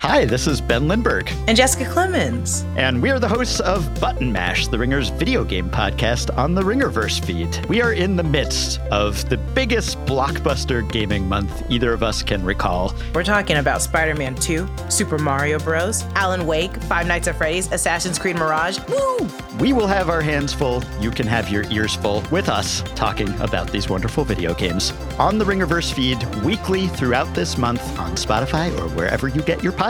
Hi, 0.00 0.24
this 0.24 0.46
is 0.46 0.62
Ben 0.62 0.88
Lindbergh. 0.88 1.30
And 1.46 1.54
Jessica 1.54 1.84
Clemons. 1.84 2.64
And 2.78 3.02
we 3.02 3.10
are 3.10 3.18
the 3.18 3.28
hosts 3.28 3.60
of 3.60 4.00
Button 4.00 4.32
Mash, 4.32 4.66
the 4.66 4.78
Ringer's 4.78 5.10
video 5.10 5.44
game 5.44 5.68
podcast 5.68 6.34
on 6.38 6.54
the 6.54 6.62
Ringerverse 6.62 7.22
feed. 7.22 7.66
We 7.66 7.82
are 7.82 7.92
in 7.92 8.16
the 8.16 8.22
midst 8.22 8.80
of 8.90 9.28
the 9.28 9.36
biggest 9.36 9.98
blockbuster 10.06 10.90
gaming 10.90 11.28
month 11.28 11.64
either 11.68 11.92
of 11.92 12.02
us 12.02 12.22
can 12.22 12.42
recall. 12.42 12.94
We're 13.14 13.24
talking 13.24 13.58
about 13.58 13.82
Spider 13.82 14.14
Man 14.14 14.34
2, 14.36 14.66
Super 14.88 15.18
Mario 15.18 15.58
Bros., 15.58 16.02
Alan 16.14 16.46
Wake, 16.46 16.74
Five 16.84 17.06
Nights 17.06 17.28
at 17.28 17.36
Freddy's, 17.36 17.70
Assassin's 17.70 18.18
Creed 18.18 18.36
Mirage. 18.36 18.78
Woo! 18.88 19.28
We 19.58 19.74
will 19.74 19.86
have 19.86 20.08
our 20.08 20.22
hands 20.22 20.54
full. 20.54 20.82
You 21.00 21.10
can 21.10 21.26
have 21.26 21.50
your 21.50 21.64
ears 21.70 21.94
full 21.94 22.22
with 22.30 22.48
us 22.48 22.80
talking 22.94 23.28
about 23.40 23.70
these 23.70 23.90
wonderful 23.90 24.24
video 24.24 24.54
games 24.54 24.94
on 25.18 25.36
the 25.36 25.44
Ringerverse 25.44 25.92
feed 25.92 26.24
weekly 26.36 26.88
throughout 26.88 27.34
this 27.34 27.58
month 27.58 27.82
on 27.98 28.12
Spotify 28.12 28.74
or 28.78 28.88
wherever 28.96 29.28
you 29.28 29.42
get 29.42 29.62
your 29.62 29.74
podcasts 29.74 29.89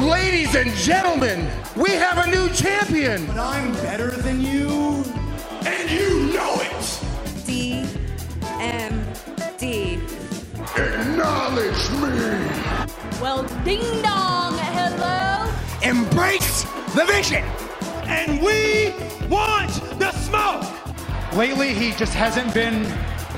Ladies 0.00 0.54
and 0.54 0.70
gentlemen, 0.74 1.48
we 1.74 1.90
have 1.90 2.18
a 2.18 2.30
new 2.30 2.50
champion. 2.50 3.24
But 3.28 3.38
I'm 3.38 3.72
better 3.74 4.10
than 4.10 4.42
you. 4.42 5.02
And 5.64 5.90
you 5.90 6.34
know 6.34 6.60
it. 6.60 6.70
DMD. 9.56 10.00
Acknowledge 10.76 11.90
me. 11.92 13.20
Well, 13.22 13.44
ding 13.64 14.02
dong, 14.02 14.58
hello. 14.58 15.50
Embrace 15.82 16.64
the 16.94 17.04
vision. 17.06 17.44
And 18.04 18.42
we 18.42 18.92
want 19.28 19.72
the 19.98 20.10
smoke. 20.12 20.66
Lately, 21.32 21.72
he 21.72 21.92
just 21.92 22.12
hasn't 22.12 22.52
been 22.52 22.84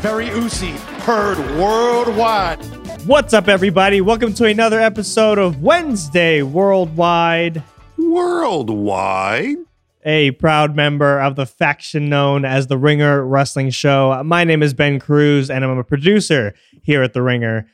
very 0.01 0.29
oozy. 0.31 0.73
Heard 1.03 1.39
worldwide. 1.57 2.78
What's 3.09 3.33
up, 3.33 3.49
everybody? 3.49 4.03
Welcome 4.03 4.35
to 4.35 4.45
another 4.45 4.79
episode 4.79 5.39
of 5.39 5.63
Wednesday 5.63 6.43
Worldwide. 6.43 7.63
Worldwide? 7.97 9.57
A 10.05 10.33
proud 10.33 10.77
member 10.77 11.19
of 11.19 11.35
the 11.35 11.47
faction 11.47 12.11
known 12.11 12.45
as 12.45 12.67
the 12.67 12.77
Ringer 12.77 13.25
Wrestling 13.25 13.71
Show. 13.71 14.23
My 14.25 14.45
name 14.45 14.63
is 14.63 14.75
Ben 14.75 14.99
Cruz, 14.99 15.49
and 15.49 15.65
I'm 15.65 15.79
a 15.79 15.85
producer 15.85 16.53
here 16.83 17.03
at 17.03 17.15
The 17.15 17.23
Ringer. 17.23 17.67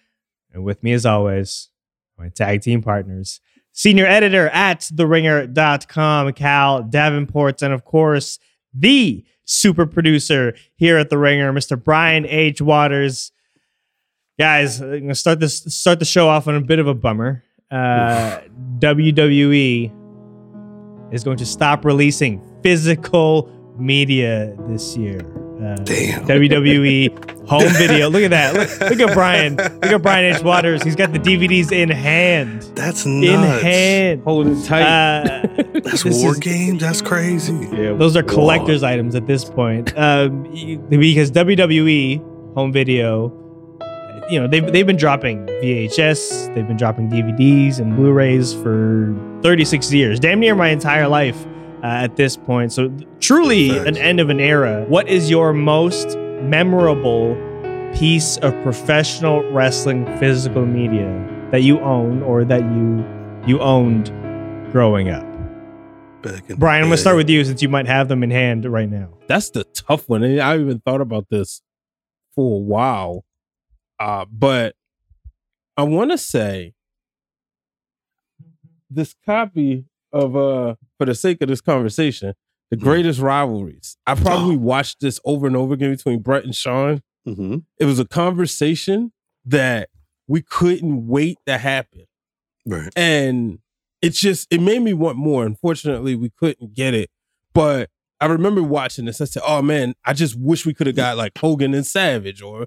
And 0.53 0.63
with 0.63 0.85
me, 0.85 0.93
as 0.93 1.05
always, 1.05 1.69
my 2.17 2.29
tag 2.29 2.61
team 2.61 2.81
partners, 2.81 3.41
senior 3.73 4.07
editor 4.07 4.51
at 4.51 4.83
TheRinger.com, 4.83 6.33
Khal 6.35 6.89
Davenport, 6.89 7.61
and 7.61 7.75
of 7.75 7.85
course, 7.85 8.39
the 8.73 9.25
super 9.45 9.85
producer 9.85 10.55
here 10.77 10.97
at 10.97 11.11
The 11.11 11.19
Ringer, 11.19 11.53
Mr. 11.53 11.83
Brian 11.83 12.25
H. 12.25 12.63
Waters 12.63 13.33
guys, 14.39 14.81
I'm 14.81 15.01
gonna 15.01 15.15
start 15.15 15.41
this 15.41 15.63
start 15.75 15.99
the 15.99 16.05
show 16.05 16.29
off 16.29 16.49
on 16.49 16.55
a 16.55 16.61
bit 16.61 16.79
of 16.79 16.87
a 16.87 16.95
bummer. 16.95 17.45
Uh, 17.71 18.41
WWE 18.79 19.93
is 21.13 21.25
going 21.25 21.37
to 21.39 21.47
stop 21.47 21.85
releasing 21.85 22.41
physical 22.63 23.51
media 23.79 24.55
this 24.69 24.97
year. 24.97 25.21
Uh, 25.55 25.77
Damn. 25.77 26.27
WWE 26.27 27.49
home 27.49 27.69
video. 27.75 28.11
Look 28.11 28.23
at 28.23 28.31
that. 28.31 28.55
Look, 28.55 28.91
look, 28.91 29.09
at 29.09 29.15
Brian. 29.15 29.57
Look 29.57 29.85
at 29.85 30.03
Brian 30.03 30.35
H. 30.35 30.43
Waters. 30.43 30.83
He's 30.83 30.97
got 30.97 31.13
the 31.13 31.19
DVDs 31.19 31.73
in 31.73 31.89
hand. 31.89 32.63
That's 32.75 33.07
nuts. 33.07 33.29
In 33.29 33.41
hand. 33.63 34.23
Holding 34.25 34.59
it 34.59 34.65
tight. 34.65 34.83
Uh, 34.83 35.47
That's 35.85 36.05
war 36.05 36.33
is, 36.33 36.39
games. 36.41 36.81
That's 36.81 37.01
crazy. 37.01 37.55
Yeah, 37.73 37.95
those 37.95 38.17
are 38.17 38.23
collector's 38.23 38.83
Whoa. 38.83 38.89
items 38.89 39.15
at 39.15 39.27
this 39.27 39.45
point. 39.45 39.97
Um, 39.97 40.43
because 40.91 41.31
WWE 41.31 42.55
home 42.55 42.73
video 42.73 43.44
you 44.31 44.41
know 44.41 44.47
they've 44.47 44.73
they've 44.73 44.87
been 44.87 44.97
dropping 44.97 45.47
VHS, 45.47 46.55
they've 46.55 46.67
been 46.67 46.77
dropping 46.77 47.11
DVDs 47.11 47.79
and 47.79 47.97
Blu-rays 47.97 48.55
for 48.55 49.15
36 49.43 49.93
years, 49.93 50.21
damn 50.21 50.41
near 50.41 50.55
my 50.55 50.69
entire 50.69 51.09
life 51.09 51.47
uh, 51.83 51.87
at 51.87 52.17
this 52.17 52.37
point. 52.37 52.73
So 52.73 52.91
truly 53.21 53.71
Thanks. 53.71 53.87
an 53.87 53.97
end 53.97 54.21
of 54.21 54.31
an 54.31 54.41
era. 54.41 54.85
What 54.89 55.09
is 55.09 55.29
your 55.29 55.53
most 55.53 56.17
memorable 56.17 57.37
piece 57.95 58.39
of 58.39 58.53
professional 58.63 59.43
wrestling 59.53 60.07
physical 60.19 60.67
media 60.67 61.49
that 61.51 61.63
you 61.63 61.81
own 61.81 62.23
or 62.23 62.45
that 62.45 62.63
you 62.63 63.05
you 63.47 63.61
owned 63.61 64.07
growing 64.73 65.11
up? 65.11 65.25
Brian, 66.57 66.83
I'm 66.83 66.89
gonna 66.89 66.97
start 66.97 67.17
with 67.17 67.29
you 67.29 67.45
since 67.45 67.61
you 67.61 67.69
might 67.69 67.87
have 67.87 68.09
them 68.09 68.23
in 68.23 68.31
hand 68.31 68.65
right 68.65 68.89
now. 68.89 69.11
That's 69.27 69.51
the 69.51 69.65
tough 69.65 70.09
one. 70.09 70.25
I 70.25 70.51
haven't 70.51 70.67
even 70.67 70.81
thought 70.81 71.03
about 71.03 71.29
this 71.29 71.61
for 72.35 72.57
a 72.57 72.61
while. 72.61 73.24
Uh, 73.99 74.25
but 74.31 74.75
I 75.77 75.83
want 75.83 76.11
to 76.11 76.19
say 76.19 76.75
this 78.91 79.15
copy 79.25 79.87
of 80.13 80.37
uh 80.37 80.77
for 80.99 81.07
the 81.07 81.15
sake 81.15 81.43
of 81.43 81.49
this 81.49 81.61
conversation, 81.61 82.35
the 82.71 82.77
mm-hmm. 82.77 82.85
greatest 82.85 83.21
rivalries. 83.21 83.97
I 84.07 84.15
probably 84.15 84.57
watched 84.73 85.01
this 85.01 85.21
over 85.25 85.47
and 85.47 85.57
over 85.57 85.75
again 85.75 85.91
between 85.91 86.21
Bret 86.21 86.45
and 86.45 86.55
Shawn. 86.55 87.03
Mm-hmm. 87.27 87.59
It 87.79 87.85
was 87.85 87.99
a 87.99 88.05
conversation 88.05 89.13
that 89.45 89.89
we 90.27 90.43
couldn't 90.43 91.07
wait 91.07 91.39
to 91.47 91.59
happen. 91.59 92.05
Right. 92.67 92.91
And 92.97 93.59
it's 94.01 94.21
just 94.21 94.47
it 94.51 94.61
made 94.61 94.83
me 94.83 94.93
want 94.93 95.17
more. 95.17 95.45
Unfortunately, 95.45 96.15
we 96.15 96.31
couldn't 96.31 96.75
get 96.75 96.95
it. 96.95 97.11
But 97.53 97.91
I 98.21 98.27
remember 98.27 98.63
watching 98.63 99.05
this. 99.07 99.21
I 99.21 99.25
said, 99.25 99.43
"Oh 99.47 99.63
man, 99.63 99.95
I 100.05 100.13
just 100.13 100.39
wish 100.39 100.65
we 100.65 100.75
could 100.75 100.87
have 100.87 100.97
got 100.97 101.17
like 101.17 101.37
Hogan 101.37 101.75
and 101.75 101.87
Savage 101.87 102.41
or 102.41 102.67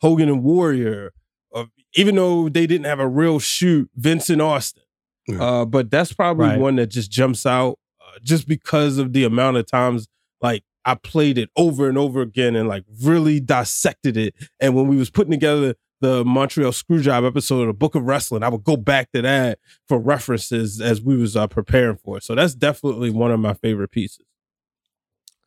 Hogan 0.00 0.28
and 0.28 0.42
Warrior, 0.42 1.12
or 1.50 1.66
even 1.94 2.16
though 2.16 2.48
they 2.48 2.66
didn't 2.66 2.86
have 2.86 3.00
a 3.00 3.08
real 3.08 3.38
shoot, 3.38 3.90
Vincent 3.96 4.40
Austin. 4.40 4.82
Yeah. 5.26 5.42
Uh, 5.42 5.64
but 5.64 5.90
that's 5.90 6.12
probably 6.12 6.46
right. 6.46 6.60
one 6.60 6.76
that 6.76 6.86
just 6.86 7.10
jumps 7.10 7.46
out 7.46 7.78
uh, 8.00 8.18
just 8.22 8.46
because 8.46 8.98
of 8.98 9.12
the 9.12 9.24
amount 9.24 9.56
of 9.56 9.66
times 9.66 10.08
like 10.40 10.62
I 10.84 10.94
played 10.94 11.36
it 11.36 11.50
over 11.56 11.88
and 11.88 11.98
over 11.98 12.20
again 12.22 12.54
and 12.54 12.68
like 12.68 12.84
really 13.02 13.40
dissected 13.40 14.16
it. 14.16 14.34
And 14.60 14.74
when 14.74 14.86
we 14.86 14.96
was 14.96 15.10
putting 15.10 15.32
together 15.32 15.74
the 16.00 16.24
Montreal 16.24 16.70
Screwjob 16.70 17.26
episode 17.26 17.62
of 17.62 17.66
the 17.68 17.72
Book 17.72 17.96
of 17.96 18.04
Wrestling, 18.04 18.44
I 18.44 18.48
would 18.48 18.62
go 18.62 18.76
back 18.76 19.10
to 19.12 19.22
that 19.22 19.58
for 19.88 19.98
references 19.98 20.80
as 20.80 21.00
we 21.00 21.16
was 21.16 21.36
uh, 21.36 21.48
preparing 21.48 21.96
for 21.96 22.18
it. 22.18 22.22
So 22.22 22.36
that's 22.36 22.54
definitely 22.54 23.10
one 23.10 23.32
of 23.32 23.40
my 23.40 23.54
favorite 23.54 23.90
pieces. 23.90 24.24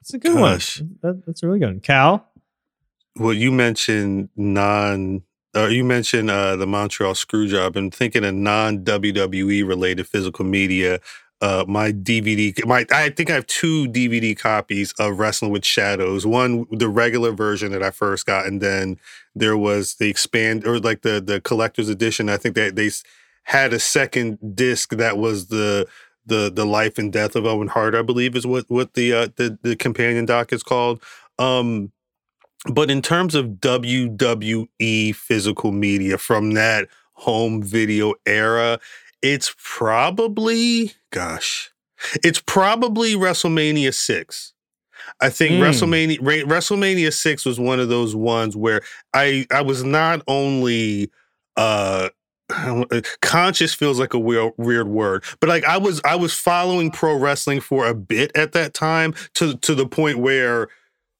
That's 0.01 0.13
a 0.13 0.17
good 0.17 0.35
Gosh. 0.35 0.81
one. 0.81 0.97
That, 1.01 1.25
that's 1.25 1.43
a 1.43 1.47
really 1.47 1.59
good 1.59 1.67
one. 1.67 1.79
Khal? 1.81 2.23
Well, 3.19 3.33
you 3.33 3.51
mentioned 3.51 4.29
non, 4.35 5.23
uh, 5.55 5.67
you 5.67 5.83
mentioned 5.83 6.29
uh, 6.29 6.55
the 6.55 6.67
Montreal 6.67 7.13
Screwjob, 7.13 7.75
and 7.75 7.93
thinking 7.93 8.23
of 8.25 8.33
non 8.35 8.83
WWE 8.83 9.63
related 9.67 10.07
physical 10.07 10.45
media. 10.45 10.99
uh, 11.41 11.63
my 11.67 11.91
DVD. 11.91 12.53
My 12.65 12.85
I 12.91 13.09
think 13.09 13.29
I 13.29 13.33
have 13.35 13.47
two 13.47 13.87
DVD 13.87 14.35
copies 14.35 14.93
of 14.99 15.19
Wrestling 15.19 15.51
with 15.51 15.65
Shadows. 15.65 16.25
One, 16.25 16.65
the 16.71 16.89
regular 16.89 17.31
version 17.31 17.71
that 17.71 17.83
I 17.83 17.91
first 17.91 18.25
got, 18.25 18.45
and 18.45 18.61
then 18.61 18.97
there 19.35 19.57
was 19.57 19.95
the 19.95 20.09
expand 20.09 20.65
or 20.67 20.79
like 20.79 21.01
the 21.01 21.21
the 21.21 21.39
collector's 21.41 21.89
edition. 21.89 22.29
I 22.29 22.37
think 22.37 22.55
that 22.55 22.75
they 22.75 22.87
s- 22.87 23.03
had 23.43 23.73
a 23.73 23.79
second 23.79 24.37
disc 24.55 24.91
that 24.91 25.17
was 25.17 25.47
the 25.47 25.87
the 26.25 26.51
the 26.53 26.65
life 26.65 26.97
and 26.97 27.11
death 27.11 27.35
of 27.35 27.45
Owen 27.45 27.69
Hart. 27.69 27.95
I 27.95 28.01
believe 28.01 28.35
is 28.35 28.45
what 28.45 28.65
what 28.69 28.93
the 28.93 29.13
uh, 29.13 29.27
the 29.37 29.57
the 29.63 29.75
companion 29.75 30.25
doc 30.25 30.51
is 30.53 30.63
called. 30.63 31.01
Um, 31.37 31.91
but 32.67 32.91
in 32.91 33.01
terms 33.01 33.35
of 33.35 33.45
WWE 33.61 35.15
physical 35.15 35.71
media 35.71 36.17
from 36.17 36.51
that 36.51 36.87
home 37.13 37.61
video 37.63 38.13
era, 38.25 38.79
it's 39.21 39.53
probably, 39.57 40.93
gosh, 41.11 41.71
it's 42.23 42.41
probably 42.41 43.15
WrestleMania 43.15 43.93
6. 43.93 44.53
I 45.21 45.29
think 45.29 45.53
Mm. 45.55 45.61
WrestleMania 46.19 46.45
WrestleMania 46.45 47.13
6 47.13 47.45
was 47.45 47.59
one 47.59 47.79
of 47.79 47.89
those 47.89 48.15
ones 48.15 48.55
where 48.55 48.81
I 49.13 49.45
I 49.51 49.61
was 49.61 49.83
not 49.83 50.21
only 50.27 51.09
uh 51.57 52.09
conscious 53.21 53.73
feels 53.73 53.99
like 53.99 54.13
a 54.13 54.19
weird 54.19 54.53
weird 54.57 54.87
word 54.87 55.23
but 55.39 55.49
like 55.49 55.63
i 55.65 55.77
was 55.77 56.01
i 56.03 56.15
was 56.15 56.33
following 56.33 56.89
pro 56.89 57.15
wrestling 57.15 57.59
for 57.61 57.85
a 57.87 57.93
bit 57.93 58.31
at 58.35 58.53
that 58.53 58.73
time 58.73 59.13
to 59.35 59.55
to 59.57 59.75
the 59.75 59.85
point 59.85 60.17
where 60.17 60.67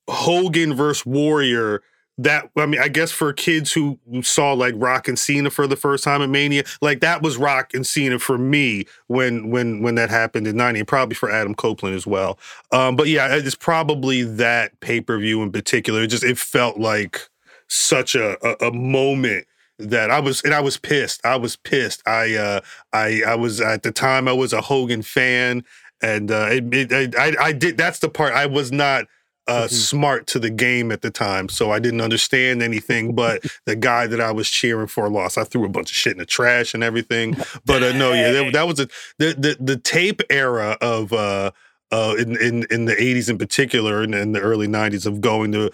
hogan 0.09 0.73
versus 0.73 1.05
warrior 1.05 1.81
that 2.17 2.49
i 2.57 2.65
mean 2.65 2.81
i 2.81 2.87
guess 2.87 3.11
for 3.11 3.31
kids 3.31 3.71
who 3.71 3.97
saw 4.21 4.53
like 4.53 4.73
rock 4.77 5.07
and 5.07 5.17
cena 5.17 5.49
for 5.49 5.67
the 5.67 5.75
first 5.75 6.03
time 6.03 6.21
at 6.21 6.29
mania 6.29 6.63
like 6.81 6.99
that 6.99 7.21
was 7.21 7.37
rock 7.37 7.73
and 7.73 7.87
cena 7.87 8.19
for 8.19 8.37
me 8.37 8.85
when 9.07 9.49
when 9.49 9.81
when 9.81 9.95
that 9.95 10.09
happened 10.09 10.45
in 10.45 10.57
90 10.57 10.79
and 10.79 10.87
probably 10.87 11.15
for 11.15 11.31
adam 11.31 11.55
copeland 11.55 11.95
as 11.95 12.05
well 12.05 12.37
um 12.71 12.95
but 12.95 13.07
yeah 13.07 13.35
it's 13.35 13.55
probably 13.55 14.23
that 14.23 14.77
pay-per-view 14.81 15.41
in 15.41 15.51
particular 15.51 16.03
it 16.03 16.07
just 16.07 16.23
it 16.23 16.37
felt 16.37 16.77
like 16.77 17.29
such 17.69 18.15
a, 18.15 18.35
a, 18.45 18.67
a 18.67 18.73
moment 18.73 19.45
that 19.79 20.11
I 20.11 20.19
was 20.19 20.41
and 20.41 20.53
I 20.53 20.59
was 20.59 20.77
pissed. 20.77 21.25
I 21.25 21.37
was 21.37 21.55
pissed. 21.55 22.03
I 22.05 22.35
uh 22.35 22.61
I 22.91 23.21
I 23.25 23.35
was 23.35 23.61
at 23.61 23.83
the 23.83 23.91
time 23.91 24.27
I 24.27 24.33
was 24.33 24.51
a 24.51 24.61
Hogan 24.61 25.01
fan 25.01 25.63
and 26.01 26.29
uh 26.29 26.47
it, 26.51 26.91
it, 26.91 27.15
I 27.17 27.33
I 27.39 27.51
did 27.53 27.77
that's 27.77 27.99
the 27.99 28.09
part 28.09 28.33
I 28.33 28.45
was 28.45 28.71
not 28.71 29.05
uh 29.49 29.67
smart 29.67 30.27
to 30.27 30.39
the 30.39 30.49
game 30.49 30.91
at 30.91 31.01
the 31.01 31.11
time 31.11 31.49
so 31.49 31.71
I 31.71 31.79
didn't 31.79 32.01
understand 32.01 32.61
anything 32.61 33.15
but 33.21 33.43
the 33.65 33.75
guy 33.75 34.07
that 34.07 34.21
I 34.21 34.31
was 34.31 34.49
cheering 34.49 34.87
for 34.87 35.09
lost. 35.09 35.37
I 35.37 35.43
threw 35.43 35.65
a 35.65 35.69
bunch 35.69 35.91
of 35.91 35.95
shit 35.95 36.13
in 36.13 36.19
the 36.19 36.25
trash 36.25 36.73
and 36.73 36.83
everything. 36.83 37.35
But 37.65 37.83
uh, 37.83 37.93
no 37.93 38.13
yeah 38.13 38.31
that, 38.31 38.53
that 38.53 38.67
was 38.67 38.79
a 38.79 38.87
the, 39.17 39.33
the 39.37 39.57
the 39.59 39.77
tape 39.77 40.21
era 40.29 40.77
of 40.81 41.13
uh 41.13 41.51
uh 41.91 42.15
in 42.17 42.37
in 42.37 42.65
in 42.69 42.85
the 42.85 42.95
80s 42.95 43.29
in 43.29 43.37
particular 43.37 44.01
and 44.01 44.15
in 44.15 44.31
the 44.31 44.39
early 44.39 44.67
90s 44.67 45.05
of 45.05 45.21
going 45.21 45.51
to 45.51 45.71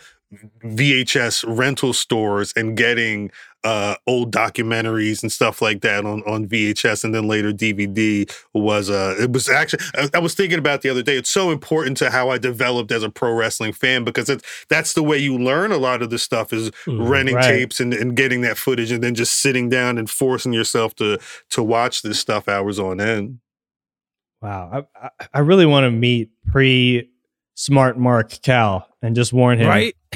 VHS 0.64 1.46
rental 1.48 1.94
stores 1.94 2.52
and 2.56 2.76
getting 2.76 3.32
uh, 3.66 3.96
old 4.06 4.32
documentaries 4.32 5.24
and 5.24 5.32
stuff 5.32 5.60
like 5.60 5.82
that 5.82 6.06
on, 6.06 6.22
on 6.28 6.48
VHS 6.48 7.04
and 7.04 7.16
then 7.16 7.28
later 7.28 7.52
DVD 7.52 8.32
was 8.54 8.92
uh 8.92 9.16
it 9.20 9.34
was 9.34 9.50
actually 9.50 9.84
I, 9.96 10.08
I 10.14 10.20
was 10.20 10.36
thinking 10.36 10.60
about 10.60 10.84
the 10.84 10.90
other 10.90 11.02
day. 11.02 11.18
It's 11.18 11.32
so 11.32 11.50
important 11.50 11.98
to 11.98 12.12
how 12.12 12.30
I 12.30 12.38
developed 12.38 12.92
as 12.92 13.02
a 13.02 13.10
pro 13.10 13.34
wrestling 13.34 13.74
fan 13.74 14.04
because 14.04 14.30
it's 14.30 14.44
that's 14.70 14.94
the 14.94 15.02
way 15.02 15.18
you 15.18 15.36
learn 15.36 15.72
a 15.72 15.78
lot 15.78 16.04
of 16.04 16.12
this 16.12 16.22
stuff 16.22 16.54
is 16.54 16.70
renting 16.88 17.36
right. 17.36 17.44
tapes 17.44 17.80
and, 17.80 17.92
and 17.92 18.16
getting 18.16 18.42
that 18.42 18.58
footage 18.58 18.92
and 18.92 19.04
then 19.04 19.16
just 19.16 19.42
sitting 19.42 19.68
down 19.68 19.98
and 19.98 20.12
forcing 20.12 20.54
yourself 20.54 20.94
to 20.96 21.18
to 21.50 21.64
watch 21.64 22.04
this 22.04 22.20
stuff 22.20 22.48
hours 22.48 22.78
on 22.78 23.02
end. 23.02 23.40
Wow. 24.44 24.86
I, 24.96 25.08
I, 25.08 25.28
I 25.34 25.40
really 25.40 25.66
want 25.66 25.86
to 25.86 25.92
meet 25.92 26.30
pre 26.52 27.10
smart 27.56 27.98
Mark 27.98 28.30
Khal 28.30 28.86
and 29.02 29.16
just 29.16 29.34
warn 29.34 29.60
him. 29.60 29.68
Right? 29.68 29.96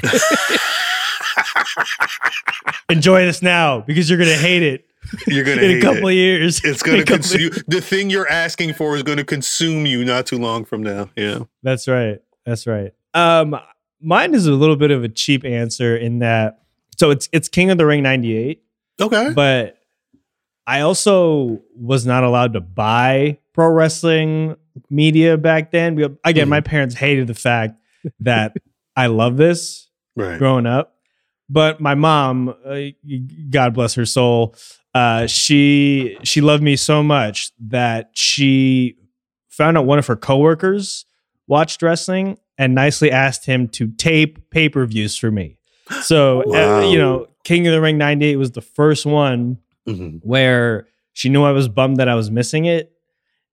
Enjoy 2.90 3.24
this 3.24 3.42
now 3.42 3.80
because 3.80 4.08
you're 4.08 4.18
going 4.18 4.30
to 4.30 4.36
hate 4.36 4.62
it 4.62 4.86
You're 5.26 5.44
gonna 5.44 5.62
in 5.62 5.78
a 5.78 5.80
couple 5.80 6.08
it. 6.08 6.12
of 6.12 6.16
years. 6.16 6.60
It's 6.62 6.82
gonna 6.84 7.04
consume 7.04 7.50
consume 7.50 7.64
the 7.68 7.80
thing 7.80 8.10
you're 8.10 8.28
asking 8.30 8.74
for 8.74 8.94
is 8.96 9.02
gonna 9.02 9.24
consume 9.24 9.86
you 9.86 10.04
not 10.04 10.26
too 10.26 10.36
long 10.38 10.64
from 10.66 10.82
now. 10.82 11.08
Yeah. 11.16 11.40
That's 11.62 11.88
right. 11.88 12.20
That's 12.44 12.66
right. 12.66 12.92
Um, 13.14 13.58
mine 14.00 14.34
is 14.34 14.46
a 14.46 14.52
little 14.52 14.76
bit 14.76 14.90
of 14.90 15.02
a 15.02 15.08
cheap 15.08 15.44
answer 15.44 15.96
in 15.96 16.18
that. 16.18 16.62
So 16.98 17.10
it's 17.10 17.28
it's 17.32 17.48
King 17.48 17.70
of 17.70 17.78
the 17.78 17.86
Ring 17.86 18.02
'98, 18.02 18.62
Okay. 19.00 19.32
but 19.34 19.78
I 20.66 20.80
also 20.82 21.60
was 21.74 22.04
not 22.04 22.22
allowed 22.22 22.52
to 22.52 22.60
buy 22.60 23.38
pro 23.54 23.68
wrestling 23.68 24.54
media 24.90 25.38
back 25.38 25.72
then. 25.72 25.94
We- 25.94 26.08
Again, 26.24 26.48
my 26.50 26.60
parents 26.60 26.94
hated 26.94 27.26
the 27.26 27.34
fact 27.34 27.74
that 28.20 28.54
I 28.94 29.06
love 29.06 29.38
this 29.38 29.88
Right. 30.14 30.38
growing 30.38 30.66
up. 30.66 30.94
But 31.52 31.80
my 31.80 31.94
mom, 31.96 32.54
uh, 32.64 32.78
God 33.50 33.74
bless 33.74 33.94
her 33.94 34.06
soul, 34.06 34.54
uh, 34.94 35.26
she 35.26 36.16
she 36.22 36.40
loved 36.40 36.62
me 36.62 36.76
so 36.76 37.02
much 37.02 37.50
that 37.58 38.10
she 38.14 38.96
found 39.48 39.76
out 39.76 39.84
one 39.84 39.98
of 39.98 40.06
her 40.06 40.16
coworkers 40.16 41.04
watched 41.48 41.82
wrestling 41.82 42.38
and 42.56 42.74
nicely 42.74 43.10
asked 43.10 43.46
him 43.46 43.66
to 43.68 43.88
tape 43.88 44.48
pay 44.50 44.68
per 44.68 44.86
views 44.86 45.16
for 45.18 45.30
me. 45.32 45.56
So 46.02 46.42
uh, 46.54 46.80
you 46.90 46.98
know, 46.98 47.26
King 47.44 47.66
of 47.66 47.72
the 47.72 47.80
Ring 47.80 47.98
'98 47.98 48.36
was 48.36 48.52
the 48.52 48.62
first 48.62 49.04
one 49.04 49.58
Mhm. 49.88 50.20
where 50.22 50.86
she 51.14 51.28
knew 51.30 51.42
I 51.42 51.52
was 51.52 51.66
bummed 51.68 51.96
that 51.96 52.08
I 52.08 52.14
was 52.14 52.30
missing 52.30 52.66
it. 52.66 52.92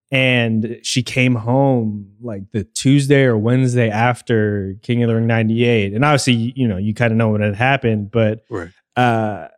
And 0.09 0.79
she 0.83 1.03
came 1.03 1.35
home 1.35 2.11
like 2.21 2.43
the 2.53 2.63
Tuesday 2.63 3.23
or 3.23 3.37
Wednesday 3.37 3.89
after 3.89 4.75
King 4.81 5.03
of 5.03 5.09
the 5.09 5.15
Ring 5.15 5.27
98. 5.27 5.93
And 5.93 6.05
obviously, 6.05 6.53
you 6.55 6.65
know, 6.67 6.77
you 6.77 6.93
kind 6.93 7.11
of 7.11 7.17
know 7.17 7.27
what 7.29 7.41
had 7.41 7.55
happened, 7.55 8.09
but 8.11 8.45
Right. 8.49 8.69
uh, 8.95 9.49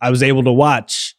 I 0.00 0.10
was 0.10 0.22
able 0.22 0.44
to 0.44 0.52
watch 0.52 1.16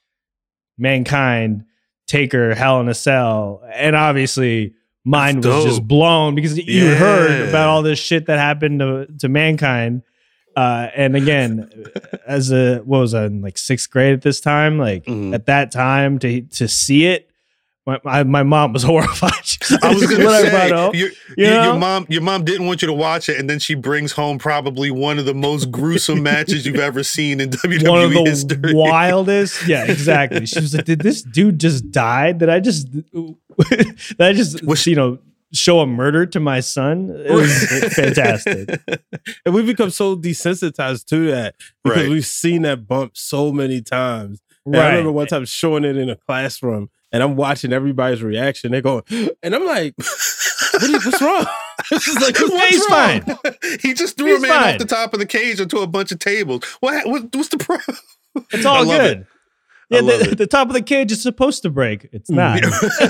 Mankind, 0.78 1.66
Taker 2.08 2.56
Hell 2.56 2.80
in 2.82 2.88
a 2.90 2.94
Cell. 2.94 3.62
And 3.74 3.96
obviously, 3.96 4.74
mine 5.04 5.42
was 5.42 5.66
just 5.66 5.88
blown 5.88 6.36
because 6.36 6.58
you 6.58 6.96
heard 6.96 7.50
about 7.50 7.68
all 7.68 7.82
this 7.82 8.00
shit 8.00 8.26
that 8.28 8.40
happened 8.40 8.80
to, 8.80 9.08
to 9.20 9.30
Mankind. 9.30 10.04
Uh, 10.56 10.90
and 10.96 11.16
again, 11.16 11.70
as 12.28 12.52
a 12.52 12.80
what 12.80 13.00
was 13.00 13.14
I 13.14 13.26
in 13.26 13.42
like 13.42 13.58
sixth 13.58 13.90
grade 13.90 14.14
at 14.14 14.22
this 14.22 14.42
time? 14.42 14.78
Like 14.78 15.06
Mhm. 15.06 15.34
at 15.34 15.46
that 15.46 15.72
time 15.72 16.20
to 16.20 16.42
to 16.42 16.68
see 16.68 17.06
it, 17.06 17.31
my 17.92 18.00
my, 18.04 18.24
my 18.24 18.44
mom 18.44 18.74
was 18.74 18.84
horrified. 18.92 19.32
I 19.84 19.94
was 19.94 20.06
gonna 20.08 20.26
What 20.26 20.34
I 20.34 20.42
say 20.44 20.50
brought 20.50 20.72
up, 20.72 20.96
your, 20.96 21.10
you 21.10 21.16
your, 21.38 21.50
know? 21.52 21.64
your 21.64 21.80
mom 21.80 22.06
your 22.10 22.22
mom 22.22 22.44
didn't 22.46 22.66
want 22.68 22.82
you 22.82 22.88
to 22.88 22.94
watch 22.94 23.30
it, 23.30 23.40
and 23.40 23.50
then 23.50 23.60
she 23.60 23.74
brings 23.76 24.12
home 24.14 24.38
probably 24.40 24.92
one 24.92 25.20
of 25.20 25.26
the 25.26 25.34
most 25.34 25.72
gruesome 25.72 26.24
matches 26.32 26.66
you've 26.66 26.76
ever 26.76 27.04
seen 27.04 27.40
in 27.40 27.50
WWE 27.50 27.90
one 27.90 28.02
of 28.04 28.12
the 28.12 28.24
history. 28.24 28.74
wildest. 28.74 29.68
Yeah, 29.68 29.86
exactly. 29.86 30.46
She 30.46 30.60
was 30.60 30.74
like, 30.76 30.86
"Did 30.86 31.00
this 31.02 31.22
dude 31.22 31.60
just 31.60 31.92
die? 31.92 32.32
Did 32.32 32.50
I 32.50 32.60
just 32.60 32.92
did 32.92 33.06
I 34.20 34.34
just 34.34 34.64
Was 34.66 34.86
you 34.88 34.96
know 34.96 35.20
show 35.54 35.80
a 35.82 35.88
murder 35.88 36.26
to 36.26 36.40
my 36.40 36.60
son?" 36.60 37.10
It 37.26 37.32
was 37.32 37.94
fantastic. 37.94 38.70
and 39.46 39.54
we've 39.54 39.66
become 39.66 39.90
so 39.90 40.16
desensitized 40.16 41.06
to 41.08 41.28
that 41.32 41.56
because 41.84 42.02
Right. 42.04 42.10
we've 42.10 42.26
seen 42.26 42.62
that 42.64 42.88
bump 42.88 43.18
so 43.18 43.52
many 43.52 43.82
times. 43.82 44.42
And 44.66 44.76
I 44.78 44.90
remember 44.90 45.12
one 45.12 45.28
time 45.28 45.46
showing 45.46 45.84
it 45.84 45.98
in 45.98 46.10
a 46.10 46.16
classroom, 46.16 46.90
and 47.12 47.22
I'm 47.24 47.36
watching 47.36 47.74
everybody's 47.74 48.22
reaction. 48.24 48.72
They're 48.72 48.82
going, 48.82 49.04
and 49.44 49.56
I'm 49.56 49.66
like, 49.66 49.94
what 49.98 50.84
is, 50.84 51.06
"What's 51.06 51.22
wrong?" 51.22 51.46
It's 51.92 52.06
just 52.06 52.22
like, 52.22 52.40
Yeah, 52.40 52.66
he's 52.68 52.80
wrong?" 52.90 53.22
fine. 53.22 53.56
he 53.82 53.94
just 53.94 54.16
threw 54.16 54.28
He's 54.28 54.38
a 54.38 54.42
man 54.48 54.52
fine. 54.52 54.74
off 54.76 54.80
the 54.80 54.86
top 54.86 55.14
of 55.14 55.20
the 55.20 55.26
cage 55.26 55.60
onto 55.60 55.80
a 55.80 55.88
bunch 55.88 56.12
of 56.12 56.20
tables. 56.20 56.64
What, 56.80 57.08
what 57.08 57.36
what's 57.36 57.50
the 57.50 57.58
problem? 57.58 57.98
It's 58.52 58.66
all 58.66 58.76
I 58.76 58.80
love 58.84 59.02
good. 59.02 59.18
it. 59.20 59.28
Yeah, 59.90 60.02
the, 60.30 60.36
the 60.36 60.48
top 60.48 60.68
of 60.70 60.74
the 60.74 60.82
cage 60.82 61.12
is 61.12 61.22
supposed 61.22 61.64
to 61.64 61.70
break. 61.70 62.08
It's 62.14 62.30
not, 62.30 62.64
uh, 62.64 63.10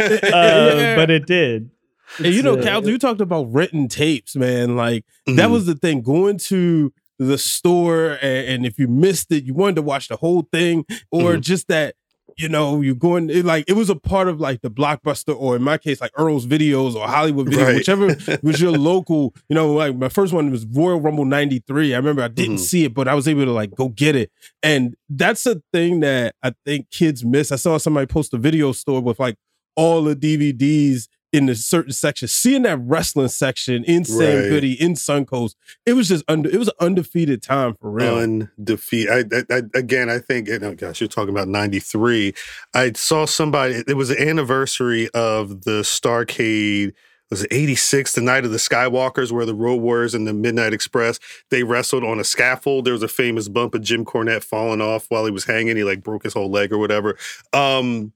Yeah. 0.00 0.96
but 0.96 1.10
it 1.10 1.26
did. 1.26 1.70
And 2.18 2.26
you 2.34 2.42
know, 2.42 2.54
uh, 2.54 2.62
Khal, 2.62 2.86
you 2.86 2.98
talked 2.98 3.20
about 3.20 3.52
renting 3.52 3.88
tapes, 3.88 4.34
man. 4.34 4.76
Like 4.76 5.04
that 5.26 5.48
Mhm. 5.48 5.50
was 5.50 5.66
the 5.66 5.74
thing. 5.74 6.02
Going 6.02 6.38
to 6.48 6.92
the 7.18 7.38
store, 7.38 8.18
and, 8.22 8.48
and 8.48 8.66
if 8.66 8.78
you 8.78 8.88
missed 8.88 9.30
it, 9.30 9.44
you 9.44 9.54
wanted 9.54 9.76
to 9.76 9.82
watch 9.82 10.08
the 10.08 10.16
whole 10.16 10.48
thing, 10.52 10.84
or 11.10 11.34
Mhm. 11.34 11.40
just 11.42 11.68
that. 11.68 11.94
You 12.36 12.48
know, 12.48 12.80
you're 12.80 12.94
going 12.94 13.30
it, 13.30 13.44
like 13.44 13.64
it 13.68 13.74
was 13.74 13.90
a 13.90 13.94
part 13.96 14.28
of 14.28 14.40
like 14.40 14.60
the 14.62 14.70
blockbuster, 14.70 15.34
or 15.36 15.56
in 15.56 15.62
my 15.62 15.78
case, 15.78 16.00
like 16.00 16.12
Earl's 16.16 16.46
videos 16.46 16.94
or 16.94 17.06
Hollywood 17.06 17.48
video, 17.48 17.66
Right. 17.66 17.74
whichever 17.76 18.06
was 18.42 18.60
your 18.60 18.72
local. 18.72 19.34
You 19.48 19.54
know, 19.54 19.72
like 19.72 19.96
my 19.96 20.08
first 20.08 20.32
one 20.32 20.50
was 20.50 20.64
Royal 20.66 21.00
Rumble 21.00 21.24
'93. 21.24 21.94
I 21.94 21.96
remember 21.98 22.22
I 22.22 22.28
didn't 22.28 22.56
Mhm. 22.56 22.60
see 22.60 22.84
it, 22.84 22.94
but 22.94 23.08
I 23.08 23.14
was 23.14 23.26
able 23.28 23.44
to 23.44 23.52
like 23.52 23.74
go 23.74 23.88
get 23.88 24.16
it, 24.16 24.30
and 24.62 24.94
that's 25.08 25.46
a 25.46 25.60
thing 25.72 26.00
that 26.00 26.34
I 26.42 26.52
think 26.64 26.90
kids 26.90 27.24
miss. 27.24 27.52
I 27.52 27.56
saw 27.56 27.78
somebody 27.78 28.06
post 28.06 28.32
a 28.34 28.38
video 28.38 28.72
store 28.72 29.00
with 29.00 29.18
like 29.20 29.36
all 29.76 30.02
the 30.02 30.16
DVDs 30.16 31.08
in 31.32 31.48
a 31.48 31.54
certain 31.54 31.92
section, 31.92 32.26
seeing 32.28 32.62
that 32.62 32.78
wrestling 32.82 33.28
section 33.28 33.84
in 33.84 34.04
Sam 34.04 34.18
Right. 34.40 34.48
Goody, 34.48 34.72
in 34.72 34.94
Suncoast, 34.94 35.54
it 35.86 35.92
was 35.92 36.08
just 36.08 36.24
under. 36.28 36.50
It 36.50 36.58
was 36.58 36.68
an 36.68 36.74
undefeated 36.80 37.42
time 37.42 37.74
for 37.80 37.90
real. 37.90 38.16
undefeated. 38.16 39.32
I, 39.32 39.38
I, 39.38 39.58
I, 39.58 39.62
again, 39.74 40.10
I 40.10 40.18
think, 40.18 40.48
and, 40.48 40.64
oh 40.64 40.74
gosh, 40.74 41.00
you're 41.00 41.08
talking 41.08 41.30
about 41.30 41.48
93. 41.48 42.34
I 42.74 42.92
saw 42.92 43.26
somebody, 43.26 43.82
it 43.86 43.96
was 43.96 44.08
the 44.08 44.20
anniversary 44.20 45.08
of 45.10 45.62
the 45.62 45.82
Starcade, 45.82 46.92
was 47.30 47.44
it 47.44 47.52
86, 47.52 48.12
the 48.14 48.20
night 48.22 48.44
of 48.44 48.50
the 48.50 48.56
Skywalkers, 48.56 49.30
where 49.30 49.46
the 49.46 49.54
Road 49.54 49.76
Warriors 49.76 50.14
and 50.16 50.26
the 50.26 50.32
Midnight 50.32 50.72
Express, 50.72 51.20
they 51.50 51.62
wrestled 51.62 52.02
on 52.02 52.18
a 52.18 52.24
scaffold. 52.24 52.84
There 52.84 52.92
was 52.92 53.04
a 53.04 53.08
famous 53.08 53.48
bump 53.48 53.76
of 53.76 53.82
Jim 53.82 54.04
Cornette 54.04 54.42
falling 54.42 54.80
off 54.80 55.06
while 55.10 55.24
he 55.24 55.30
was 55.30 55.44
hanging. 55.44 55.76
He 55.76 55.84
like 55.84 56.02
broke 56.02 56.24
his 56.24 56.32
whole 56.34 56.50
leg 56.50 56.72
or 56.72 56.78
whatever. 56.78 57.16
Um, 57.52 58.12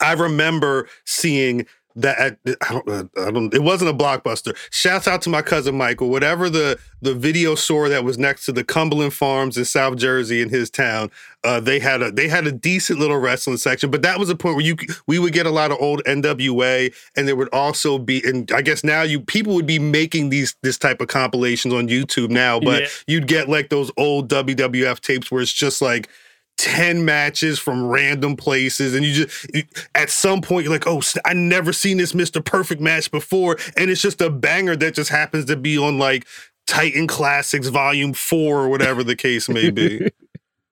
I 0.00 0.14
remember 0.14 0.88
seeing 1.04 1.66
that 1.96 2.18
at, 2.18 2.38
I 2.68 2.72
don't, 2.72 2.88
uh, 2.88 3.04
I 3.20 3.30
don't 3.30 3.54
it 3.54 3.62
wasn't 3.62 3.90
a 3.90 3.94
blockbuster 3.94 4.56
shouts 4.70 5.06
out 5.06 5.22
to 5.22 5.30
my 5.30 5.42
cousin 5.42 5.76
michael 5.76 6.08
whatever 6.10 6.50
the 6.50 6.78
the 7.02 7.14
video 7.14 7.54
store 7.54 7.88
that 7.88 8.02
was 8.02 8.18
next 8.18 8.46
to 8.46 8.52
the 8.52 8.64
cumberland 8.64 9.14
farms 9.14 9.56
in 9.56 9.64
south 9.64 9.96
jersey 9.96 10.40
in 10.40 10.48
his 10.48 10.70
town 10.70 11.10
uh 11.44 11.60
they 11.60 11.78
had 11.78 12.02
a 12.02 12.10
they 12.10 12.26
had 12.28 12.46
a 12.48 12.52
decent 12.52 12.98
little 12.98 13.18
wrestling 13.18 13.56
section 13.58 13.90
but 13.92 14.02
that 14.02 14.18
was 14.18 14.28
a 14.28 14.34
point 14.34 14.56
where 14.56 14.64
you 14.64 14.74
we 15.06 15.18
would 15.20 15.32
get 15.32 15.46
a 15.46 15.50
lot 15.50 15.70
of 15.70 15.76
old 15.80 16.02
nwa 16.04 16.92
and 17.16 17.28
there 17.28 17.36
would 17.36 17.52
also 17.52 17.98
be 17.98 18.20
and 18.24 18.50
i 18.52 18.60
guess 18.60 18.82
now 18.82 19.02
you 19.02 19.20
people 19.20 19.54
would 19.54 19.66
be 19.66 19.78
making 19.78 20.30
these 20.30 20.56
this 20.62 20.76
type 20.78 21.00
of 21.00 21.06
compilations 21.08 21.72
on 21.72 21.86
youtube 21.88 22.30
now 22.30 22.58
but 22.58 22.82
Yeah. 22.82 22.88
you'd 23.06 23.28
get 23.28 23.48
like 23.48 23.68
those 23.68 23.92
old 23.96 24.28
wwf 24.28 24.98
tapes 25.00 25.30
where 25.30 25.42
it's 25.42 25.52
just 25.52 25.80
like 25.80 26.08
10 26.56 27.04
matches 27.04 27.58
from 27.58 27.84
random 27.86 28.36
places 28.36 28.94
and 28.94 29.04
you 29.04 29.12
just 29.26 29.54
you- 29.54 29.64
at 29.94 30.08
some 30.08 30.40
point 30.40 30.64
you're 30.64 30.72
like 30.72 30.86
oh 30.86 31.02
i 31.24 31.32
never 31.32 31.72
seen 31.72 31.96
this 31.96 32.12
mr 32.12 32.42
perfect 32.44 32.80
match 32.80 33.10
before 33.10 33.56
and 33.76 33.90
it's 33.90 34.00
just 34.00 34.20
a 34.20 34.30
banger 34.30 34.76
that 34.76 34.94
just 34.94 35.10
happens 35.10 35.44
to 35.46 35.56
be 35.56 35.76
on 35.76 35.98
like 35.98 36.24
titan 36.66 37.06
classics 37.08 37.66
volume 37.68 38.12
4 38.14 38.60
or 38.60 38.68
whatever 38.68 39.02
the 39.02 39.16
case 39.16 39.48
may 39.48 39.68
be 39.70 40.08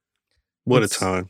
what 0.65 0.83
a 0.83 0.89
time 0.89 1.29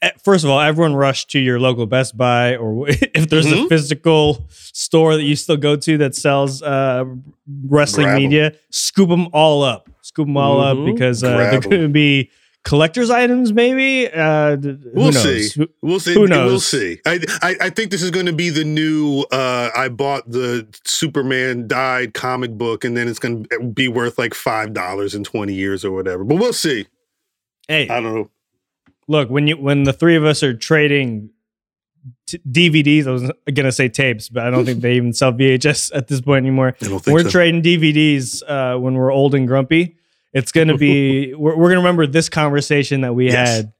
Eh, 0.00 0.10
First 0.22 0.44
of 0.44 0.50
all, 0.50 0.60
everyone 0.60 0.94
rush 0.94 1.26
to 1.26 1.40
your 1.40 1.58
local 1.58 1.86
Best 1.86 2.16
Buy, 2.16 2.54
or 2.54 2.88
if 2.88 3.28
there's 3.28 3.50
a 3.50 3.56
Mhm. 3.56 3.68
physical 3.68 4.46
store 4.48 5.16
that 5.16 5.24
you 5.24 5.34
still 5.34 5.56
go 5.56 5.74
to 5.74 5.98
that 5.98 6.14
sells 6.14 6.62
uh, 6.62 7.04
wrestling 7.66 8.04
Grab 8.06 8.16
'em. 8.18 8.22
media, 8.22 8.52
scoop 8.70 9.08
them 9.08 9.26
all 9.32 9.64
up. 9.64 9.90
Scoop 10.02 10.28
them 10.28 10.36
all 10.36 10.58
Mhm. 10.60 10.86
up 10.88 10.94
because 10.94 11.24
uh, 11.24 11.36
they're 11.50 11.58
going 11.60 11.82
to 11.82 11.88
be 11.88 12.30
collector's 12.64 13.10
items, 13.10 13.52
maybe. 13.52 14.08
Uh, 14.08 14.56
We'll 14.94 15.12
see. 15.12 15.66
We'll 15.82 16.00
see. 16.00 16.14
Who 16.14 16.26
knows? 16.26 16.50
We'll 16.50 16.60
see. 16.60 17.00
I, 17.06 17.18
I 17.42 17.56
I 17.62 17.70
think 17.70 17.90
this 17.90 18.02
is 18.02 18.10
going 18.10 18.26
to 18.26 18.32
be 18.32 18.50
the 18.50 18.64
new. 18.64 19.24
Uh, 19.32 19.70
I 19.76 19.88
bought 19.88 20.30
the 20.30 20.66
Superman 20.84 21.66
died 21.68 22.14
comic 22.14 22.52
book, 22.52 22.84
and 22.84 22.96
then 22.96 23.08
it's 23.08 23.18
going 23.18 23.44
to 23.46 23.60
be 23.64 23.88
worth 23.88 24.18
like 24.18 24.34
five 24.34 24.72
dollars 24.72 25.14
in 25.14 25.24
twenty 25.24 25.54
years 25.54 25.84
or 25.84 25.92
whatever. 25.92 26.24
But 26.24 26.36
we'll 26.36 26.52
see. 26.52 26.86
Hey, 27.68 27.88
I 27.88 28.00
don't 28.00 28.14
know. 28.14 28.30
look 29.08 29.28
when 29.30 29.46
you 29.48 29.56
when 29.56 29.84
the 29.84 29.92
three 29.92 30.16
of 30.16 30.24
us 30.24 30.42
are 30.42 30.52
trading 30.54 31.30
t- 32.26 32.40
DVDs, 32.50 33.06
I 33.06 33.10
was 33.12 33.22
going 33.22 33.64
to 33.66 33.72
say 33.72 33.88
tapes, 33.88 34.28
but 34.28 34.44
I 34.46 34.50
don't 34.50 34.64
think 34.64 34.80
they 34.82 34.94
even 34.94 35.12
sell 35.12 35.32
VHS 35.32 35.90
at 35.94 36.08
this 36.08 36.20
point 36.20 36.44
anymore. 36.44 36.76
I 36.82 36.84
don't 36.86 37.00
think 37.02 37.14
we're 37.14 37.22
so. 37.24 37.30
trading 37.30 37.62
DVDs 37.62 38.42
uh, 38.48 38.78
when 38.78 38.94
we're 38.94 39.12
old 39.12 39.34
and 39.34 39.46
grumpy. 39.46 39.96
It's 40.32 40.52
going 40.52 40.68
to 40.68 40.76
be 40.76 41.34
we're, 41.38 41.56
we're 41.56 41.68
going 41.68 41.76
to 41.76 41.82
remember 41.82 42.06
this 42.06 42.28
conversation 42.28 43.02
that 43.02 43.14
we 43.14 43.26
Yes. 43.26 43.48
had 43.56 43.72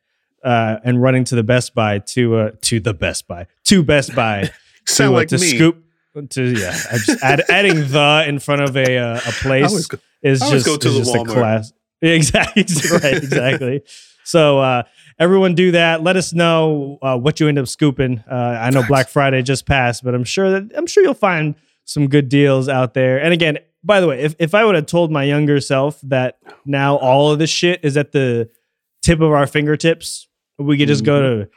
uh, 0.45 0.79
and 0.85 1.01
running 1.01 1.25
to 1.25 1.35
the 1.37 1.43
Best 1.43 1.75
Buy 1.75 1.99
to 2.01 2.37
uh, 2.37 2.51
to 2.63 2.81
the 2.81 2.95
Best 2.95 3.29
Buy 3.29 3.47
to 3.65 3.83
Best 3.83 4.15
Buy 4.15 4.51
Sound 4.87 5.11
to, 5.11 5.15
uh, 5.15 5.19
like 5.19 5.29
to 5.29 5.39
me. 5.39 5.47
scoop 5.57 5.85
to 6.31 6.43
yeah. 6.45 6.77
I 6.91 6.99
just 6.99 7.23
add, 7.23 7.43
adding 7.49 7.77
the 7.89 8.25
in 8.27 8.39
front 8.39 8.63
of 8.63 8.77
a 8.77 8.99
uh, 8.99 9.17
a 9.17 9.33
place 9.33 9.87
go, 9.87 9.99
is 10.23 10.41
just, 10.41 10.67
go 10.67 10.77
to 10.77 10.89
is 10.89 10.95
the 10.95 11.01
just 11.05 11.15
a 11.15 11.25
class. 11.25 11.73
Exactly. 12.03 12.65
right. 12.91 13.15
Exactly. 13.15 13.83
so 14.25 14.59
uh, 14.59 14.83
everyone 15.21 15.55
do 15.55 15.71
that. 15.71 16.03
Let 16.03 16.17
us 16.17 16.33
know 16.33 16.99
uh, 17.01 17.17
what 17.17 17.39
you 17.39 17.47
end 17.49 17.59
up 17.61 17.69
scooping. 17.69 18.25
Uh, 18.29 18.35
I 18.61 18.71
know 18.71 18.83
Black 18.87 19.09
Friday 19.09 19.41
just 19.43 19.67
passed, 19.67 20.03
but 20.03 20.13
I'm 20.15 20.25
sure 20.25 20.51
that 20.51 20.77
I'm 20.77 20.87
sure 20.89 21.05
you'll 21.05 21.15
find 21.15 21.55
some 21.85 22.09
good 22.09 22.29
deals 22.29 22.69
out 22.69 22.95
there. 22.95 23.23
And 23.23 23.33
again, 23.33 23.59
by 23.85 24.01
the 24.01 24.07
way, 24.07 24.21
if, 24.21 24.35
if 24.39 24.55
I 24.55 24.65
would 24.65 24.75
have 24.75 24.87
told 24.87 25.11
my 25.11 25.25
younger 25.25 25.61
self 25.61 26.01
that 26.03 26.39
now 26.65 26.97
all 26.97 27.33
of 27.33 27.39
this 27.39 27.51
shit 27.51 27.81
is 27.83 27.97
at 27.97 28.13
the 28.13 28.49
tip 29.03 29.21
of 29.21 29.33
our 29.33 29.47
fingertips, 29.47 30.29
we 30.59 30.79
could 30.79 30.89
just 30.89 31.05
go 31.05 31.21
to 31.21 31.51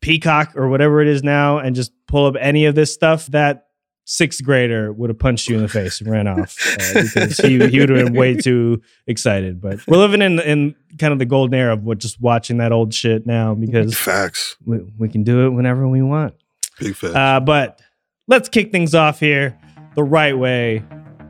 Peacock 0.00 0.56
or 0.56 0.68
whatever 0.68 1.00
it 1.00 1.08
is 1.08 1.22
now 1.22 1.58
and 1.58 1.74
just 1.74 1.92
pull 2.06 2.26
up 2.26 2.36
any 2.38 2.66
of 2.66 2.74
this 2.74 2.92
stuff, 2.92 3.26
that 3.28 3.66
sixth 4.04 4.44
grader 4.44 4.92
would 4.92 5.08
have 5.08 5.18
punched 5.18 5.48
you 5.48 5.56
in 5.56 5.62
the 5.62 5.68
face 5.68 6.00
and 6.00 6.10
ran 6.10 6.28
off 6.28 6.56
uh, 6.78 7.02
because 7.14 7.38
he, 7.38 7.58
he 7.68 7.80
would 7.80 7.88
have 7.88 8.04
been 8.04 8.14
way 8.14 8.34
too 8.34 8.82
excited. 9.06 9.60
But 9.60 9.84
we're 9.86 9.96
living 9.96 10.22
in 10.22 10.38
in 10.40 10.74
kind 10.98 11.12
of 11.12 11.18
the 11.18 11.24
golden 11.24 11.58
era 11.58 11.72
of 11.72 11.84
what 11.84 11.98
just 11.98 12.20
watching 12.20 12.58
that 12.58 12.70
old 12.70 12.94
shit 12.94 13.26
now 13.26 13.54
because 13.54 13.96
Facts. 13.96 14.56
we, 14.64 14.80
we 14.98 15.08
can 15.08 15.24
do 15.24 15.46
it 15.46 15.50
whenever 15.50 15.88
we 15.88 16.02
want. 16.02 16.34
Big 16.78 16.94
facts. 16.94 17.14
Uh, 17.14 17.40
but 17.40 17.80
let's 18.28 18.48
kick 18.48 18.70
things 18.72 18.94
off 18.94 19.20
here 19.20 19.58
the 19.94 20.04
right 20.04 20.36
way 20.36 20.84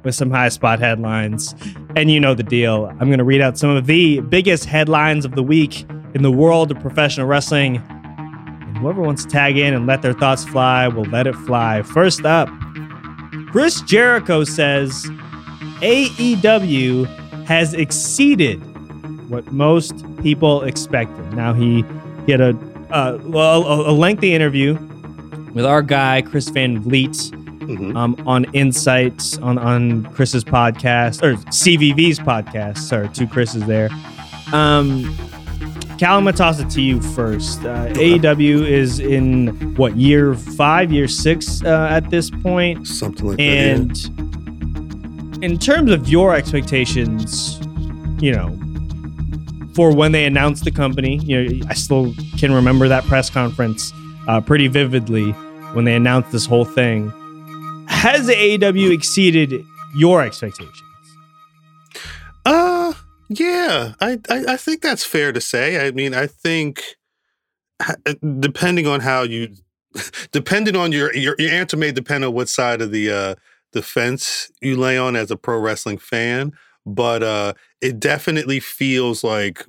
with 0.04 0.14
some 0.14 0.30
high 0.30 0.50
spot 0.50 0.78
headlines. 0.78 1.54
And 1.96 2.11
you 2.11 2.20
know 2.20 2.34
the 2.34 2.42
deal. 2.42 2.87
I'm 3.00 3.08
going 3.08 3.18
to 3.18 3.25
read 3.25 3.40
out 3.40 3.58
some 3.58 3.70
of 3.70 3.87
the 3.87 4.20
biggest 4.20 4.66
headlines 4.66 5.25
of 5.25 5.34
the 5.34 5.42
week 5.42 5.87
in 6.14 6.23
the 6.23 6.30
world 6.30 6.70
of 6.70 6.78
professional 6.80 7.26
wrestling. 7.26 7.76
And 7.88 8.78
whoever 8.78 9.02
wants 9.02 9.25
to 9.25 9.30
tag 9.30 9.56
in 9.56 9.75
and 9.75 9.87
let 9.87 10.02
their 10.02 10.12
thoughts 10.12 10.44
fly 10.44 10.87
will 10.87 11.04
let 11.06 11.26
it 11.26 11.34
fly. 11.34 11.82
First 11.82 12.25
up, 12.25 12.49
Chris 13.50 13.80
Jericho 13.82 14.44
says 14.44 15.04
AEW 15.80 17.06
has 17.46 17.75
exceeded 17.75 18.58
what 19.30 19.50
most 19.52 19.94
people 20.23 20.62
expected. 20.62 21.32
Now 21.32 21.54
he, 21.54 21.84
he 22.26 22.32
had 22.32 22.40
a, 22.40 22.56
uh, 22.90 23.18
a, 23.23 23.90
a 23.90 23.92
lengthy 23.92 24.34
interview 24.34 24.75
with 25.54 25.64
our 25.64 25.82
guy 25.82 26.23
Chris 26.23 26.49
Van 26.49 26.80
Vliet 26.80 27.32
Mhm. 27.66 27.97
um, 27.97 28.16
on 28.26 28.44
Insights 28.52 29.38
on 29.38 29.59
on 29.59 30.04
Chris's 30.14 30.44
podcast 30.44 31.23
or 31.23 31.35
CVV's 31.50 32.18
podcast. 32.18 32.78
Sorry, 32.78 33.09
two 33.09 33.26
Chris's 33.26 33.64
there. 33.66 33.90
Um, 34.52 35.04
Khal, 35.99 36.16
I'm 36.18 36.25
gonna 36.25 36.33
toss 36.33 36.59
it 36.61 36.68
to 36.71 36.83
you 36.83 37.00
first. 37.00 37.64
Uh, 37.64 37.87
AEW 37.94 38.66
is 38.66 38.99
in 38.99 39.49
what 39.76 39.97
year 39.97 40.35
five, 40.35 40.92
year 40.92 41.06
six 41.09 41.62
uh, 41.64 41.87
at 41.90 42.11
this 42.11 42.30
point, 42.30 42.87
Something 42.87 43.28
like 43.28 43.37
that. 43.37 43.42
and 43.42 43.90
that. 43.94 45.38
in 45.44 45.56
terms 45.59 45.90
of 45.92 46.09
your 46.09 46.35
expectations, 46.35 47.61
you 48.21 48.33
know, 48.33 48.59
for 49.75 49.94
when 49.94 50.12
they 50.12 50.25
announced 50.25 50.64
the 50.64 50.71
company, 50.73 51.18
you 51.25 51.49
know, 51.61 51.66
I 51.71 51.75
still 51.75 52.12
can 52.38 52.52
remember 52.52 52.88
that 52.88 53.04
press 53.04 53.30
conference 53.30 53.92
uh, 54.28 54.40
pretty 54.40 54.66
vividly 54.68 55.30
when 55.75 55.85
they 55.85 55.94
announced 55.94 56.33
this 56.33 56.44
whole 56.47 56.64
thing. 56.64 57.12
Has 57.88 58.28
AEW 58.28 58.92
exceeded 58.92 59.64
your 59.96 60.22
expectations? 60.22 60.82
Uh 62.44 62.92
yeah, 63.28 63.94
I, 64.00 64.18
I 64.28 64.44
I 64.50 64.56
think 64.56 64.82
that's 64.82 65.04
fair 65.04 65.32
to 65.32 65.40
say. 65.40 65.86
I 65.86 65.90
mean, 65.90 66.14
I 66.14 66.26
think 66.26 66.82
depending 68.40 68.86
on 68.86 69.00
how 69.00 69.22
you 69.22 69.54
depending 70.32 70.76
on 70.76 70.92
your 70.92 71.14
your, 71.14 71.34
your 71.38 71.50
answer 71.50 71.76
may 71.76 71.92
depend 71.92 72.24
on 72.24 72.32
what 72.32 72.48
side 72.48 72.82
of 72.82 72.90
the 72.90 73.10
uh 73.10 73.34
the 73.72 73.82
fence 73.82 74.50
you 74.60 74.76
lay 74.76 74.96
on 74.96 75.16
as 75.16 75.30
a 75.30 75.36
pro 75.36 75.58
wrestling 75.58 75.98
fan, 75.98 76.52
but 76.84 77.22
uh 77.22 77.54
it 77.80 77.98
definitely 77.98 78.60
feels 78.60 79.24
like 79.24 79.66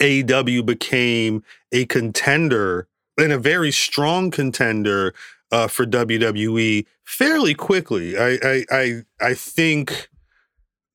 AEW 0.00 0.64
became 0.64 1.42
a 1.72 1.84
contender 1.86 2.86
and 3.18 3.32
a 3.32 3.38
very 3.38 3.70
strong 3.70 4.30
contender 4.30 5.12
uh, 5.52 5.66
for 5.68 5.84
WWE 5.86 6.86
fairly 7.04 7.54
quickly. 7.54 8.16
I 8.18 8.38
I 8.42 8.64
I, 8.70 9.02
I 9.20 9.34
think 9.34 10.08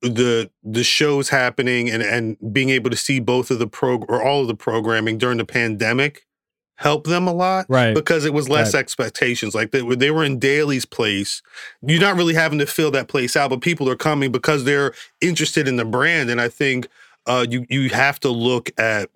the 0.01 0.49
the 0.63 0.83
shows 0.83 1.29
happening 1.29 1.89
and 1.89 2.03
and 2.03 2.37
being 2.53 2.69
able 2.69 2.89
to 2.89 2.97
see 2.97 3.19
both 3.19 3.49
of 3.49 3.59
the 3.59 3.67
pro 3.67 3.97
or 4.07 4.21
all 4.23 4.41
of 4.41 4.47
the 4.47 4.55
programming 4.55 5.17
during 5.17 5.37
the 5.37 5.45
pandemic 5.45 6.27
helped 6.77 7.07
them 7.07 7.25
a 7.27 7.33
lot 7.33 7.65
Right. 7.69 7.93
because 7.95 8.25
it 8.25 8.33
was 8.33 8.49
less 8.49 8.73
Right. 8.73 8.81
expectations 8.81 9.55
like 9.55 9.71
they 9.71 9.81
were 9.81 9.95
they 9.95 10.11
were 10.11 10.23
in 10.25 10.37
Daily's 10.37 10.85
Place 10.85 11.41
you're 11.81 12.01
not 12.01 12.17
really 12.17 12.33
having 12.35 12.59
to 12.59 12.65
fill 12.67 12.91
that 12.91 13.07
place 13.07 13.35
out 13.35 13.49
but 13.49 13.61
people 13.61 13.89
are 13.89 13.95
coming 13.95 14.31
because 14.31 14.63
they're 14.65 14.93
interested 15.21 15.67
in 15.67 15.77
the 15.77 15.85
brand 15.85 16.29
and 16.29 16.39
I 16.41 16.49
think 16.49 16.87
uh 17.25 17.45
you 17.49 17.65
you 17.69 17.89
have 17.89 18.19
to 18.19 18.29
look 18.29 18.69
at 18.77 19.09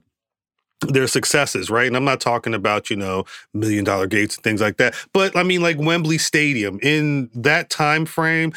their 0.88 1.08
successes, 1.08 1.70
right? 1.70 1.88
And 1.88 1.96
I'm 1.98 2.06
not 2.06 2.22
talking 2.22 2.54
about, 2.54 2.90
you 2.90 2.96
know, 2.96 3.26
million 3.54 3.84
dollar 3.84 4.08
gates 4.08 4.36
and 4.36 4.44
things 4.44 4.62
like 4.62 4.78
that. 4.78 4.96
But 5.14 5.36
I 5.36 5.44
mean 5.44 5.62
like 5.62 5.78
Wembley 5.78 6.18
Stadium 6.18 6.80
in 6.82 7.30
that 7.34 7.70
time 7.70 8.06
frame, 8.06 8.54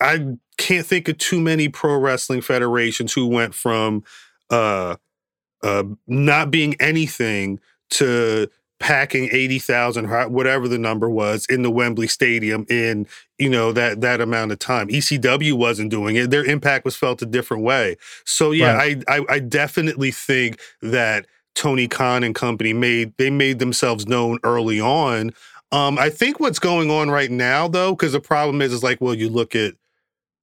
I 0.00 0.36
can't 0.58 0.86
think 0.86 1.08
of 1.08 1.18
too 1.18 1.40
many 1.40 1.68
pro 1.68 1.96
wrestling 1.98 2.40
federations 2.40 3.12
who 3.12 3.26
went 3.26 3.54
from 3.54 4.04
uh 4.50 4.96
uh 5.62 5.84
not 6.06 6.50
being 6.50 6.74
anything 6.80 7.60
to 7.90 8.48
packing 8.78 9.28
80,000 9.32 10.04
ho- 10.06 10.28
whatever 10.28 10.68
the 10.68 10.76
number 10.78 11.08
was 11.08 11.46
in 11.46 11.62
the 11.62 11.70
Wembley 11.70 12.06
Stadium 12.06 12.66
in 12.68 13.06
you 13.38 13.48
know 13.48 13.72
that 13.72 14.00
that 14.02 14.20
amount 14.20 14.52
of 14.52 14.58
time. 14.58 14.88
ECW 14.88 15.54
wasn't 15.54 15.90
doing 15.90 16.16
it. 16.16 16.30
Their 16.30 16.44
impact 16.44 16.84
was 16.84 16.96
felt 16.96 17.22
a 17.22 17.26
different 17.26 17.62
way. 17.62 17.96
So 18.24 18.50
yeah, 18.52 18.74
Right. 18.74 19.02
I, 19.08 19.18
I 19.18 19.24
I 19.30 19.38
definitely 19.40 20.10
think 20.10 20.60
that 20.82 21.26
Tony 21.56 21.88
Khan 21.88 22.22
and 22.22 22.34
company 22.34 22.72
made 22.72 23.12
they 23.18 23.30
made 23.30 23.58
themselves 23.58 24.06
known 24.06 24.38
early 24.44 24.80
on. 24.80 25.32
Um 25.72 25.98
I 25.98 26.10
think 26.10 26.38
what's 26.38 26.60
going 26.60 26.90
on 26.90 27.10
right 27.10 27.30
now 27.30 27.66
though 27.66 27.96
cuz 27.96 28.12
the 28.12 28.20
problem 28.20 28.62
is 28.62 28.72
is 28.72 28.82
like 28.82 29.00
well 29.00 29.14
you 29.14 29.28
look 29.28 29.56
at 29.56 29.74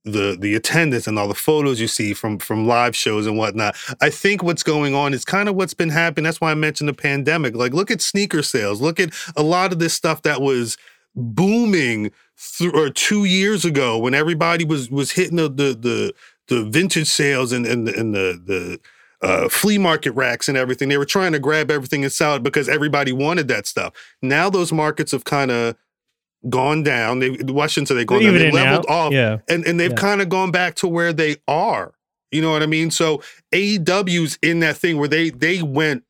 the 0.06 0.36
the 0.38 0.56
attendance 0.56 1.08
and 1.08 1.18
all 1.18 1.28
the 1.28 1.34
photos 1.34 1.80
you 1.80 1.88
see 1.88 2.14
from 2.14 2.38
from 2.38 2.68
live 2.68 2.96
shows 2.96 3.26
and 3.26 3.38
whatnot. 3.38 3.76
I 4.02 4.10
think 4.10 4.44
what's 4.44 4.64
going 4.64 4.94
on 4.94 5.14
is 5.14 5.24
kind 5.24 5.48
of 5.48 5.56
what's 5.56 5.74
been 5.74 5.90
happening. 5.90 6.26
That's 6.26 6.42
why 6.42 6.52
I 6.52 6.56
mentioned 6.56 6.90
the 6.90 6.94
pandemic. 6.94 7.56
Like, 7.56 7.74
look 7.74 7.90
at 7.90 8.02
sneaker 8.02 8.44
sales. 8.44 8.82
Look 8.82 9.00
at 9.00 9.14
a 9.36 9.44
lot 9.44 9.72
of 9.72 9.80
this 9.80 9.94
stuff 9.94 10.24
that 10.24 10.42
was 10.42 10.78
booming 11.16 12.12
th- 12.58 12.74
or 12.74 12.90
two 12.90 13.24
years 13.26 13.64
ago 13.64 13.98
when 13.98 14.14
everybody 14.14 14.66
was 14.66 14.90
was 14.90 15.12
hitting 15.12 15.38
the 15.38 15.48
the 15.48 15.74
the, 15.74 16.14
the 16.48 16.70
vintage 16.70 17.08
sales 17.08 17.54
and 17.54 17.66
and, 17.66 17.88
and 17.88 18.14
the 18.14 18.42
the 18.46 18.80
uh, 19.24 19.48
flea 19.50 19.78
market 19.78 20.12
racks 20.12 20.48
and 20.50 20.58
everything. 20.58 20.90
They 20.90 20.98
were 20.98 21.06
trying 21.06 21.32
to 21.32 21.40
grab 21.40 21.72
everything 21.72 22.04
and 22.04 22.12
sell 22.12 22.36
it 22.36 22.44
because 22.44 22.68
everybody 22.70 23.12
wanted 23.12 23.48
that 23.48 23.66
stuff. 23.66 23.94
Now 24.22 24.50
those 24.50 24.72
markets 24.74 25.12
have 25.14 25.24
kind 25.24 25.50
of 25.50 25.76
gone 26.50 26.84
down. 26.84 27.20
They 27.20 27.30
well, 27.32 27.62
I 27.62 27.68
shouldn't 27.68 27.88
say 27.88 27.96
they've 27.96 28.06
gone 28.06 28.22
down. 28.22 28.34
They 28.34 28.52
leveled 28.52 28.86
off 28.88 29.14
Yeah. 29.14 29.38
and 29.48 29.66
and 29.66 29.80
they've 29.80 29.92
Yeah. 29.92 29.96
kind 29.98 30.22
of 30.22 30.30
gone 30.30 30.52
back 30.52 30.76
to 30.76 30.88
where 30.88 31.14
they 31.14 31.38
are. 31.48 31.94
You 32.32 32.42
know 32.42 32.52
what 32.52 32.64
I 32.64 32.66
mean? 32.66 32.92
So 32.92 33.22
AEW's 33.54 34.38
in 34.42 34.60
that 34.60 34.76
thing 34.78 34.98
where 34.98 35.08
they 35.08 35.30
they 35.30 35.62
went 35.62 36.04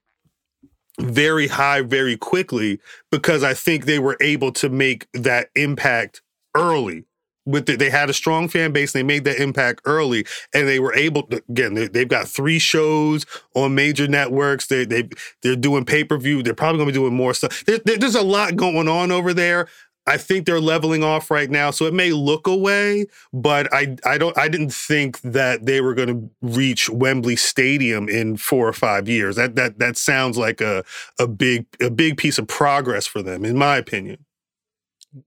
very 0.99 1.47
high 1.47 1.81
very 1.81 2.17
quickly 2.17 2.79
because 3.11 3.43
I 3.43 3.53
think 3.53 3.85
they 3.85 3.99
were 3.99 4.17
able 4.21 4.51
to 4.53 4.69
make 4.69 5.07
that 5.13 5.49
impact 5.55 6.21
early. 6.55 7.03
With 7.45 7.65
the, 7.65 7.75
they 7.75 7.89
had 7.89 8.09
a 8.09 8.13
strong 8.13 8.47
fan 8.47 8.71
base, 8.71 8.93
they 8.93 9.03
made 9.03 9.25
that 9.25 9.41
impact 9.41 9.81
early, 9.85 10.25
and 10.53 10.67
they 10.67 10.79
were 10.79 10.93
able. 10.95 11.23
To, 11.23 11.43
again, 11.49 11.73
they, 11.73 11.87
they've 11.87 12.07
got 12.07 12.27
three 12.27 12.59
shows 12.59 13.25
on 13.53 13.75
major 13.75 14.07
networks. 14.07 14.67
They 14.67 14.85
they 14.85 15.09
they're 15.41 15.55
doing 15.57 15.83
pay 15.85 16.03
per 16.05 16.17
view. 16.17 16.41
They're 16.41 16.53
probably 16.53 16.77
going 16.79 16.87
to 16.87 16.93
be 16.93 16.99
doing 16.99 17.15
more 17.15 17.33
stuff. 17.33 17.65
There, 17.65 17.79
there- 17.79 17.97
there's 17.97 18.15
a 18.15 18.21
lot 18.21 18.55
going 18.55 18.87
on 18.87 19.11
over 19.11 19.33
there. 19.33 19.67
I 20.05 20.17
think 20.17 20.45
they're 20.45 20.59
leveling 20.59 21.01
off 21.01 21.31
right 21.31 21.49
now, 21.49 21.71
so 21.71 21.85
it 21.85 21.93
may 21.93 22.11
look 22.11 22.45
away, 22.45 23.05
but 23.31 23.73
I 23.73 23.95
I 24.05 24.17
don't 24.17 24.37
I 24.37 24.49
didn't 24.49 24.73
think 24.73 25.21
that 25.21 25.65
they 25.65 25.79
were 25.79 25.93
going 25.93 26.09
to 26.09 26.29
reach 26.41 26.89
Wembley 26.89 27.37
Stadium 27.37 28.09
in 28.09 28.35
four 28.35 28.67
or 28.67 28.73
five 28.73 29.07
years. 29.07 29.37
That 29.37 29.55
that 29.55 29.79
that 29.79 29.95
sounds 29.95 30.37
like 30.37 30.59
a 30.59 30.83
a 31.19 31.27
big 31.27 31.67
a 31.81 31.89
big 31.89 32.17
piece 32.17 32.37
of 32.37 32.47
progress 32.47 33.07
for 33.07 33.21
them, 33.21 33.45
in 33.45 33.57
my 33.57 33.77
opinion. 33.77 34.25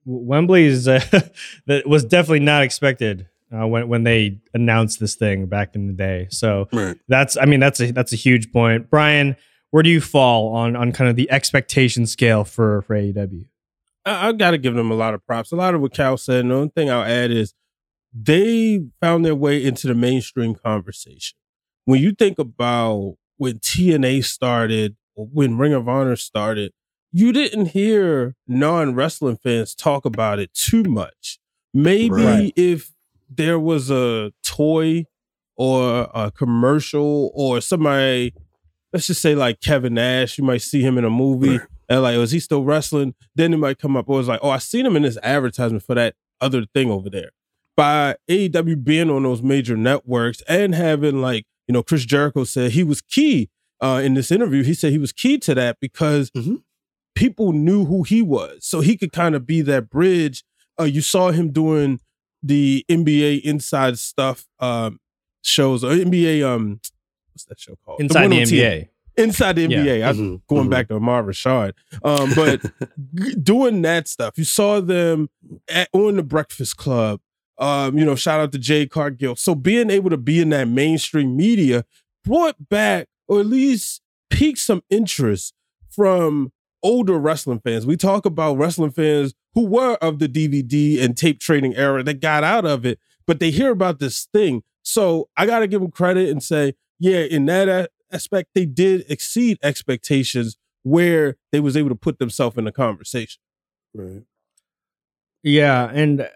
Wembley's 0.04 0.88
uh, 0.88 1.00
that 1.66 1.86
was 1.86 2.04
definitely 2.04 2.40
not 2.40 2.62
expected 2.62 3.26
uh, 3.52 3.66
when 3.66 3.88
when 3.88 4.04
they 4.04 4.38
announced 4.54 5.00
this 5.00 5.14
thing 5.14 5.46
back 5.46 5.74
in 5.74 5.86
the 5.86 5.92
day. 5.92 6.26
So 6.30 6.68
Right. 6.72 6.96
that's 7.08 7.36
I 7.36 7.44
mean 7.44 7.60
that's 7.60 7.80
a 7.80 7.92
that's 7.92 8.12
a 8.12 8.16
huge 8.16 8.52
point. 8.52 8.90
Brian, 8.90 9.36
where 9.70 9.82
do 9.82 9.90
you 9.90 10.00
fall 10.00 10.54
on 10.54 10.76
on 10.76 10.92
kind 10.92 11.08
of 11.10 11.16
the 11.16 11.30
expectation 11.30 12.06
scale 12.06 12.44
for 12.44 12.82
for 12.82 12.96
AEW? 12.96 13.44
I, 14.04 14.28
I 14.28 14.32
got 14.32 14.52
to 14.52 14.58
give 14.58 14.74
them 14.74 14.90
a 14.90 14.94
lot 14.94 15.14
of 15.14 15.24
props. 15.26 15.52
A 15.52 15.56
lot 15.56 15.74
of 15.74 15.80
what 15.80 15.92
Khal 15.92 16.18
said. 16.18 16.40
And 16.40 16.50
the 16.50 16.54
only 16.56 16.68
thing 16.74 16.90
I'll 16.90 17.02
add 17.04 17.30
is 17.30 17.54
they 18.12 18.84
found 19.00 19.24
their 19.24 19.34
way 19.34 19.62
into 19.64 19.86
the 19.86 19.94
mainstream 19.94 20.54
conversation. 20.54 21.36
When 21.84 22.00
you 22.00 22.12
think 22.12 22.38
about 22.38 23.16
when 23.36 23.58
TNA 23.58 24.24
started, 24.24 24.96
when 25.14 25.58
Ring 25.58 25.72
of 25.74 25.88
Honor 25.88 26.16
started, 26.16 26.72
you 27.12 27.32
didn't 27.32 27.66
hear 27.66 28.34
non 28.46 28.94
wrestling 28.94 29.36
fans 29.36 29.74
talk 29.74 30.04
about 30.04 30.38
it 30.38 30.52
too 30.54 30.82
much. 30.84 31.38
Maybe 31.72 32.10
Right. 32.10 32.52
if 32.56 32.92
there 33.30 33.58
was 33.58 33.90
a 33.90 34.32
toy 34.42 35.06
or 35.56 36.08
a 36.14 36.30
commercial 36.30 37.30
or 37.34 37.60
somebody, 37.60 38.32
let's 38.92 39.06
just 39.06 39.20
say 39.22 39.34
like 39.34 39.60
Kevin 39.60 39.94
Nash, 39.94 40.38
you 40.38 40.44
might 40.44 40.62
see 40.62 40.82
him 40.82 40.98
in 40.98 41.04
a 41.04 41.10
movie 41.10 41.58
and 41.88 42.02
like, 42.02 42.16
oh, 42.16 42.22
is 42.22 42.30
he 42.32 42.40
still 42.40 42.64
wrestling? 42.64 43.14
Then 43.34 43.52
it 43.54 43.58
might 43.58 43.78
come 43.78 43.96
up. 43.96 44.08
Or 44.08 44.18
it's 44.20 44.28
like, 44.28 44.40
oh, 44.42 44.50
I 44.50 44.58
seen 44.58 44.84
him 44.86 44.96
in 44.96 45.02
this 45.02 45.18
advertisement 45.22 45.82
for 45.84 45.94
that 45.94 46.14
other 46.40 46.64
thing 46.74 46.90
over 46.90 47.08
there. 47.10 47.30
By 47.76 48.16
AEW 48.30 48.82
being 48.84 49.10
on 49.10 49.22
those 49.22 49.42
major 49.42 49.76
networks 49.76 50.40
and 50.48 50.74
having 50.74 51.20
like, 51.20 51.44
you 51.68 51.72
know, 51.72 51.82
Chris 51.82 52.04
Jericho 52.04 52.44
said 52.44 52.70
he 52.72 52.82
was 52.84 53.00
key 53.02 53.50
uh, 53.82 54.00
in 54.02 54.14
this 54.14 54.30
interview. 54.30 54.62
He 54.62 54.72
said 54.72 54.92
he 54.92 54.98
was 54.98 55.12
key 55.12 55.36
to 55.38 55.54
that 55.54 55.78
because 55.80 56.30
Mhm. 56.30 56.62
People 57.16 57.52
knew 57.52 57.84
who 57.86 58.04
he 58.04 58.22
was, 58.22 58.58
so 58.64 58.80
he 58.80 58.96
could 58.96 59.10
kind 59.10 59.34
of 59.34 59.44
be 59.46 59.62
that 59.62 59.90
bridge. 59.90 60.44
Uh, 60.78 60.84
you 60.84 61.00
saw 61.00 61.30
him 61.32 61.50
doing 61.50 61.98
the 62.42 62.84
NBA 62.88 63.40
inside 63.42 63.98
stuff 63.98 64.46
um, 64.60 65.00
shows 65.42 65.82
or 65.82 65.88
NBA 65.92 66.46
um, 66.46 66.80
what's 67.32 67.44
that 67.46 67.58
show 67.58 67.74
called? 67.84 68.00
Inside 68.00 68.20
one 68.20 68.30
the, 68.30 68.40
on 68.40 68.46
TNA. 68.46 68.60
NBA. 68.60 68.88
Inside 69.16 69.56
the 69.56 69.62
Yeah. 69.62 69.78
NBA. 69.78 70.08
I'm 70.08 70.16
Mhm, 70.16 70.40
going 70.46 70.66
mhm. 70.66 70.70
back 70.70 70.88
to 70.88 70.94
Ahmad 70.96 71.24
Rashad. 71.24 71.72
Um, 72.04 72.32
but 72.34 72.60
g- 73.14 73.34
doing 73.42 73.80
that 73.82 74.06
stuff, 74.08 74.36
you 74.36 74.44
saw 74.44 74.80
them 74.82 75.30
at, 75.70 75.88
on 75.94 76.16
the 76.16 76.22
Breakfast 76.22 76.76
Club. 76.76 77.20
Um, 77.58 77.96
you 77.96 78.04
know, 78.04 78.14
shout 78.14 78.40
out 78.40 78.52
to 78.52 78.58
Jade 78.58 78.90
Cargill. 78.90 79.34
So 79.36 79.54
being 79.54 79.88
able 79.88 80.10
to 80.10 80.18
be 80.18 80.40
in 80.42 80.50
that 80.50 80.68
mainstream 80.68 81.34
media 81.34 81.86
brought 82.22 82.68
back, 82.68 83.08
or 83.26 83.40
at 83.40 83.46
least 83.46 84.02
piqued 84.28 84.58
some 84.58 84.82
interest 84.90 85.54
from 85.88 86.52
older 86.86 87.18
wrestling 87.18 87.58
fans. 87.58 87.84
We 87.84 87.96
talk 87.96 88.24
about 88.24 88.56
wrestling 88.56 88.92
fans 88.92 89.34
who 89.54 89.66
were 89.66 89.94
of 89.96 90.20
the 90.20 90.28
DVD 90.28 91.02
and 91.02 91.16
tape 91.16 91.40
trading 91.40 91.74
era 91.74 92.04
that 92.04 92.20
got 92.20 92.44
out 92.44 92.64
of 92.64 92.86
it, 92.86 93.00
but 93.26 93.40
they 93.40 93.50
hear 93.50 93.72
about 93.72 93.98
this 93.98 94.26
thing. 94.32 94.62
So 94.82 95.28
I 95.36 95.46
got 95.46 95.58
to 95.58 95.66
give 95.66 95.80
them 95.80 95.90
credit 95.90 96.30
and 96.30 96.40
say, 96.40 96.74
yeah, 97.00 97.18
in 97.18 97.46
that 97.46 97.90
aspect, 98.12 98.50
they 98.54 98.66
did 98.66 99.04
exceed 99.08 99.58
expectations 99.64 100.56
where 100.84 101.36
they 101.50 101.58
was 101.58 101.76
able 101.76 101.88
to 101.88 101.96
put 101.96 102.20
themselves 102.20 102.56
in 102.56 102.64
the 102.64 102.72
conversation. 102.72 103.42
Right. 103.92 104.22
Yeah, 105.42 105.90
and 105.92 106.28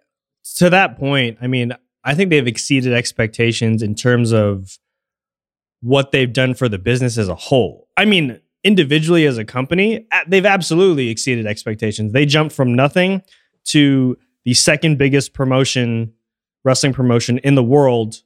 to 0.57 0.71
that 0.71 0.99
point, 0.99 1.39
I 1.41 1.47
mean, 1.47 1.73
I 2.03 2.15
think 2.15 2.31
they've 2.31 2.47
exceeded 2.47 2.93
expectations 2.93 3.83
in 3.83 3.95
terms 3.95 4.33
of 4.33 4.79
what 5.81 6.11
they've 6.11 6.33
done 6.33 6.55
for 6.55 6.69
the 6.69 6.79
business 6.79 7.19
as 7.19 7.29
a 7.29 7.35
whole. 7.37 7.89
I 7.97 8.05
mean, 8.05 8.41
individually 8.65 9.27
as 9.27 9.39
a 9.39 9.45
company, 9.45 10.07
they've 10.27 10.47
absolutely 10.47 11.09
exceeded 11.09 11.47
expectations. 11.47 12.13
They 12.13 12.27
jumped 12.27 12.55
from 12.55 12.75
nothing 12.75 13.23
to 13.67 14.17
the 14.45 14.55
second 14.55 14.99
biggest 14.99 15.33
promotion, 15.33 16.13
wrestling 16.65 16.93
promotion 16.93 17.39
in 17.39 17.55
the 17.55 17.63
world, 17.63 18.23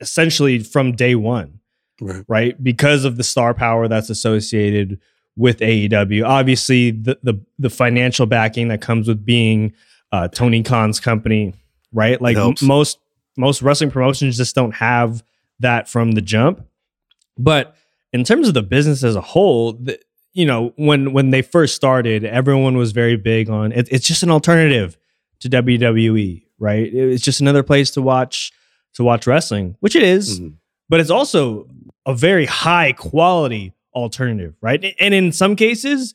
essentially 0.00 0.58
from 0.58 0.92
day 0.92 1.14
one 1.14 1.60
Right. 2.00 2.24
right? 2.26 2.62
Because 2.62 3.04
of 3.04 3.16
the 3.16 3.22
star 3.22 3.54
power 3.54 3.86
that's 3.86 4.10
associated 4.10 5.00
with 5.36 5.58
AEW. 5.60 6.26
Obviously, 6.26 6.90
the 6.90 7.18
the, 7.22 7.34
the 7.58 7.70
financial 7.70 8.26
backing 8.26 8.68
that 8.68 8.80
comes 8.80 9.06
with 9.08 9.24
being 9.24 9.72
uh, 10.12 10.28
Tony 10.28 10.62
Khan's 10.62 10.98
company, 11.00 11.54
right? 11.92 12.20
Like 12.20 12.36
m- 12.36 12.54
most 12.62 12.98
most 13.36 13.62
wrestling 13.62 13.90
promotions 13.90 14.36
just 14.36 14.54
don't 14.54 14.74
have 14.74 15.22
that 15.60 15.88
from 15.88 16.12
the 16.12 16.20
jump. 16.20 16.66
But 17.38 17.76
in 18.14 18.24
terms 18.24 18.48
of 18.48 18.54
the 18.54 18.62
business 18.62 19.02
as 19.04 19.16
a 19.16 19.20
whole, 19.20 19.72
the, 19.74 19.98
you 20.32 20.46
know, 20.46 20.72
when 20.76 21.12
when 21.12 21.30
they 21.30 21.42
first 21.42 21.74
started, 21.74 22.24
everyone 22.24 22.76
was 22.76 22.92
very 22.92 23.16
big 23.16 23.50
on 23.50 23.72
it, 23.72 23.88
it's 23.90 24.06
just 24.06 24.22
an 24.22 24.30
alternative 24.30 24.96
to 25.40 25.48
WWE, 25.50 26.42
right? 26.58 26.88
It's 26.94 27.22
just 27.24 27.40
another 27.40 27.62
place 27.62 27.90
to 27.92 28.00
watch 28.02 28.52
to 28.94 29.04
watch 29.04 29.26
wrestling, 29.26 29.76
which 29.80 29.96
it 29.96 30.02
is 30.02 30.40
Mhm. 30.40 30.54
but 30.88 31.00
it's 31.00 31.10
also 31.10 31.66
a 32.06 32.14
very 32.14 32.46
high 32.46 32.92
quality 32.92 33.72
alternative, 33.94 34.54
right? 34.60 34.94
And 35.00 35.12
in 35.14 35.32
some 35.32 35.56
cases, 35.56 36.14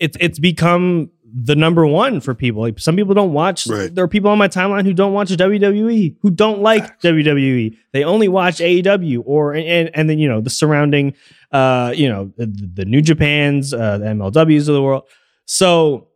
it's 0.00 0.16
it's 0.20 0.38
become 0.38 1.10
the 1.36 1.56
number 1.56 1.84
one 1.84 2.20
for 2.20 2.32
people. 2.32 2.60
Like 2.62 2.78
some 2.78 2.94
people 2.94 3.12
don't 3.14 3.32
watch. 3.32 3.66
Right. 3.66 3.92
There 3.92 4.04
are 4.04 4.08
people 4.08 4.30
on 4.30 4.38
my 4.38 4.46
timeline 4.46 4.84
who 4.84 4.92
don't 4.94 5.12
watch 5.12 5.30
WWE, 5.30 6.16
who 6.22 6.30
don't 6.30 6.60
like 6.60 7.00
WWE. 7.02 7.76
They 7.92 8.04
only 8.04 8.28
watch 8.28 8.58
AEW 8.58 9.22
or 9.26 9.52
and 9.54 9.90
and 9.94 10.08
then 10.08 10.18
you 10.20 10.28
know 10.28 10.40
the 10.40 10.50
surrounding, 10.50 11.14
uh, 11.50 11.92
you 11.96 12.08
know 12.08 12.32
the, 12.36 12.46
the 12.46 12.84
New 12.84 13.02
Japans, 13.02 13.74
uh, 13.74 13.98
the 13.98 14.04
MLWs 14.06 14.68
of 14.68 14.74
the 14.74 14.82
world. 14.82 15.04
So, 15.46 16.06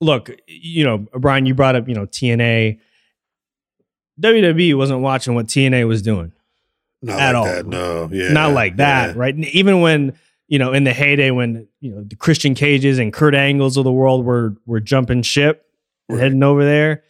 look, 0.00 0.30
you 0.48 0.84
know, 0.84 0.98
Brian, 1.18 1.46
you 1.46 1.54
brought 1.54 1.76
up 1.76 1.88
you 1.88 1.94
know 1.94 2.06
TNA. 2.06 2.80
WWE 4.20 4.76
wasn't 4.76 5.00
watching 5.00 5.34
what 5.34 5.46
TNA 5.46 5.86
was 5.88 6.02
doing. 6.02 6.32
Not 7.00 7.18
At 7.20 7.26
like 7.28 7.36
all. 7.36 7.44
that. 7.44 7.66
No. 7.66 8.08
Yeah. 8.12 8.32
Not 8.32 8.52
like 8.52 8.76
that, 8.76 9.10
Yeah. 9.10 9.20
right? 9.20 9.36
Even 9.36 9.80
when 9.80 10.12
you 10.52 10.58
know, 10.58 10.74
in 10.74 10.84
the 10.84 10.92
heyday 10.92 11.30
when 11.30 11.66
you 11.80 11.90
know 11.94 12.04
the 12.04 12.14
Christian 12.14 12.54
Cages 12.54 12.98
and 12.98 13.10
Kurt 13.10 13.34
Angles 13.34 13.78
of 13.78 13.84
the 13.84 13.92
world 13.92 14.26
were 14.26 14.54
were 14.66 14.80
jumping 14.80 15.22
ship, 15.22 15.64
Right. 16.10 16.20
heading 16.20 16.42
over 16.42 16.62
there. 16.62 17.04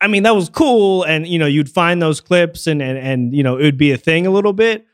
I 0.00 0.06
mean, 0.06 0.22
that 0.22 0.36
was 0.36 0.48
cool, 0.48 1.02
and 1.02 1.26
you 1.26 1.36
know, 1.40 1.46
you'd 1.46 1.68
find 1.68 2.00
those 2.00 2.20
clips, 2.20 2.68
and 2.68 2.80
and 2.80 2.96
and 2.96 3.34
you 3.34 3.42
know, 3.42 3.56
it 3.56 3.64
would 3.64 3.76
be 3.76 3.90
a 3.90 3.96
thing 3.96 4.24
a 4.24 4.30
little 4.30 4.52
bit, 4.52 4.86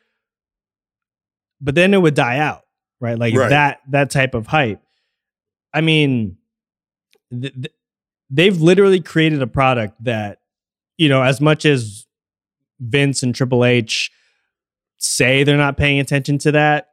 but 1.61 1.74
then 1.74 1.92
it 1.92 1.98
would 2.00 2.14
die 2.14 2.38
out, 2.38 2.62
right? 2.98 3.18
Like 3.18 3.35
Right. 3.35 3.50
that 3.50 3.81
that 3.90 4.09
type 4.11 4.35
of 4.35 4.46
hype. 4.46 4.81
I 5.74 5.83
mean, 5.83 6.38
th- 7.31 7.52
th- 7.52 7.74
they've 8.31 8.59
literally 8.61 9.00
created 9.00 9.42
a 9.42 9.46
product 9.46 10.02
that, 10.05 10.40
you 10.96 11.11
know, 11.11 11.22
as 11.22 11.40
much 11.42 11.66
as 11.66 12.07
Vince 12.81 13.22
and 13.22 13.35
Triple 13.35 13.64
H 13.66 14.11
say 14.96 15.44
they're 15.44 15.57
not 15.59 15.76
paying 15.76 16.00
attention 16.00 16.38
to 16.38 16.52
that, 16.52 16.88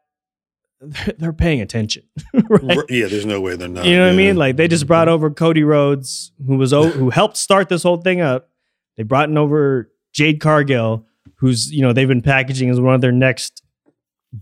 they're, 0.81 1.33
paying 1.33 1.61
attention. 1.61 2.03
right? 2.33 2.79
Yeah, 2.89 3.07
there's 3.07 3.25
no 3.25 3.41
way 3.41 3.55
they're 3.55 3.67
not. 3.67 3.85
You 3.85 3.97
know 3.97 4.05
what 4.05 4.13
I 4.13 4.15
mean? 4.15 4.37
Like 4.37 4.55
they 4.55 4.67
just 4.67 4.87
brought 4.87 5.07
mm-hmm. 5.07 5.15
over 5.15 5.29
Cody 5.29 5.63
Rhodes, 5.63 6.31
who 6.45 6.57
was 6.57 6.73
o- 6.73 6.89
who 6.89 7.09
helped 7.09 7.37
start 7.37 7.69
this 7.69 7.83
whole 7.83 7.97
thing 7.97 8.21
up. 8.21 8.49
They 8.97 9.03
brought 9.03 9.29
in 9.29 9.37
over 9.37 9.91
Jade 10.13 10.39
Cargill, 10.39 11.05
who's 11.35 11.71
you 11.71 11.81
know 11.81 11.93
they've 11.93 12.07
been 12.07 12.21
packaging 12.21 12.69
as 12.69 12.79
one 12.79 12.95
of 12.95 13.01
their 13.01 13.11
next 13.11 13.63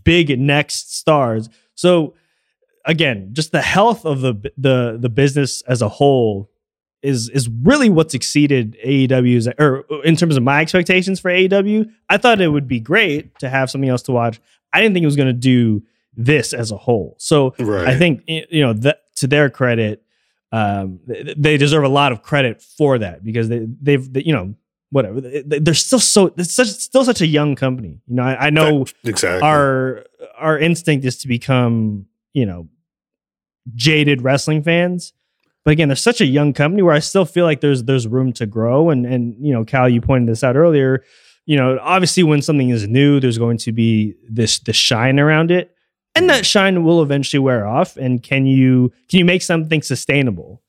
big 0.04 0.38
next 0.38 0.96
stars. 0.96 1.48
So 1.74 2.14
again, 2.84 3.30
just 3.32 3.52
the 3.52 3.62
health 3.62 4.04
of 4.04 4.20
the 4.20 4.34
the 4.56 4.98
the 5.00 5.08
business 5.08 5.62
as 5.62 5.82
a 5.82 5.88
whole 5.88 6.50
is 7.02 7.28
is 7.30 7.48
really 7.48 7.88
what's 7.88 8.14
exceeded 8.14 8.76
AEW's 8.84 9.48
or 9.58 9.84
in 10.04 10.16
terms 10.16 10.36
of 10.36 10.42
my 10.42 10.60
expectations 10.60 11.20
for 11.20 11.30
AEW. 11.30 11.90
I 12.08 12.16
thought 12.16 12.40
it 12.40 12.48
would 12.48 12.68
be 12.68 12.80
great 12.80 13.38
to 13.40 13.48
have 13.48 13.70
something 13.70 13.90
else 13.90 14.02
to 14.02 14.12
watch. 14.12 14.40
I 14.72 14.80
didn't 14.80 14.94
think 14.94 15.04
it 15.04 15.06
was 15.06 15.16
going 15.16 15.28
to 15.28 15.32
do 15.32 15.82
this 16.18 16.52
as 16.52 16.70
a 16.72 16.76
whole. 16.76 17.14
So 17.18 17.54
Right. 17.58 17.86
I 17.88 17.96
think 17.96 18.24
you 18.26 18.60
know 18.60 18.72
that 18.74 18.98
to 19.16 19.26
their 19.26 19.48
credit, 19.48 20.02
um, 20.52 21.00
they 21.06 21.56
deserve 21.56 21.84
a 21.84 21.88
lot 21.88 22.10
of 22.12 22.22
credit 22.22 22.60
for 22.60 22.98
that 22.98 23.22
because 23.24 23.48
they 23.48 23.66
they've 23.80 24.12
they, 24.12 24.22
you 24.24 24.32
know 24.34 24.54
whatever 24.90 25.20
they- 25.20 25.42
they- 25.42 25.58
they're 25.58 25.74
still 25.74 26.00
so 26.00 26.32
it's 26.36 26.52
such 26.52 26.68
still 26.68 27.04
such 27.04 27.20
a 27.20 27.26
young 27.26 27.54
company. 27.54 28.00
You 28.08 28.16
know, 28.16 28.22
I, 28.24 28.46
I 28.46 28.50
know 28.50 28.84
exactly. 29.04 29.42
our 29.48 30.04
our 30.36 30.58
instinct 30.58 31.04
is 31.06 31.16
to 31.18 31.28
become 31.28 32.06
you 32.34 32.44
know 32.46 32.68
jaded 33.74 34.22
wrestling 34.22 34.62
fans. 34.62 35.12
But 35.64 35.72
again, 35.72 35.88
they're 35.88 35.96
such 35.96 36.20
a 36.20 36.26
young 36.26 36.52
company 36.54 36.82
where 36.82 36.94
I 36.94 37.00
still 37.00 37.24
feel 37.26 37.44
like 37.44 37.60
there's 37.60 37.84
there's 37.84 38.06
room 38.08 38.32
to 38.34 38.46
grow. 38.46 38.90
And 38.90 39.04
and 39.06 39.34
you 39.40 39.52
know, 39.52 39.64
Khal, 39.64 39.92
you 39.92 40.00
pointed 40.00 40.28
this 40.28 40.42
out 40.42 40.56
earlier. 40.56 41.04
You 41.44 41.56
know, 41.56 41.78
obviously 41.80 42.22
when 42.22 42.42
something 42.42 42.70
is 42.70 42.86
new, 42.88 43.20
there's 43.20 43.38
going 43.38 43.58
to 43.58 43.72
be 43.72 44.14
this 44.28 44.58
this 44.60 44.76
shine 44.76 45.18
around 45.18 45.50
it. 45.50 45.74
And 46.18 46.30
that 46.30 46.42
mm. 46.42 46.46
shine 46.46 46.84
will 46.84 47.02
eventually 47.02 47.40
wear 47.40 47.66
off. 47.66 47.96
And 47.96 48.22
can 48.22 48.46
you 48.46 48.92
can 49.08 49.18
you 49.18 49.24
make 49.24 49.42
something 49.42 49.82
sustainable? 49.82 50.62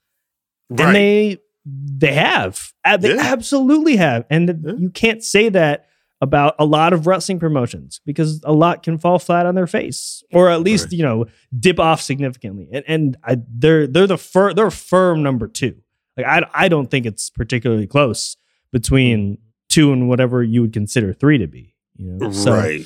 Right. 0.70 0.86
And 0.88 0.96
they 0.96 1.38
they 1.66 2.14
have. 2.14 2.74
They 3.00 3.16
Yeah. 3.16 3.22
absolutely 3.22 3.98
have. 3.98 4.26
And 4.30 4.64
Yeah. 4.64 4.74
you 4.78 4.90
can't 4.90 5.24
say 5.24 5.50
that 5.50 5.86
about 6.22 6.56
a 6.60 6.66
lot 6.66 6.92
of 6.92 7.08
wrestling 7.08 7.40
promotions 7.40 8.02
because 8.06 8.42
a 8.44 8.52
lot 8.52 8.84
can 8.84 8.98
fall 8.98 9.20
flat 9.20 9.46
on 9.46 9.56
their 9.56 9.68
face 9.68 10.22
or 10.34 10.50
at 10.50 10.62
least, 10.62 10.86
Right. 10.86 10.94
you 10.94 11.04
know, 11.04 11.26
dip 11.58 11.80
off 11.80 12.02
significantly. 12.02 12.68
And 12.72 12.84
and 12.88 13.18
I, 13.24 13.38
they're 13.48 13.88
they're 13.88 14.08
the 14.08 14.18
fir- 14.18 14.54
they're 14.54 14.72
firm 14.72 15.24
number 15.24 15.48
2. 15.48 15.76
Like 16.18 16.26
I 16.26 16.46
I 16.54 16.68
don't 16.68 16.90
think 16.92 17.06
it's 17.06 17.30
particularly 17.30 17.88
close 17.88 18.36
between 18.72 19.38
mm. 19.38 19.40
2 19.70 19.94
and 19.94 20.10
whatever 20.10 20.44
you 20.44 20.62
would 20.62 20.74
consider 20.74 21.14
3 21.14 21.38
to 21.38 21.48
be, 21.48 21.76
you 21.96 22.08
know. 22.12 22.32
So 22.32 22.54
right. 22.54 22.82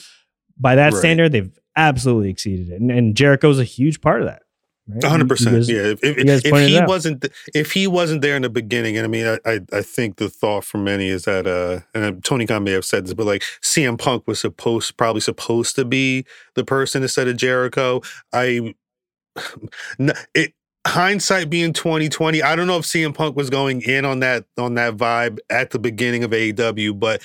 by 0.60 0.76
that 0.76 0.94
Right. 0.94 1.00
standard 1.00 1.32
they've 1.32 1.52
absolutely 1.76 2.30
exceeded 2.30 2.70
it. 2.70 2.82
And, 2.82 2.92
and 2.92 3.16
Jericho's 3.16 3.60
a 3.60 3.64
huge 3.64 4.02
part 4.02 4.22
of 4.22 4.28
that. 4.28 4.44
right? 4.88 5.04
Hundred 5.04 5.30
percent. 5.30 5.68
Yeah. 5.68 5.82
If, 5.82 6.04
if, 6.04 6.46
if 6.46 6.68
he 6.68 6.82
wasn't, 6.82 7.22
th- 7.22 7.34
if 7.54 7.72
he 7.72 7.88
wasn't 7.88 8.22
there 8.22 8.36
in 8.36 8.42
the 8.42 8.50
beginning, 8.50 8.98
and 8.98 9.06
I 9.06 9.08
mean, 9.08 9.26
I, 9.26 9.40
I, 9.50 9.60
I 9.72 9.82
think 9.82 10.18
the 10.18 10.30
thought 10.30 10.66
for 10.66 10.78
many 10.78 11.08
is 11.08 11.24
that, 11.24 11.48
uh, 11.48 11.82
and 11.98 12.24
Tony 12.24 12.46
Khan 12.46 12.64
may 12.64 12.72
have 12.72 12.86
said 12.86 13.06
this, 13.06 13.14
but 13.14 13.26
like 13.26 13.44
CM 13.62 13.98
Punk 13.98 14.28
was 14.28 14.40
supposed, 14.40 14.96
probably 14.98 15.22
supposed 15.22 15.76
to 15.76 15.86
be 15.86 16.26
the 16.56 16.64
person 16.64 17.02
instead 17.04 17.28
of 17.28 17.38
Jericho. 17.38 18.02
I, 18.32 18.76
it 20.36 20.54
hindsight 20.86 21.50
being 21.50 21.72
twenty 21.74 22.10
twenty, 22.10 22.44
I 22.44 22.56
don't 22.56 22.68
know 22.68 22.78
if 22.78 22.86
CM 22.86 23.16
Punk 23.16 23.36
was 23.36 23.50
going 23.50 23.82
in 23.82 24.06
on 24.06 24.20
that 24.20 24.46
on 24.58 24.76
that 24.76 24.98
vibe 24.98 25.40
at 25.50 25.72
the 25.72 25.80
beginning 25.80 26.24
of 26.24 26.32
AEW, 26.32 27.00
but. 27.00 27.22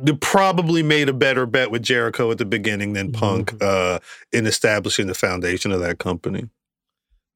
They 0.00 0.12
probably 0.12 0.82
made 0.82 1.08
a 1.08 1.12
better 1.12 1.44
bet 1.46 1.70
with 1.70 1.82
Jericho 1.82 2.30
at 2.30 2.38
the 2.38 2.44
beginning 2.44 2.92
than 2.92 3.10
Punk 3.12 3.60
uh, 3.62 3.98
in 4.32 4.46
establishing 4.46 5.06
the 5.08 5.14
foundation 5.14 5.72
of 5.72 5.80
that 5.80 5.98
company. 5.98 6.48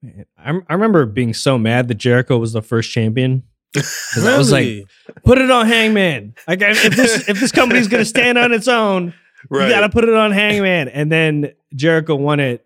Man, 0.02 0.26
I, 0.38 0.50
I 0.68 0.72
remember 0.74 1.04
being 1.06 1.34
so 1.34 1.58
mad 1.58 1.88
that 1.88 1.96
Jericho 1.96 2.38
was 2.38 2.52
the 2.52 2.62
first 2.62 2.90
champion. 2.90 3.42
'Cause 3.74 4.24
I 4.26 4.36
was 4.36 4.52
like, 4.52 4.84
put 5.24 5.38
it 5.38 5.50
on 5.50 5.66
Hangman. 5.66 6.34
Like, 6.46 6.60
if 6.60 6.94
this 6.94 7.28
if 7.28 7.40
this 7.40 7.52
company's 7.52 7.88
gonna 7.88 8.04
stand 8.16 8.36
on 8.38 8.52
its 8.52 8.68
own, 8.68 9.14
Right. 9.48 9.66
you 9.68 9.72
gotta 9.74 9.88
put 9.88 10.04
it 10.04 10.14
on 10.14 10.30
Hangman. 10.30 10.88
And 10.88 11.10
then 11.10 11.52
Jericho 11.74 12.14
won 12.14 12.38
it, 12.38 12.64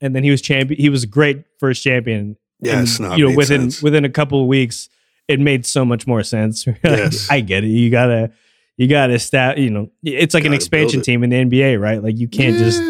and 0.00 0.16
then 0.16 0.24
he 0.24 0.30
was 0.30 0.40
champion. 0.40 0.80
He 0.80 0.88
was 0.88 1.02
a 1.04 1.06
great 1.06 1.44
first 1.60 1.84
champion. 1.84 2.36
Yes, 2.60 2.98
it 2.98 3.18
you 3.18 3.28
know, 3.28 3.36
within 3.36 3.70
sense. 3.70 3.82
within 3.82 4.04
a 4.06 4.08
couple 4.08 4.40
of 4.40 4.46
weeks, 4.46 4.88
it 5.28 5.38
made 5.40 5.66
so 5.66 5.84
much 5.84 6.06
more 6.06 6.22
sense. 6.22 6.66
Like, 6.66 6.78
Yes. 6.82 7.28
I 7.30 7.40
get 7.40 7.62
it. 7.64 7.68
You 7.68 7.90
gotta 7.90 8.32
you 8.76 8.88
gotta 8.88 9.18
stat. 9.18 9.58
You 9.58 9.70
know, 9.70 9.90
it's 10.02 10.34
like 10.34 10.44
an 10.44 10.52
expansion 10.54 11.02
team 11.02 11.22
in 11.24 11.30
the 11.30 11.36
NBA, 11.36 11.80
right? 11.80 12.02
Like 12.02 12.18
you 12.18 12.28
can't 12.28 12.56
just 12.56 12.82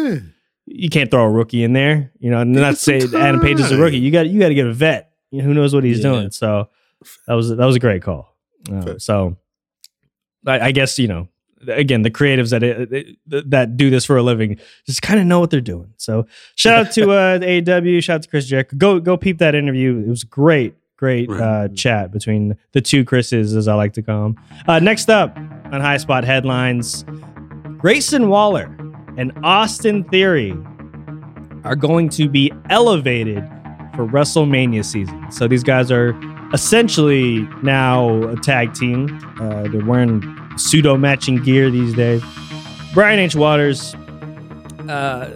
you 0.65 0.89
can't 0.89 1.09
throw 1.09 1.23
a 1.23 1.29
rookie 1.29 1.63
in 1.63 1.73
there. 1.73 2.11
You 2.19 2.31
know, 2.31 2.39
and 2.41 2.53
Give 2.53 2.61
not 2.61 2.77
say 2.77 2.97
Adam 3.15 3.39
Page 3.41 3.59
is 3.59 3.71
a 3.71 3.77
rookie. 3.77 3.97
You 3.99 4.11
got 4.11 4.27
you 4.27 4.39
got 4.39 4.49
to 4.49 4.55
get 4.55 4.67
a 4.67 4.73
vet. 4.73 5.11
You 5.31 5.39
know, 5.39 5.45
who 5.45 5.53
knows 5.53 5.73
what 5.73 5.83
he's 5.83 5.97
Yeah. 5.99 6.11
doing? 6.11 6.31
So 6.31 6.69
that 7.27 7.33
was 7.33 7.49
that 7.49 7.65
was 7.65 7.75
a 7.75 7.79
great 7.79 8.01
call. 8.01 8.33
Uh, 8.71 8.97
so 8.97 9.37
I, 10.45 10.59
I 10.59 10.71
guess 10.71 10.99
you 10.99 11.07
know 11.07 11.27
again 11.67 12.01
the 12.01 12.11
creatives 12.11 12.51
that 12.51 12.63
it, 12.63 13.17
that 13.49 13.77
do 13.77 13.89
this 13.89 14.05
for 14.05 14.15
a 14.17 14.21
living 14.23 14.59
just 14.85 15.01
kind 15.01 15.19
of 15.19 15.25
know 15.25 15.39
what 15.39 15.49
they're 15.49 15.61
doing. 15.61 15.93
So 15.97 16.27
shout 16.55 16.87
out 16.87 16.93
to 16.93 17.03
uh, 17.11 17.37
the 17.37 17.45
AEW. 17.45 18.03
Shout 18.03 18.15
out 18.15 18.21
to 18.23 18.29
Chris 18.29 18.45
Jericho. 18.45 18.75
Go 18.77 18.99
go 18.99 19.15
peep 19.17 19.37
that 19.39 19.55
interview. 19.55 19.97
It 20.05 20.09
was 20.09 20.23
great. 20.23 20.75
Great 20.97 21.29
uh, 21.29 21.67
chat 21.69 22.11
between 22.11 22.57
the 22.71 22.81
two 22.81 23.05
Chris's, 23.05 23.55
as 23.55 23.67
I 23.67 23.75
like 23.75 23.93
to 23.93 24.01
call 24.01 24.23
them. 24.23 24.35
Uh, 24.67 24.79
next 24.79 25.09
up 25.09 25.37
on 25.37 25.79
High 25.79 25.97
Spot 25.97 26.23
headlines, 26.23 27.05
Grayson 27.77 28.29
Waller 28.29 28.75
and 29.17 29.31
Austin 29.43 30.03
Theory 30.05 30.57
are 31.63 31.75
going 31.75 32.09
to 32.09 32.27
be 32.27 32.51
elevated 32.69 33.43
for 33.95 34.07
WrestleMania 34.07 34.83
season. 34.83 35.31
So 35.31 35.47
these 35.47 35.63
guys 35.63 35.91
are 35.91 36.15
essentially 36.53 37.41
now 37.61 38.23
a 38.29 38.35
tag 38.37 38.73
team. 38.73 39.19
Uh, 39.39 39.67
they're 39.67 39.85
wearing 39.85 40.23
pseudo 40.57 40.97
matching 40.97 41.43
gear 41.43 41.69
these 41.69 41.93
days. 41.93 42.23
Brian 42.93 43.19
H. 43.19 43.35
Waters, 43.35 43.93
uh, 44.87 45.29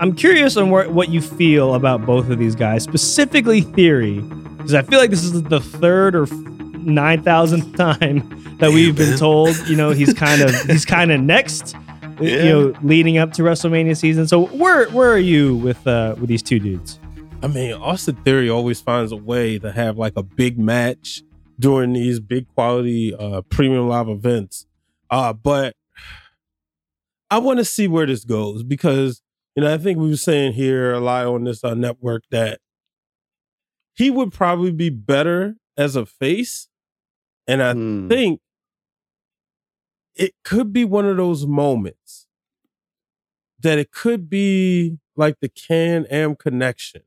I'm 0.00 0.14
curious 0.14 0.56
on 0.56 0.70
where, 0.70 0.88
what 0.88 1.10
you 1.10 1.20
feel 1.20 1.74
about 1.74 2.04
both 2.06 2.30
of 2.30 2.38
these 2.38 2.56
guys, 2.56 2.82
specifically 2.82 3.60
Theory, 3.60 4.18
because 4.66 4.74
I 4.74 4.82
feel 4.82 4.98
like 4.98 5.10
this 5.10 5.22
is 5.22 5.44
the 5.44 5.60
third 5.60 6.16
or 6.16 6.26
nine 6.26 7.22
thousandth 7.22 7.76
time 7.76 8.56
that 8.58 8.72
we've 8.72 8.96
been 8.96 9.16
told, 9.16 9.56
you 9.68 9.76
know, 9.76 9.90
he's 9.90 10.12
kind 10.12 10.42
of 10.42 10.52
he's 10.62 10.84
kind 10.96 11.12
of 11.12 11.20
next, 11.20 11.76
you 12.20 12.42
know, 12.42 12.74
leading 12.82 13.16
up 13.16 13.32
to 13.34 13.42
WrestleMania 13.42 13.96
season. 13.96 14.26
So 14.26 14.46
where 14.46 14.90
where 14.90 15.12
are 15.12 15.20
you 15.20 15.54
with 15.54 15.86
uh, 15.86 16.16
with 16.18 16.28
these 16.28 16.42
two 16.42 16.58
dudes? 16.58 16.98
I 17.44 17.46
mean, 17.46 17.74
Austin 17.74 18.16
Theory 18.16 18.50
always 18.50 18.80
finds 18.80 19.12
a 19.12 19.16
way 19.16 19.56
to 19.60 19.70
have 19.70 19.98
like 19.98 20.14
a 20.16 20.24
big 20.24 20.58
match 20.58 21.22
during 21.60 21.92
these 21.92 22.18
big 22.18 22.52
quality 22.52 23.14
uh 23.14 23.42
premium 23.42 23.88
live 23.88 24.08
events. 24.08 24.66
Uh 25.10 25.32
but 25.32 25.74
I 27.30 27.38
want 27.38 27.60
to 27.60 27.64
see 27.64 27.86
where 27.86 28.06
this 28.06 28.24
goes 28.24 28.64
because 28.64 29.22
you 29.54 29.62
know, 29.62 29.72
I 29.72 29.78
think 29.78 29.96
we 29.96 30.10
were 30.10 30.16
saying 30.16 30.54
here 30.54 30.92
a 30.92 30.98
lot 30.98 31.24
on 31.26 31.44
this 31.44 31.62
uh, 31.62 31.74
network 31.74 32.24
that 32.32 32.58
he 33.96 34.10
would 34.10 34.32
probably 34.32 34.70
be 34.72 34.90
better 34.90 35.56
as 35.76 35.96
a 35.96 36.06
face. 36.06 36.68
And 37.46 37.62
I 37.62 37.72
Hmm. 37.72 38.08
think 38.08 38.40
it 40.14 40.34
could 40.44 40.72
be 40.72 40.84
one 40.84 41.06
of 41.06 41.16
those 41.16 41.46
moments 41.46 42.26
that 43.58 43.78
it 43.78 43.90
could 43.90 44.28
be 44.28 44.98
like 45.16 45.40
the 45.40 45.48
Can 45.48 46.06
Am 46.06 46.34
connection 46.36 47.02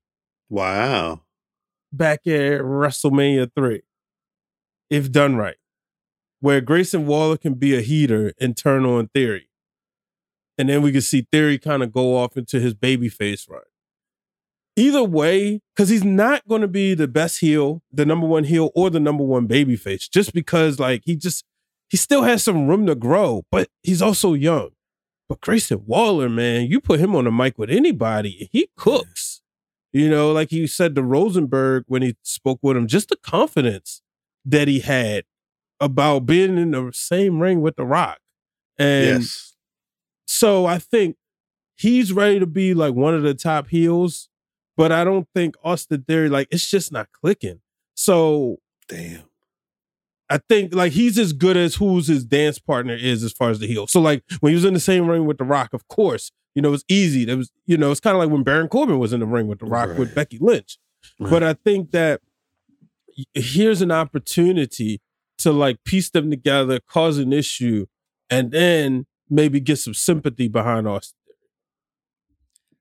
Wow. 0.50 1.22
back 1.92 2.26
at 2.26 2.62
WrestleMania 2.62 3.52
3, 3.54 3.82
if 4.90 5.12
done 5.12 5.36
right, 5.36 5.58
where 6.40 6.62
Grayson 6.62 7.06
Waller 7.06 7.38
can 7.38 7.54
be 7.56 7.76
a 7.78 7.82
heater 7.82 8.34
and 8.40 8.58
turn 8.58 8.86
on 8.86 9.10
Theory. 9.10 9.50
And 10.58 10.70
then 10.70 10.82
we 10.82 10.92
can 10.92 11.02
see 11.02 11.28
Theory 11.32 11.58
kind 11.60 11.84
of 11.84 11.92
go 11.92 12.18
off 12.18 12.36
into 12.36 12.60
his 12.60 12.74
babyface 12.74 13.48
run. 13.50 13.62
Either 14.80 15.04
way, 15.04 15.60
because 15.76 15.90
he's 15.90 16.06
not 16.06 16.48
going 16.48 16.62
to 16.62 16.68
be 16.68 16.94
the 16.94 17.08
best 17.08 17.40
heel, 17.40 17.84
the 17.92 18.06
number 18.06 18.26
one 18.26 18.46
heel, 18.46 18.72
or 18.74 18.90
the 18.90 19.00
number 19.00 19.26
one 19.26 19.46
babyface, 19.46 20.10
just 20.10 20.34
because, 20.34 20.80
like, 20.80 21.02
he 21.04 21.18
just, 21.18 21.44
he 21.90 21.98
still 21.98 22.24
has 22.24 22.42
some 22.42 22.66
room 22.66 22.86
to 22.86 22.96
grow, 22.96 23.44
but 23.52 23.68
he's 23.84 24.02
also 24.02 24.34
young. 24.34 24.70
But 25.28 25.42
Grayson 25.42 25.84
Waller, 25.86 26.30
man, 26.30 26.68
you 26.68 26.80
put 26.80 27.02
him 27.02 27.14
on 27.14 27.26
the 27.26 27.32
mic 27.32 27.58
with 27.58 27.70
anybody, 27.70 28.48
he 28.54 28.70
cooks. 28.78 29.42
You 29.92 30.10
know, 30.10 30.32
like 30.32 30.50
he 30.50 30.66
said 30.66 30.96
to 30.96 31.04
Rosenberg 31.04 31.84
when 31.88 32.02
he 32.02 32.16
spoke 32.24 32.60
with 32.62 32.78
him, 32.78 32.88
just 32.88 33.10
the 33.10 33.18
confidence 33.18 34.02
that 34.46 34.70
he 34.70 34.80
had 34.80 35.26
about 35.82 36.26
being 36.26 36.58
in 36.58 36.72
the 36.72 36.92
same 36.94 37.42
ring 37.42 37.60
with 37.60 37.76
The 37.76 37.86
Rock. 37.86 38.20
And 38.78 39.24
yes. 39.24 39.56
so 40.26 40.66
I 40.66 40.78
think 40.78 41.18
he's 41.76 42.14
ready 42.14 42.40
to 42.40 42.46
be 42.46 42.74
like 42.74 42.94
one 42.94 43.14
of 43.14 43.24
the 43.24 43.34
top 43.34 43.68
heels, 43.68 44.30
but 44.80 44.94
I 44.94 45.04
don't 45.04 45.28
think 45.36 45.56
Austin 45.62 46.06
Theory 46.08 46.30
like 46.30 46.48
it's 46.52 46.66
just 46.66 46.94
not 46.94 47.10
clicking. 47.12 47.60
So 47.96 48.60
Damn. 48.88 49.24
I 50.30 50.38
think 50.48 50.74
like 50.74 50.94
he's 50.94 51.20
as 51.20 51.34
good 51.34 51.58
as 51.58 51.76
who's 51.76 52.08
his 52.08 52.24
dance 52.24 52.60
partner 52.60 52.96
is 52.96 53.22
as 53.22 53.34
far 53.34 53.50
as 53.50 53.60
the 53.60 53.68
heel. 53.68 53.88
So 53.88 54.00
like 54.00 54.24
when 54.40 54.52
he 54.52 54.56
was 54.56 54.64
in 54.64 54.74
the 54.74 54.80
same 54.80 55.10
ring 55.10 55.26
with 55.26 55.38
The 55.38 55.44
Rock, 55.44 55.74
of 55.74 55.86
course, 55.90 56.32
you 56.56 56.62
know, 56.62 56.70
it 56.70 56.72
was 56.72 56.86
easy. 56.88 57.26
That 57.26 57.36
was, 57.36 57.52
you 57.66 57.76
know, 57.76 57.92
it's 57.92 58.00
kind 58.00 58.16
of 58.16 58.24
like 58.24 58.30
when 58.30 58.44
Baron 58.44 58.70
Corbin 58.70 59.00
was 59.00 59.12
in 59.12 59.20
the 59.20 59.26
ring 59.26 59.48
with 59.48 59.60
The 59.60 59.66
Rock 59.66 59.98
with 59.98 60.16
Becky 60.16 60.38
Lynch. 60.40 60.78
But 61.20 61.44
I 61.44 61.56
think 61.56 61.92
that 61.92 62.22
here's 63.34 63.82
an 63.82 63.92
opportunity 63.92 65.02
to 65.40 65.52
like 65.52 65.84
piece 65.84 66.10
them 66.10 66.30
together, 66.30 66.80
cause 66.88 67.18
an 67.18 67.34
issue, 67.34 67.88
and 68.30 68.52
then 68.52 69.08
maybe 69.30 69.60
get 69.60 69.80
some 69.80 69.94
sympathy 69.94 70.48
behind 70.48 70.88
Austin. 70.88 71.19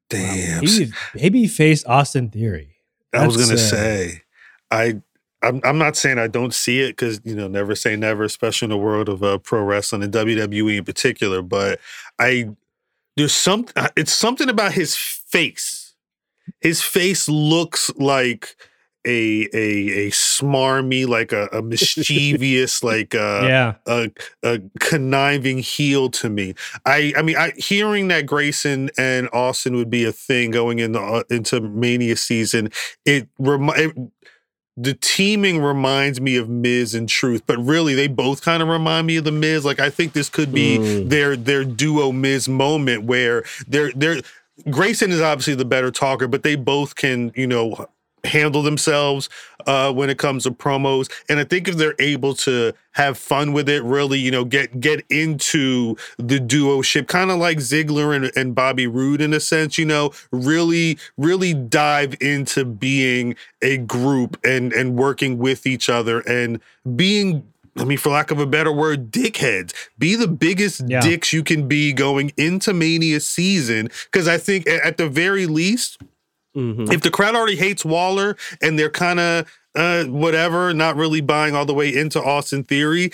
Damn. 0.08 0.64
Baby, 0.64 0.92
baby 1.14 1.46
face 1.46 1.84
Austin 1.84 2.30
Theory. 2.30 2.76
I 3.12 3.26
was 3.26 3.36
gonna 3.36 3.54
uh, 3.54 3.56
say, 3.56 4.22
I 4.70 5.00
I'm 5.42 5.60
I'm 5.64 5.78
not 5.78 5.96
saying 5.96 6.18
I 6.18 6.26
don't 6.26 6.54
see 6.54 6.80
it 6.80 6.92
because 6.92 7.20
you 7.24 7.34
know 7.34 7.48
never 7.48 7.74
say 7.74 7.96
never, 7.96 8.24
especially 8.24 8.66
in 8.66 8.70
the 8.70 8.78
world 8.78 9.08
of 9.08 9.22
uh, 9.22 9.38
pro 9.38 9.62
wrestling 9.62 10.02
and 10.02 10.12
WWE 10.12 10.78
in 10.78 10.84
particular. 10.84 11.42
But 11.42 11.80
I 12.18 12.50
there's 13.16 13.34
some 13.34 13.66
uh, 13.76 13.88
it's 13.96 14.12
something 14.12 14.48
about 14.48 14.72
his 14.72 14.96
face. 14.96 15.94
His 16.60 16.82
face 16.82 17.28
looks 17.28 17.90
like 17.96 18.56
a 19.08 19.48
a 19.54 20.06
a 20.06 20.10
smarmy, 20.10 21.06
like 21.08 21.32
a, 21.32 21.48
a 21.52 21.62
mischievous, 21.62 22.84
like 22.92 23.14
uh 23.14 23.46
yeah. 23.48 23.74
a, 23.86 24.10
a 24.42 24.60
conniving 24.80 25.58
heel 25.58 26.10
to 26.10 26.28
me. 26.28 26.54
I 26.84 27.12
I 27.16 27.22
mean, 27.22 27.36
I 27.36 27.52
hearing 27.56 28.08
that 28.08 28.26
Grayson 28.26 28.90
and 28.98 29.28
Austin 29.32 29.74
would 29.76 29.90
be 29.90 30.04
a 30.04 30.12
thing 30.12 30.50
going 30.50 30.78
into 30.78 31.00
uh, 31.00 31.22
into 31.30 31.60
Mania 31.60 32.16
season. 32.16 32.70
It, 33.06 33.28
the 34.80 34.94
teaming 34.94 35.60
reminds 35.60 36.20
me 36.20 36.36
of 36.36 36.48
Miz 36.48 36.94
and 36.94 37.08
Truth, 37.08 37.42
but 37.46 37.58
really 37.58 37.94
they 37.94 38.06
both 38.06 38.42
kind 38.42 38.62
of 38.62 38.68
remind 38.68 39.08
me 39.08 39.16
of 39.16 39.24
the 39.24 39.32
Miz. 39.32 39.64
Like 39.64 39.80
I 39.80 39.90
think 39.90 40.12
this 40.12 40.28
could 40.28 40.52
be 40.52 40.78
Mm. 40.78 41.08
their 41.08 41.34
their 41.36 41.64
duo 41.64 42.12
Miz 42.12 42.48
moment 42.48 43.04
where 43.04 43.42
they're 43.66 43.90
they're 43.96 44.20
Grayson 44.70 45.10
is 45.10 45.20
obviously 45.20 45.54
the 45.54 45.64
better 45.64 45.90
talker, 45.90 46.28
but 46.28 46.42
they 46.42 46.54
both 46.56 46.94
can 46.94 47.32
you 47.34 47.46
know 47.46 47.88
handle 48.24 48.62
themselves 48.62 49.28
uh, 49.66 49.92
when 49.92 50.10
it 50.10 50.18
comes 50.18 50.44
to 50.44 50.50
promos. 50.50 51.10
And 51.28 51.38
I 51.38 51.44
think 51.44 51.68
if 51.68 51.76
they're 51.76 51.94
able 51.98 52.34
to 52.36 52.72
have 52.92 53.18
fun 53.18 53.52
with 53.52 53.68
it, 53.68 53.82
really, 53.84 54.18
you 54.18 54.30
know, 54.30 54.44
get 54.44 54.80
get 54.80 55.04
into 55.10 55.96
the 56.18 56.40
duo 56.40 56.82
ship, 56.82 57.06
kind 57.08 57.30
of 57.30 57.38
like 57.38 57.58
Ziggler 57.58 58.14
and, 58.14 58.30
and 58.36 58.54
Bobby 58.54 58.86
Roode 58.86 59.20
in 59.20 59.32
a 59.32 59.40
sense, 59.40 59.78
you 59.78 59.84
know, 59.84 60.12
really, 60.32 60.98
really 61.16 61.54
dive 61.54 62.14
into 62.20 62.64
being 62.64 63.36
a 63.62 63.78
group 63.78 64.38
and 64.44 64.72
and 64.72 64.96
working 64.96 65.38
with 65.38 65.66
each 65.66 65.88
other 65.88 66.20
and 66.20 66.60
being 66.96 67.44
I 67.76 67.84
mean, 67.84 67.98
for 67.98 68.08
lack 68.08 68.32
of 68.32 68.40
a 68.40 68.46
better 68.46 68.72
word, 68.72 69.12
dickheads. 69.12 69.72
Be 69.98 70.16
the 70.16 70.26
biggest 70.26 70.82
Yeah. 70.88 71.00
dicks 71.00 71.32
you 71.32 71.44
can 71.44 71.68
be 71.68 71.92
going 71.92 72.32
into 72.36 72.72
Mania 72.72 73.20
season. 73.20 73.88
Because 74.10 74.26
I 74.26 74.36
think 74.36 74.68
at 74.68 74.96
the 74.96 75.08
very 75.08 75.46
least, 75.46 75.98
Mhm. 76.58 76.92
if 76.92 77.00
the 77.02 77.10
crowd 77.10 77.34
already 77.36 77.56
hates 77.56 77.84
Waller 77.84 78.36
and 78.60 78.78
they're 78.78 78.90
kind 78.90 79.20
of 79.20 79.46
uh, 79.74 80.04
whatever, 80.04 80.74
not 80.74 80.96
really 80.96 81.20
buying 81.20 81.54
all 81.54 81.64
the 81.64 81.74
way 81.74 81.94
into 81.94 82.20
Austin 82.20 82.64
Theory, 82.64 83.12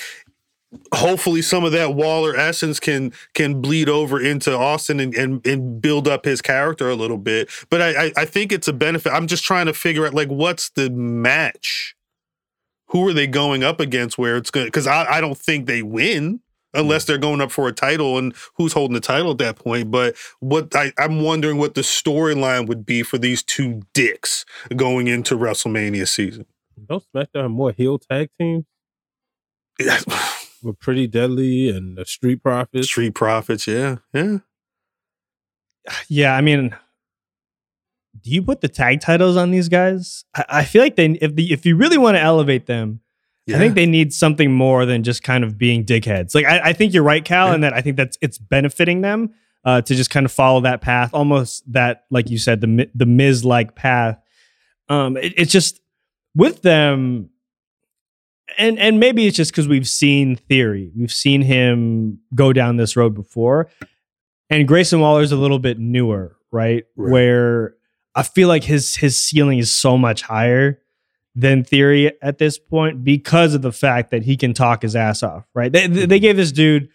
hopefully 0.95 1.43
some 1.43 1.63
of 1.65 1.73
that 1.73 1.95
Waller 1.95 2.35
essence 2.35 2.81
can 2.81 3.13
can 3.35 3.61
bleed 3.61 3.89
over 3.89 4.21
into 4.21 4.57
Austin 4.57 4.99
and 5.01 5.15
and, 5.15 5.47
and 5.47 5.81
build 5.83 6.09
up 6.09 6.25
his 6.25 6.41
character 6.41 6.89
a 6.89 6.95
little 6.95 7.19
bit. 7.19 7.51
But 7.71 7.83
I, 7.83 8.05
I 8.07 8.13
I 8.19 8.25
think 8.25 8.51
it's 8.53 8.69
a 8.69 8.73
benefit. 8.73 9.13
I'm 9.13 9.27
just 9.27 9.45
trying 9.45 9.67
to 9.67 9.75
figure 9.75 10.07
out 10.07 10.15
like 10.15 10.29
what's 10.29 10.71
the 10.71 10.91
match. 10.91 11.95
Who 12.89 13.07
are 13.09 13.13
they 13.13 13.27
going 13.27 13.65
up 13.65 13.81
against? 13.81 14.19
Where 14.19 14.37
it's 14.37 14.51
good 14.51 14.67
Because 14.67 14.87
I, 14.87 15.05
I 15.05 15.21
don't 15.21 15.37
think 15.39 15.67
they 15.67 15.83
win 15.83 16.41
unless 16.75 17.05
they're 17.05 17.19
going 17.19 17.41
up 17.41 17.51
for 17.51 17.69
a 17.69 17.73
title, 17.73 18.19
and 18.19 18.35
who's 18.57 18.73
holding 18.73 18.95
the 18.95 19.01
title 19.01 19.31
at 19.33 19.39
that 19.39 19.57
point. 19.57 19.91
But 19.91 20.17
what 20.41 20.75
I, 20.75 20.93
I'm 20.99 21.23
wondering 21.23 21.59
what 21.59 21.75
the 21.75 21.81
storyline 21.81 22.67
would 22.67 22.85
be 22.85 23.03
for 23.03 23.19
these 23.19 23.43
two 23.43 23.83
dicks 23.93 24.45
going 24.77 25.07
into 25.07 25.37
WrestleMania 25.37 26.09
season. 26.09 26.47
Don't 26.89 27.05
SmackDown 27.15 27.43
have 27.43 27.51
more 27.51 27.73
heel 27.73 27.99
tag 27.99 28.31
teams 28.39 28.65
with 30.63 30.79
Pretty 30.81 31.07
Deadly 31.07 31.69
and 31.69 31.97
the 31.97 32.05
Street 32.05 32.43
Profits? 32.43 32.87
Street 32.87 33.15
Profits, 33.15 33.67
yeah, 33.67 33.97
yeah. 34.13 34.39
Yeah, 36.09 36.35
I 36.35 36.41
mean, 36.41 36.75
do 38.23 38.31
you 38.31 38.43
put 38.43 38.63
the 38.63 38.69
tag 38.69 39.01
titles 39.01 39.37
on 39.37 39.51
these 39.51 39.69
guys? 39.69 40.25
I, 40.35 40.45
I 40.49 40.65
feel 40.65 40.83
like 40.83 40.97
they 40.97 41.11
if 41.21 41.35
the 41.35 41.53
if 41.53 41.67
you 41.67 41.77
really 41.77 41.99
want 41.99 42.17
to 42.17 42.21
elevate 42.21 42.67
them, 42.67 43.01
I 43.49 43.59
think 43.59 43.75
they 43.75 43.87
need 43.87 44.13
something 44.15 44.53
more 44.53 44.87
than 44.87 45.03
just 45.03 45.23
kind 45.23 45.45
of 45.45 45.59
being 45.59 45.85
dickheads. 45.85 46.35
Like 46.35 46.47
I, 46.47 46.71
I 46.71 46.73
think 46.73 46.95
you're 46.95 47.03
right, 47.03 47.23
Khal, 47.25 47.53
and 47.55 47.63
that 47.65 47.73
I 47.75 47.81
think 47.83 47.97
that's 47.97 48.17
it's 48.23 48.39
benefiting 48.39 49.03
them 49.03 49.35
uh, 49.65 49.83
to 49.83 49.95
just 49.95 50.09
kind 50.11 50.25
of 50.25 50.33
follow 50.33 50.61
that 50.63 50.81
path, 50.81 51.11
almost 51.13 51.71
that 51.73 52.05
like 52.11 52.31
you 52.31 52.39
said 52.39 52.61
the 52.63 52.89
the 52.95 53.07
Miz 53.07 53.45
like 53.45 53.75
path. 53.75 54.19
Um, 54.89 55.17
it- 55.19 55.35
it's 55.37 55.53
just 55.53 55.81
with 56.35 56.63
them, 56.63 57.31
and 58.59 58.79
and 58.79 59.01
maybe 59.01 59.27
it's 59.27 59.37
just 59.37 59.51
because 59.53 59.69
we've 59.69 59.89
seen 59.89 60.37
Theory, 60.37 60.93
we've 60.97 61.13
seen 61.13 61.43
him 61.43 62.21
go 62.35 62.53
down 62.53 62.77
this 62.77 62.97
road 62.97 63.15
before, 63.15 63.69
and 64.51 64.67
Grayson 64.69 65.01
Waller's 65.01 65.33
a 65.33 65.37
little 65.37 65.59
bit 65.59 65.79
newer, 65.79 66.37
right? 66.51 66.85
Right. 66.97 67.13
Where 67.13 67.75
I 68.15 68.23
feel 68.23 68.49
like 68.49 68.65
his 68.65 68.95
his 68.97 69.21
ceiling 69.21 69.59
is 69.59 69.73
so 69.73 69.97
much 69.99 70.23
higher 70.23 70.81
than 71.35 71.65
Theory 71.65 72.13
at 72.23 72.39
this 72.39 72.59
point 72.59 73.03
because 73.05 73.55
of 73.55 73.63
the 73.63 73.73
fact 73.73 74.11
that 74.13 74.23
he 74.23 74.37
can 74.37 74.55
talk 74.55 74.83
his 74.83 74.95
ass 74.95 75.23
off, 75.23 75.45
right? 75.55 75.73
They 75.73 75.87
they 75.87 76.07
they 76.07 76.21
gave 76.21 76.37
this 76.37 76.53
dude 76.53 76.89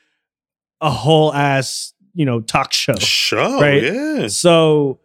a 0.81 0.89
whole 0.89 1.33
ass, 1.33 1.93
you 2.13 2.25
know, 2.25 2.39
talk 2.39 2.71
show. 2.71 2.95
show, 2.95 3.59
Right. 3.59 3.83
yeah. 3.83 4.27
So 4.29 4.99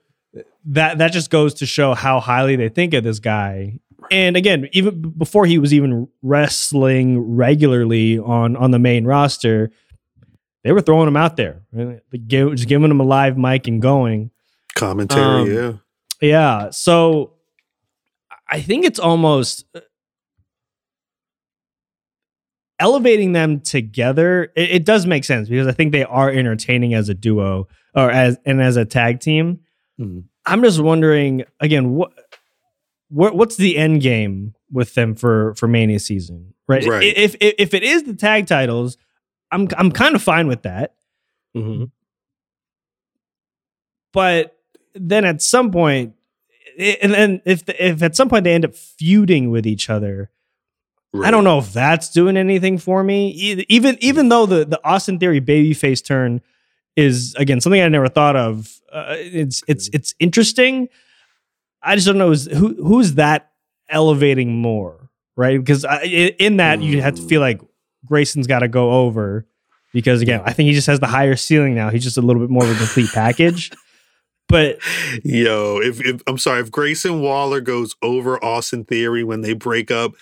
that 0.67 0.99
that 0.99 1.13
just 1.13 1.31
goes 1.31 1.55
to 1.55 1.67
show 1.67 1.95
how 1.95 2.21
highly 2.21 2.57
they 2.57 2.69
think 2.69 2.95
of 2.95 3.03
this 3.05 3.19
guy. 3.19 3.81
And 4.11 4.37
again, 4.37 4.69
even 4.73 5.01
before 5.17 5.47
he 5.47 5.59
was 5.59 5.73
even 5.75 6.09
wrestling 6.23 7.19
regularly 7.37 8.19
on 8.19 8.57
on 8.57 8.71
the 8.71 8.79
main 8.79 9.05
roster, 9.05 9.71
they 10.63 10.73
were 10.73 10.81
throwing 10.81 11.09
him 11.09 11.17
out 11.17 11.37
there, 11.37 11.63
right? 11.73 12.01
Like, 12.13 12.29
give- 12.29 12.55
just 12.55 12.69
giving 12.69 12.91
him 12.91 13.01
a 13.01 13.05
live 13.05 13.37
mic 13.37 13.67
and 13.67 13.83
going. 13.83 14.31
Commentary, 14.77 15.43
Um, 15.43 15.53
yeah. 15.53 15.73
Yeah. 16.21 16.71
So 16.71 17.34
I 18.55 18.61
think 18.61 18.85
it's 18.85 19.01
almost 19.01 19.65
uh, 19.75 19.81
elevating 22.79 23.33
them 23.33 23.61
together. 23.61 24.45
It, 24.57 24.71
it 24.71 24.85
does 24.85 25.07
make 25.07 25.25
sense 25.25 25.49
because 25.49 25.67
I 25.67 25.73
think 25.73 25.91
they 25.93 26.05
are 26.05 26.31
entertaining 26.31 26.95
as 26.95 27.09
a 27.09 27.15
duo 27.15 27.67
or 27.95 28.11
as 28.11 28.39
and 28.45 28.63
as 28.63 28.77
a 28.77 28.85
tag 28.85 29.19
team. 29.19 29.61
Mhm. 30.01 30.25
I'm 30.47 30.63
just 30.63 30.81
wondering 30.81 31.45
again 31.59 31.91
what 31.95 32.13
what 33.09 33.35
what's 33.35 33.57
the 33.57 33.77
end 33.77 34.03
game 34.03 34.55
with 34.71 34.95
them 34.95 35.17
for 35.17 35.55
for 35.57 35.67
Mania 35.67 35.99
season, 35.99 36.55
right? 36.69 36.85
Right. 36.87 37.03
If 37.03 37.35
if, 37.41 37.55
if 37.59 37.75
it 37.75 37.83
is 37.83 38.05
the 38.05 38.15
tag 38.15 38.47
titles, 38.47 38.97
I'm 39.51 39.67
I'm 39.77 39.91
kind 39.91 40.15
of 40.15 40.23
fine 40.23 40.47
with 40.47 40.63
that. 40.63 40.95
Mhm. 41.57 41.91
but 44.13 44.57
then 44.95 45.25
at 45.25 45.43
some 45.43 45.71
point 45.73 46.15
and 46.79 47.13
then 47.15 47.43
if 47.45 47.65
the, 47.65 47.87
if 47.87 48.03
at 48.03 48.17
some 48.17 48.29
point 48.29 48.45
they 48.45 48.55
end 48.55 48.65
up 48.65 48.75
feuding 48.75 49.51
with 49.51 49.67
each 49.67 49.89
other 49.91 50.31
i 51.25 51.31
don't 51.31 51.45
know 51.45 51.59
if 51.59 51.73
that's 51.73 52.11
doing 52.11 52.37
anything 52.37 52.77
for 52.79 53.05
me. 53.05 53.29
Even 53.69 53.97
even 54.01 54.29
though 54.31 54.47
the 54.47 54.65
the 54.65 54.81
austin 54.85 55.19
theory 55.19 55.41
babyface 55.41 56.05
turn 56.05 56.41
is 56.97 57.35
again 57.37 57.61
something 57.61 57.81
i 57.81 57.89
never 57.89 58.09
thought 58.09 58.35
of 58.37 58.81
uh, 58.93 59.15
it's 59.19 59.63
it's 59.69 59.89
it's 59.93 60.15
interesting. 60.21 60.89
I 61.83 61.95
just 61.97 62.07
don't 62.07 62.19
know 62.19 62.31
is 62.31 62.47
who 62.47 62.75
who's 62.83 63.15
that 63.15 63.51
elevating 63.89 64.55
more 64.61 65.11
right? 65.37 65.59
Because 65.59 65.85
I, 65.85 65.97
i- 65.97 66.35
in 66.39 66.57
that 66.59 66.81
you 66.81 67.03
have 67.03 67.17
to 67.17 67.23
feel 67.23 67.41
like 67.41 67.61
grayson's 68.07 68.47
got 68.47 68.61
to 68.61 68.69
go 68.69 68.93
over 69.05 69.47
because 69.93 70.21
again 70.23 70.41
i 70.45 70.53
think 70.53 70.67
he 70.69 70.75
just 70.75 70.87
has 70.87 71.01
the 71.01 71.07
higher 71.07 71.37
ceiling 71.37 71.75
now. 71.75 71.91
He's 71.91 72.03
just 72.05 72.17
a 72.19 72.23
little 72.23 72.41
bit 72.43 72.51
more 72.51 72.65
of 72.65 72.71
a 72.71 72.75
complete 72.77 73.11
package 73.13 73.71
but 74.55 74.79
Yo, 75.25 75.81
if, 75.83 76.01
if 76.01 76.23
I'm 76.29 76.39
sorry, 76.39 76.61
if 76.61 76.71
Grayson 76.71 77.21
Waller 77.21 77.61
goes 77.61 77.97
over 78.03 78.43
Austin 78.45 78.85
Theory 78.85 79.25
when 79.25 79.41
they 79.41 79.53
break 79.53 79.91
up, 79.91 80.13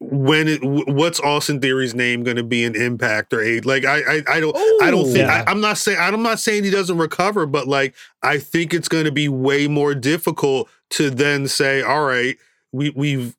when 0.00 0.48
it, 0.48 0.58
what's 0.64 1.20
Austin 1.20 1.60
Theory's 1.60 1.94
name 1.94 2.24
going 2.24 2.38
to 2.38 2.42
be 2.42 2.64
an 2.64 2.74
Impact 2.74 3.32
or 3.32 3.40
eight? 3.40 3.64
Like 3.64 3.84
I, 3.84 3.98
I, 4.00 4.22
I 4.28 4.40
don't, 4.40 4.56
I 4.82 4.90
don't 4.90 5.06
oh, 5.06 5.12
think. 5.12 5.18
Yeah. 5.18 5.44
I, 5.46 5.48
I'm 5.48 5.60
not 5.60 5.78
saying. 5.78 5.98
I'm 6.00 6.24
not 6.24 6.40
saying 6.40 6.64
he 6.64 6.70
doesn't 6.70 6.98
recover, 6.98 7.46
but 7.46 7.68
like 7.68 7.94
I 8.20 8.38
think 8.38 8.74
it's 8.74 8.88
going 8.88 9.04
to 9.04 9.12
be 9.12 9.28
way 9.28 9.68
more 9.68 9.94
difficult 9.94 10.68
to 10.90 11.08
then 11.08 11.46
say, 11.46 11.82
all 11.82 12.04
right, 12.04 12.36
we 12.72 12.90
we've 12.90 13.36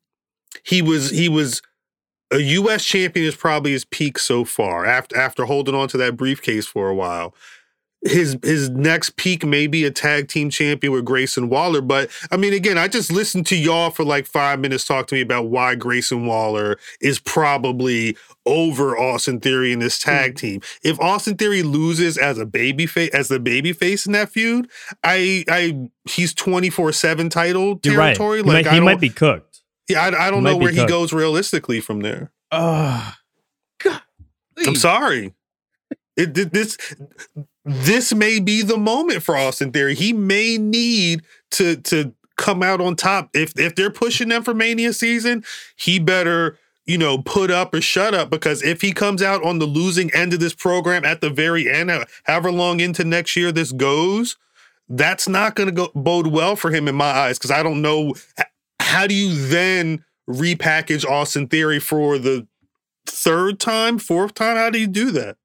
he 0.64 0.80
was 0.80 1.10
he 1.10 1.28
was 1.28 1.60
a 2.30 2.38
U.S. 2.38 2.82
champion 2.82 3.26
is 3.26 3.36
probably 3.36 3.72
his 3.72 3.84
peak 3.84 4.18
so 4.18 4.46
far 4.46 4.86
after 4.86 5.18
after 5.18 5.44
holding 5.44 5.74
on 5.74 5.88
to 5.88 5.98
that 5.98 6.16
briefcase 6.16 6.66
for 6.66 6.88
a 6.88 6.94
while. 6.94 7.34
His 8.02 8.38
his 8.42 8.70
next 8.70 9.16
peak 9.16 9.44
may 9.44 9.66
be 9.66 9.84
a 9.84 9.90
tag 9.90 10.28
team 10.28 10.48
champion 10.50 10.92
with 10.92 11.04
Grayson 11.04 11.48
Waller. 11.48 11.80
But 11.80 12.10
I 12.30 12.36
mean, 12.36 12.52
again, 12.52 12.78
I 12.78 12.86
just 12.88 13.10
listened 13.10 13.46
to 13.46 13.56
y'all 13.56 13.90
for 13.90 14.04
like 14.04 14.26
five 14.26 14.60
minutes 14.60 14.84
talk 14.84 15.06
to 15.08 15.14
me 15.16 15.22
about 15.22 15.48
why 15.48 15.74
Grayson 15.74 16.26
Waller 16.26 16.78
is 17.00 17.18
probably 17.18 18.16
over 18.44 18.96
Austin 18.96 19.40
Theory 19.40 19.72
in 19.72 19.80
this 19.80 19.98
tag 19.98 20.34
Mm. 20.34 20.38
team. 20.38 20.60
If 20.84 21.00
Austin 21.00 21.36
Theory 21.36 21.62
loses 21.64 22.16
as 22.16 22.38
a 22.38 22.46
baby 22.46 22.86
face 22.86 23.10
as 23.12 23.28
the 23.28 23.40
baby 23.40 23.72
face 23.72 24.06
in 24.06 24.12
that 24.12 24.28
feud, 24.28 24.70
I 25.02 25.44
I 25.48 25.88
he's 26.04 26.32
twenty 26.32 26.70
four 26.70 26.92
seven 26.92 27.28
title 27.28 27.80
You're 27.82 27.96
right. 27.98 28.14
territory. 28.16 28.38
He, 28.38 28.42
Like 28.44 28.66
might, 28.66 28.70
I 28.70 28.74
he 28.74 28.80
might 28.80 29.00
be 29.00 29.08
cooked. 29.10 29.62
yeah, 29.88 30.02
I, 30.02 30.28
I 30.28 30.30
don't 30.30 30.44
know 30.44 30.56
where 30.56 30.70
he 30.70 30.86
goes 30.86 31.12
realistically 31.12 31.80
from 31.80 32.00
there. 32.00 32.30
Uh, 32.52 33.12
I'm 34.64 34.76
sorry. 34.76 35.34
It 36.16 36.34
th- 36.34 36.48
this 36.50 36.78
this 37.66 38.14
may 38.14 38.38
be 38.38 38.62
the 38.62 38.78
moment 38.78 39.24
for 39.24 39.36
Austin 39.36 39.72
Theory. 39.72 39.96
He 39.96 40.12
may 40.12 40.56
need 40.56 41.22
to 41.52 41.76
to 41.76 42.14
come 42.36 42.62
out 42.62 42.80
on 42.80 42.94
top. 42.94 43.28
If 43.34 43.58
if 43.58 43.74
they're 43.74 43.90
pushing 43.90 44.28
them 44.28 44.44
for 44.44 44.54
Mania 44.54 44.92
season, 44.92 45.44
he 45.74 45.98
better 45.98 46.58
you 46.86 46.96
know 46.96 47.18
put 47.18 47.50
up 47.50 47.74
or 47.74 47.80
shut 47.80 48.14
up 48.14 48.30
because 48.30 48.62
if 48.62 48.80
he 48.80 48.92
comes 48.92 49.20
out 49.20 49.44
on 49.44 49.58
the 49.58 49.66
losing 49.66 50.14
end 50.14 50.32
of 50.32 50.38
this 50.38 50.54
program 50.54 51.04
at 51.04 51.20
the 51.20 51.28
very 51.28 51.68
end, 51.68 51.90
uh, 51.90 52.04
however 52.22 52.52
long 52.52 52.78
into 52.78 53.04
next 53.04 53.34
year 53.34 53.50
this 53.50 53.72
goes, 53.72 54.36
that's 54.88 55.28
not 55.28 55.56
going 55.56 55.68
to 55.68 55.74
go 55.74 55.90
bode 55.96 56.28
well 56.28 56.54
for 56.54 56.70
him 56.70 56.86
in 56.86 56.94
my 56.94 57.10
eyes 57.10 57.36
because 57.36 57.50
I 57.50 57.64
don't 57.64 57.82
know 57.82 58.14
how 58.80 59.08
do 59.08 59.14
you 59.14 59.48
then 59.48 60.04
repackage 60.30 61.04
Austin 61.04 61.48
Theory 61.48 61.80
for 61.80 62.16
the 62.16 62.46
third 63.06 63.58
time, 63.58 63.98
fourth 63.98 64.34
time? 64.34 64.56
How 64.56 64.70
do 64.70 64.78
you 64.78 64.86
do 64.86 65.10
that? 65.10 65.36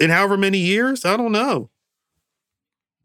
In 0.00 0.10
however 0.10 0.36
many 0.36 0.58
years? 0.58 1.04
I 1.04 1.16
don't 1.16 1.30
know. 1.32 1.70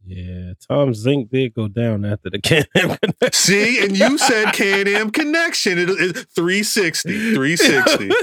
yeah, 0.05 0.53
Tom 0.67 0.91
Zenk 0.93 1.29
did 1.29 1.53
go 1.53 1.67
down 1.67 2.05
after 2.05 2.29
the 2.29 2.39
Can-Am 2.41 2.97
connection. 2.97 3.31
See, 3.33 3.83
and 3.83 3.97
you 3.97 4.17
said 4.17 4.53
Can-Am 4.53 5.11
Connection. 5.11 5.77
It, 5.77 5.89
it, 5.89 6.27
360. 6.35 7.33
360. 7.35 8.09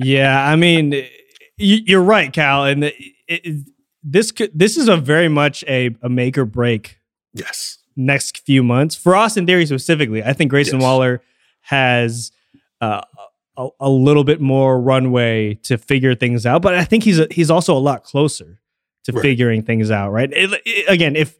Yeah, 0.00 0.48
I 0.48 0.54
mean, 0.54 0.94
you're 1.56 2.02
right, 2.04 2.32
Khal, 2.32 2.70
and 2.70 2.84
it, 2.84 2.94
it, 3.26 3.68
this 4.04 4.30
could, 4.30 4.56
this 4.56 4.76
is 4.76 4.86
a 4.86 4.96
very 4.96 5.28
much 5.28 5.64
a, 5.66 5.90
a 6.02 6.08
make 6.08 6.38
or 6.38 6.44
break 6.44 7.00
yes. 7.34 7.78
next 7.96 8.46
few 8.46 8.62
months 8.62 8.94
for 8.94 9.16
Austin 9.16 9.44
Theory 9.44 9.66
specifically. 9.66 10.22
I 10.22 10.34
think 10.34 10.50
Grayson 10.50 10.78
Yes. 10.78 10.84
Waller 10.84 11.20
has 11.62 12.30
uh, 12.80 13.00
a, 13.58 13.68
a 13.80 13.90
little 13.90 14.24
bit 14.24 14.40
more 14.40 14.80
runway 14.80 15.54
to 15.64 15.76
figure 15.76 16.14
things 16.14 16.46
out, 16.46 16.62
but 16.62 16.74
I 16.74 16.84
think 16.84 17.04
he's 17.04 17.18
a, 17.18 17.26
he's 17.30 17.50
also 17.50 17.76
a 17.76 17.78
lot 17.80 18.04
closer 18.04 18.60
to 19.04 19.12
Right. 19.12 19.22
figuring 19.22 19.62
things 19.62 19.90
out. 19.90 20.10
Right? 20.12 20.32
It- 20.32 20.62
it- 20.64 20.88
again, 20.88 21.16
if 21.16 21.36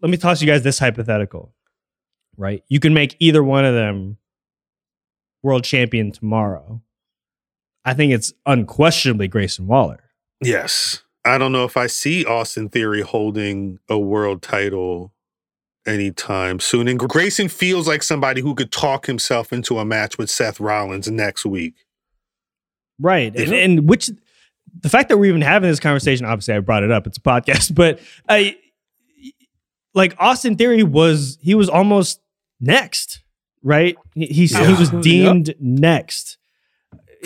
let 0.00 0.10
me 0.10 0.16
toss 0.16 0.40
you 0.40 0.46
guys 0.46 0.62
this 0.62 0.78
hypothetical. 0.78 1.52
Right? 2.36 2.62
You 2.68 2.80
can 2.80 2.94
make 2.94 3.16
either 3.18 3.44
one 3.44 3.66
of 3.66 3.74
them 3.74 4.16
world 5.42 5.64
champion 5.64 6.10
tomorrow. 6.12 6.80
I 7.84 7.92
think 7.94 8.12
it's 8.12 8.32
unquestionably 8.46 9.28
Grayson 9.28 9.66
Waller. 9.66 10.04
Yes. 10.42 11.02
I 11.24 11.36
don't 11.38 11.52
know 11.52 11.64
if 11.64 11.76
I 11.76 11.86
see 11.86 12.24
Austin 12.24 12.68
Theory 12.70 13.02
holding 13.02 13.78
a 13.90 13.98
world 13.98 14.40
title 14.42 15.12
anytime 15.86 16.60
soon. 16.60 16.88
And 16.88 16.98
Grayson 16.98 17.48
feels 17.48 17.88
like 17.88 18.02
somebody 18.02 18.40
who 18.40 18.54
could 18.54 18.70
talk 18.72 19.06
himself 19.06 19.52
into 19.52 19.78
a 19.78 19.84
match 19.84 20.18
with 20.18 20.30
Seth 20.30 20.60
Rollins 20.60 21.10
next 21.10 21.44
week. 21.46 21.74
Right. 22.98 23.34
And, 23.34 23.52
and 23.52 23.88
which 23.88 24.10
the 24.80 24.88
fact 24.88 25.08
that 25.08 25.16
we're 25.18 25.26
even 25.30 25.40
having 25.40 25.70
this 25.70 25.80
conversation, 25.80 26.26
obviously 26.26 26.54
I 26.54 26.60
brought 26.60 26.82
it 26.82 26.90
up, 26.90 27.06
it's 27.06 27.18
a 27.18 27.22
podcast, 27.22 27.74
but 27.74 28.00
I 28.28 28.56
like 29.94 30.14
Austin 30.18 30.56
Theory 30.56 30.82
was 30.82 31.38
he 31.40 31.54
was 31.54 31.68
almost 31.68 32.20
next, 32.60 33.22
right? 33.62 33.96
He 34.14 34.26
he, 34.26 34.46
he 34.46 34.54
Yeah. 34.54 34.78
was 34.78 34.92
Yep. 34.92 35.02
deemed 35.02 35.54
next. 35.58 36.36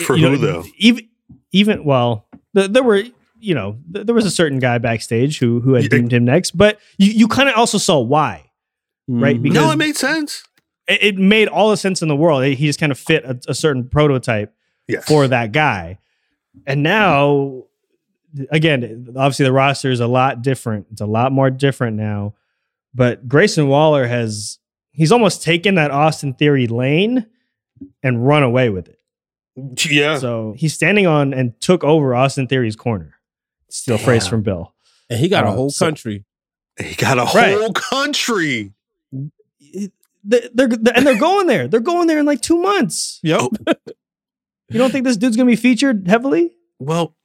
For 0.05 0.15
You 0.15 0.29
who, 0.29 0.35
know, 0.37 0.41
though? 0.41 0.63
Even 0.77 1.07
even 1.51 1.83
well, 1.85 2.27
th- 2.55 2.71
there 2.71 2.83
were 2.83 3.03
you 3.39 3.53
know 3.55 3.77
th- 3.93 4.05
there 4.05 4.15
was 4.15 4.25
a 4.25 4.31
certain 4.31 4.59
guy 4.59 4.77
backstage 4.77 5.39
who 5.39 5.59
who 5.61 5.73
had 5.73 5.89
deemed 5.89 6.13
him 6.13 6.25
next, 6.25 6.51
but 6.57 6.79
you 6.97 7.11
you 7.11 7.27
kind 7.27 7.49
of 7.49 7.55
also 7.55 7.77
saw 7.77 7.99
why. 7.99 8.49
Right, 9.07 9.37
Mhm. 9.37 9.41
because- 9.43 9.55
no, 9.63 9.71
it 9.71 9.75
made 9.77 9.95
sense. 9.97 10.43
It, 10.87 11.03
it 11.03 11.17
made 11.17 11.47
all 11.47 11.69
the 11.69 11.77
sense 11.77 12.01
in 12.01 12.07
the 12.07 12.15
world. 12.15 12.43
He 12.43 12.55
just 12.65 12.79
kind 12.79 12.91
of 12.91 12.97
fit 12.99 13.23
a, 13.25 13.39
a 13.47 13.53
certain 13.53 13.87
prototype 13.89 14.53
Yes. 14.87 15.05
for 15.05 15.27
that 15.27 15.51
guy. 15.51 15.97
And 16.67 16.83
now, 16.83 17.63
again, 18.49 19.07
obviously 19.15 19.45
the 19.45 19.51
roster 19.51 19.91
is 19.91 19.99
a 19.99 20.07
lot 20.07 20.41
different. 20.41 20.87
It's 20.91 21.01
a 21.01 21.05
lot 21.05 21.31
more 21.31 21.49
different 21.49 21.97
now. 21.97 22.33
But 22.93 23.27
Grayson 23.27 23.67
Waller 23.67 24.07
has 24.07 24.59
he's 24.91 25.11
almost 25.11 25.43
taken 25.43 25.75
that 25.75 25.91
Austin 25.91 26.33
Theory 26.33 26.67
lane 26.67 27.25
and 28.01 28.25
run 28.25 28.43
away 28.43 28.69
with 28.69 28.87
it. 28.87 28.99
Yeah. 29.89 30.17
So 30.17 30.53
he's 30.57 30.73
standing 30.73 31.05
on 31.07 31.33
and 31.33 31.59
took 31.59 31.83
over 31.83 32.15
Austin 32.15 32.47
Theory's 32.47 32.75
corner. 32.75 33.14
Steal 33.69 33.95
a 33.95 33.97
phrase 33.97 34.27
from 34.27 34.41
Bill. 34.41 34.73
and 35.09 35.19
he 35.19 35.27
got 35.29 35.43
a 35.45 35.49
Uh, 35.49 35.53
whole 35.55 35.69
so- 35.69 35.85
country. 35.85 36.25
he 36.79 36.95
got 36.95 37.17
a 37.17 37.23
Right. 37.37 37.57
whole 37.57 37.73
country. 37.73 38.73
They- 39.11 39.89
They're, 40.53 40.67
and 40.95 41.05
they're 41.05 41.19
going 41.19 41.45
there. 41.47 41.67
They're 41.67 41.79
going 41.79 42.07
there 42.07 42.17
in 42.19 42.25
like 42.25 42.41
two 42.41 42.57
months. 42.61 43.19
Yep. 43.23 43.41
You 44.67 44.79
don't 44.79 44.89
think 44.91 45.05
this 45.05 45.15
dude's 45.17 45.37
gonna 45.37 45.45
be 45.45 45.55
featured 45.55 46.07
heavily? 46.07 46.57
Well, 46.79 47.15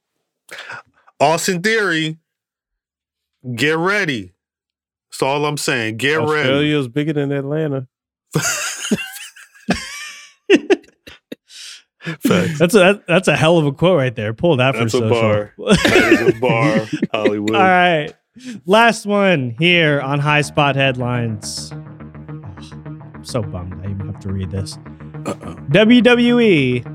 Austin 1.19 1.63
Theory, 1.63 2.19
get 3.55 3.77
ready. 3.77 4.33
That's 5.09 5.23
all 5.23 5.43
I'm 5.47 5.57
saying. 5.57 5.97
Get 5.97 6.17
ready. 6.19 6.41
Australia 6.49 6.77
is 6.77 6.87
bigger 6.87 7.13
than 7.13 7.31
Atlanta. 7.31 7.87
Facts. 12.19 12.57
That's 12.59 12.73
a 12.75 12.79
that- 12.79 13.07
that's 13.07 13.27
a 13.27 13.35
hell 13.35 13.57
of 13.57 13.65
a 13.65 13.71
quote 13.71 13.97
right 13.97 14.15
there. 14.15 14.33
Pull 14.33 14.57
that 14.57 14.73
That's 14.73 14.91
for 14.91 15.05
a 15.05 15.09
social. 15.09 15.09
bar. 15.09 15.53
That 15.57 16.13
is 16.27 16.35
a 16.35 16.39
bar, 16.39 16.87
Hollywood. 17.13 17.55
All 17.55 17.61
right, 17.61 18.11
last 18.65 19.05
one 19.05 19.55
here 19.59 20.01
on 20.01 20.19
High 20.19 20.41
Spot 20.41 20.75
headlines. 20.75 21.71
I'm 21.71 23.23
so 23.23 23.41
bummed 23.43 23.85
I 23.85 23.91
even 23.91 24.07
have 24.07 24.19
to 24.21 24.29
read 24.33 24.49
this. 24.51 24.77
Uh-oh. 25.25 25.55
WWE 25.71 26.85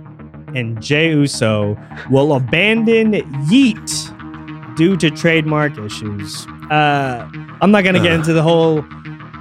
and 0.57 0.83
Jey 0.83 1.11
Uso 1.11 1.77
will 2.11 2.35
abandon 2.35 3.13
Yeet 3.49 4.77
due 4.77 4.97
to 4.97 5.11
trademark 5.11 5.79
issues. 5.79 6.47
Uh, 6.71 7.29
I'm 7.61 7.71
not 7.71 7.85
gonna 7.85 8.01
get 8.01 8.13
Uh. 8.13 8.17
into 8.17 8.33
the 8.33 8.43
whole 8.43 8.85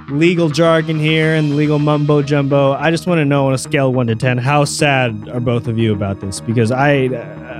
legal 0.08 0.48
jargon 0.48 0.98
here 0.98 1.34
and 1.34 1.56
legal 1.56 1.78
mumbo 1.78 2.22
jumbo. 2.22 2.72
I 2.72 2.90
just 2.90 3.06
want 3.06 3.18
to 3.18 3.24
know 3.24 3.46
on 3.48 3.54
a 3.54 3.58
scale 3.58 3.88
of 3.88 3.94
one 3.94 4.06
to 4.06 4.14
ten, 4.14 4.38
how 4.38 4.64
sad 4.64 5.28
are 5.28 5.40
both 5.40 5.66
of 5.66 5.78
you 5.78 5.92
about 5.92 6.20
this? 6.20 6.40
Because 6.40 6.70
I, 6.70 7.06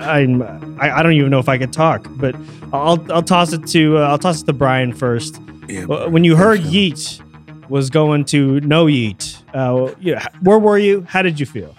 I'm, 0.01 0.43
I, 0.81 0.99
I 0.99 1.03
don't 1.03 1.13
even 1.13 1.31
know 1.31 1.39
if 1.39 1.49
I 1.49 1.59
could 1.59 1.73
talk. 1.73 2.07
But 2.11 2.35
I'll, 2.73 3.05
I'll 3.13 3.23
toss 3.23 3.53
it 3.53 3.67
to, 3.69 3.99
uh, 3.99 4.09
I'll 4.09 4.19
toss 4.19 4.43
it 4.43 4.47
to 4.47 4.53
Brian 4.53 4.93
first. 4.93 5.41
Yeah, 5.69 5.85
When 5.87 6.23
you 6.23 6.37
heard 6.37 6.61
Yeet 6.61 7.21
was 7.69 7.91
going 7.91 8.25
to 8.27 8.61
no 8.61 8.87
Yeet, 8.87 9.43
uh, 9.55 9.95
you 9.99 10.15
know, 10.15 10.21
where 10.43 10.59
were 10.59 10.79
you? 10.79 11.03
How 11.09 11.23
did 11.23 11.41
you 11.41 11.47
feel? 11.47 11.75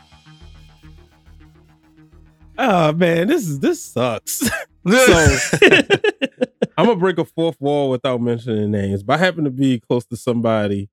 Oh 2.58 2.92
man, 2.94 3.28
this 3.28 3.48
is 3.48 3.60
this 3.60 3.82
sucks. 3.84 4.40
so 4.88 5.38
I'm 6.78 6.86
gonna 6.86 7.00
break 7.00 7.18
a 7.18 7.26
fourth 7.26 7.60
wall 7.60 7.90
without 7.90 8.22
mentioning 8.22 8.70
names, 8.72 9.02
but 9.04 9.14
I 9.14 9.18
happen 9.18 9.44
to 9.46 9.50
be 9.50 9.80
close 9.80 10.06
to 10.06 10.16
somebody 10.18 10.90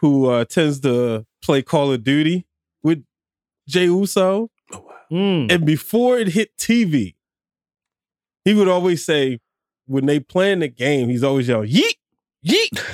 who 0.00 0.26
uh, 0.26 0.44
tends 0.46 0.80
to 0.80 1.26
play 1.42 1.60
Call 1.62 1.92
of 1.92 2.02
Duty 2.04 2.46
with 2.82 3.04
Jey 3.68 3.84
Uso, 3.84 4.50
Mm. 5.10 5.50
and 5.50 5.64
before 5.64 6.18
it 6.18 6.28
hit 6.28 6.54
TV, 6.58 7.14
he 8.44 8.52
would 8.52 8.68
always 8.68 9.06
say, 9.06 9.38
when 9.86 10.04
they 10.04 10.20
playing 10.20 10.58
the 10.58 10.68
game, 10.68 11.08
he's 11.08 11.24
always 11.24 11.48
yelling, 11.48 11.70
"Yeet, 11.70 11.94
yeet." 12.46 12.78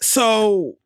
so, 0.00 0.78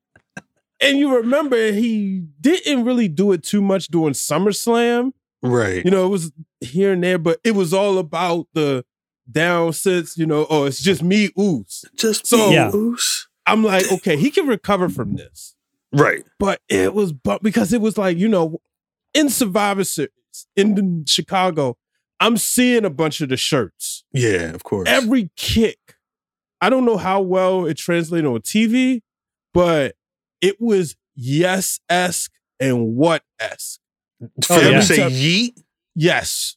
and 0.80 0.98
you 0.98 1.14
remember 1.16 1.70
he 1.72 2.24
didn't 2.40 2.84
really 2.84 3.06
do 3.08 3.30
it 3.32 3.42
too 3.44 3.62
much 3.62 3.86
during 3.88 4.14
SummerSlam. 4.14 5.12
right. 5.42 5.84
You 5.84 5.90
know, 5.92 6.06
it 6.06 6.10
was 6.10 6.32
here 6.60 6.92
and 6.92 7.02
there, 7.04 7.18
but 7.18 7.38
it 7.44 7.54
was 7.54 7.72
all 7.72 7.98
about 7.98 8.48
the 8.54 8.84
down 9.32 9.72
since, 9.72 10.16
you 10.18 10.26
know, 10.26 10.46
oh, 10.50 10.64
it's 10.64 10.80
just 10.80 11.02
me, 11.02 11.30
Oos. 11.38 11.84
Just 11.96 12.26
So- 12.26 12.50
Yeah. 12.50 12.70
Oos. 12.74 13.28
I'm 13.46 13.64
like, 13.64 13.90
okay, 13.90 14.16
he 14.16 14.30
can 14.30 14.46
recover 14.46 14.88
from 14.88 15.16
this. 15.16 15.56
Right. 15.92 16.22
But 16.38 16.60
it 16.68 16.94
was 16.94 17.12
but 17.12 17.42
because 17.42 17.72
it 17.72 17.80
was 17.80 17.98
like, 17.98 18.16
you 18.16 18.28
know, 18.28 18.60
in 19.14 19.28
Survivor 19.28 19.82
Series 19.84 20.10
in 20.54 21.04
Chicago, 21.06 21.76
I'm 22.20 22.36
seeing 22.36 22.84
a 22.84 22.90
bunch 22.90 23.20
of 23.20 23.28
the 23.30 23.36
shirts. 23.36 24.04
Yeah, 24.12 24.50
of 24.54 24.62
course. 24.62 24.88
Every 24.88 25.30
kick. 25.36 25.78
I 26.60 26.70
don't 26.70 26.84
know 26.84 26.98
how 26.98 27.22
well 27.22 27.64
it 27.66 27.76
translated 27.78 28.26
on 28.26 28.40
TV, 28.42 29.00
but 29.54 29.96
it 30.40 30.60
was 30.60 30.94
yes 31.16 31.80
esque 31.88 32.30
and 32.60 32.94
what 32.94 33.24
esque. 33.40 33.80
For 34.44 34.52
Oh, 34.52 34.60
them 34.60 34.72
yeah. 34.74 34.80
to 34.80 34.86
say 34.86 35.02
Every 35.02 35.16
yeet. 35.16 35.62
Yes. 35.96 36.56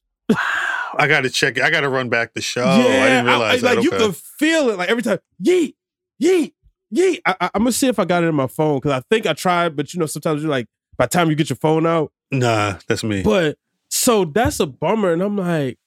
I 0.97 1.07
got 1.07 1.21
to 1.21 1.29
check. 1.29 1.57
it. 1.57 1.63
I 1.63 1.69
got 1.69 1.81
to 1.81 1.89
run 1.89 2.09
back 2.09 2.33
the 2.33 2.41
show. 2.41 2.65
I 2.65 2.77
didn't 2.83 3.25
realize 3.25 3.61
that. 3.61 3.75
like 3.77 3.83
you 3.83 3.89
Okay. 3.91 3.97
could 4.05 4.15
feel 4.15 4.69
it 4.69 4.77
like 4.77 4.89
every 4.89 5.03
time. 5.03 5.19
Yeet, 5.43 5.73
yeet, 6.21 6.53
yeet. 6.93 7.19
I, 7.25 7.35
I, 7.41 7.49
I'm 7.55 7.61
gonna 7.63 7.71
see 7.71 7.87
if 7.87 7.97
I 7.99 8.05
got 8.05 8.23
it 8.23 8.27
in 8.27 8.35
my 8.35 8.47
phone 8.47 8.77
because 8.77 8.91
I 8.91 9.01
think 9.09 9.25
I 9.25 9.33
tried, 9.33 9.75
but 9.75 9.93
you 9.93 9.99
know 9.99 10.05
sometimes 10.05 10.41
you're 10.41 10.51
like 10.51 10.67
by 10.97 11.05
the 11.05 11.09
time 11.09 11.29
you 11.29 11.35
get 11.35 11.49
your 11.49 11.57
phone 11.57 11.85
out. 11.87 12.11
Nah, 12.31 12.77
that's 12.87 13.03
me. 13.03 13.23
But 13.23 13.57
so 13.89 14.25
that's 14.25 14.59
a 14.59 14.65
bummer, 14.67 15.13
and 15.13 15.21
I'm 15.21 15.37
like, 15.37 15.77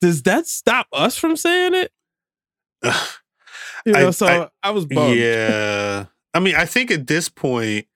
does 0.00 0.22
that 0.22 0.46
stop 0.46 0.86
us 0.92 1.16
from 1.16 1.36
saying 1.36 1.74
it? 1.74 1.92
You 3.84 3.92
know, 3.94 4.08
I- 4.08 4.10
so 4.12 4.26
I- 4.26 4.48
I, 4.62 4.70
was 4.70 4.86
bummed. 4.86 5.16
Yeah. 5.18 6.04
I 6.34 6.38
mean, 6.38 6.54
I 6.54 6.66
think 6.66 6.92
at 6.92 7.08
this 7.08 7.28
point, 7.28 7.86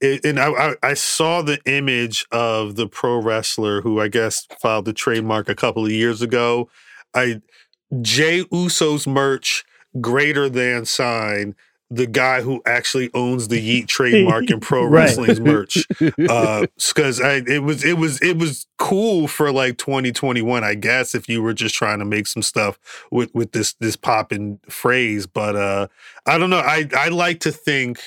it, 0.00 0.24
and 0.24 0.38
I, 0.38 0.50
I, 0.50 0.74
I 0.82 0.94
saw 0.94 1.42
the 1.42 1.58
image 1.66 2.26
of 2.30 2.76
the 2.76 2.86
pro 2.86 3.20
wrestler 3.20 3.80
who 3.80 4.00
I 4.00 4.08
guess 4.08 4.46
filed 4.60 4.84
the 4.84 4.92
trademark 4.92 5.48
a 5.48 5.54
couple 5.54 5.84
of 5.84 5.90
years 5.92 6.22
ago. 6.22 6.68
I 7.14 7.40
Jey 8.02 8.44
Uso's 8.52 9.06
merch 9.06 9.64
greater 10.00 10.48
than 10.48 10.84
sign 10.84 11.54
the 11.90 12.06
guy 12.06 12.42
who 12.42 12.60
actually 12.66 13.08
owns 13.14 13.48
the 13.48 13.58
Yeet 13.58 13.86
trademark 13.88 14.50
in 14.50 14.60
pro 14.60 14.84
Right. 14.84 15.04
wrestling's 15.04 15.40
merch. 15.40 15.86
Uh, 16.28 16.66
because 16.76 17.20
I 17.20 17.42
it 17.46 17.62
was 17.62 17.82
it 17.82 17.96
was 17.96 18.20
it 18.20 18.36
was 18.36 18.66
cool 18.76 19.26
for 19.26 19.50
like 19.50 19.78
2021, 19.78 20.62
I 20.62 20.74
guess, 20.74 21.14
if 21.14 21.28
you 21.28 21.42
were 21.42 21.54
just 21.54 21.74
trying 21.74 21.98
to 22.00 22.04
make 22.04 22.26
some 22.26 22.42
stuff 22.42 22.78
with 23.10 23.34
with 23.34 23.52
this 23.52 23.72
this 23.80 23.96
popping 23.96 24.60
phrase. 24.68 25.26
But 25.26 25.56
uh, 25.56 25.88
I 26.26 26.36
don't 26.36 26.50
know. 26.50 26.58
I 26.58 26.88
I 26.94 27.08
like 27.08 27.40
to 27.40 27.52
think 27.52 28.00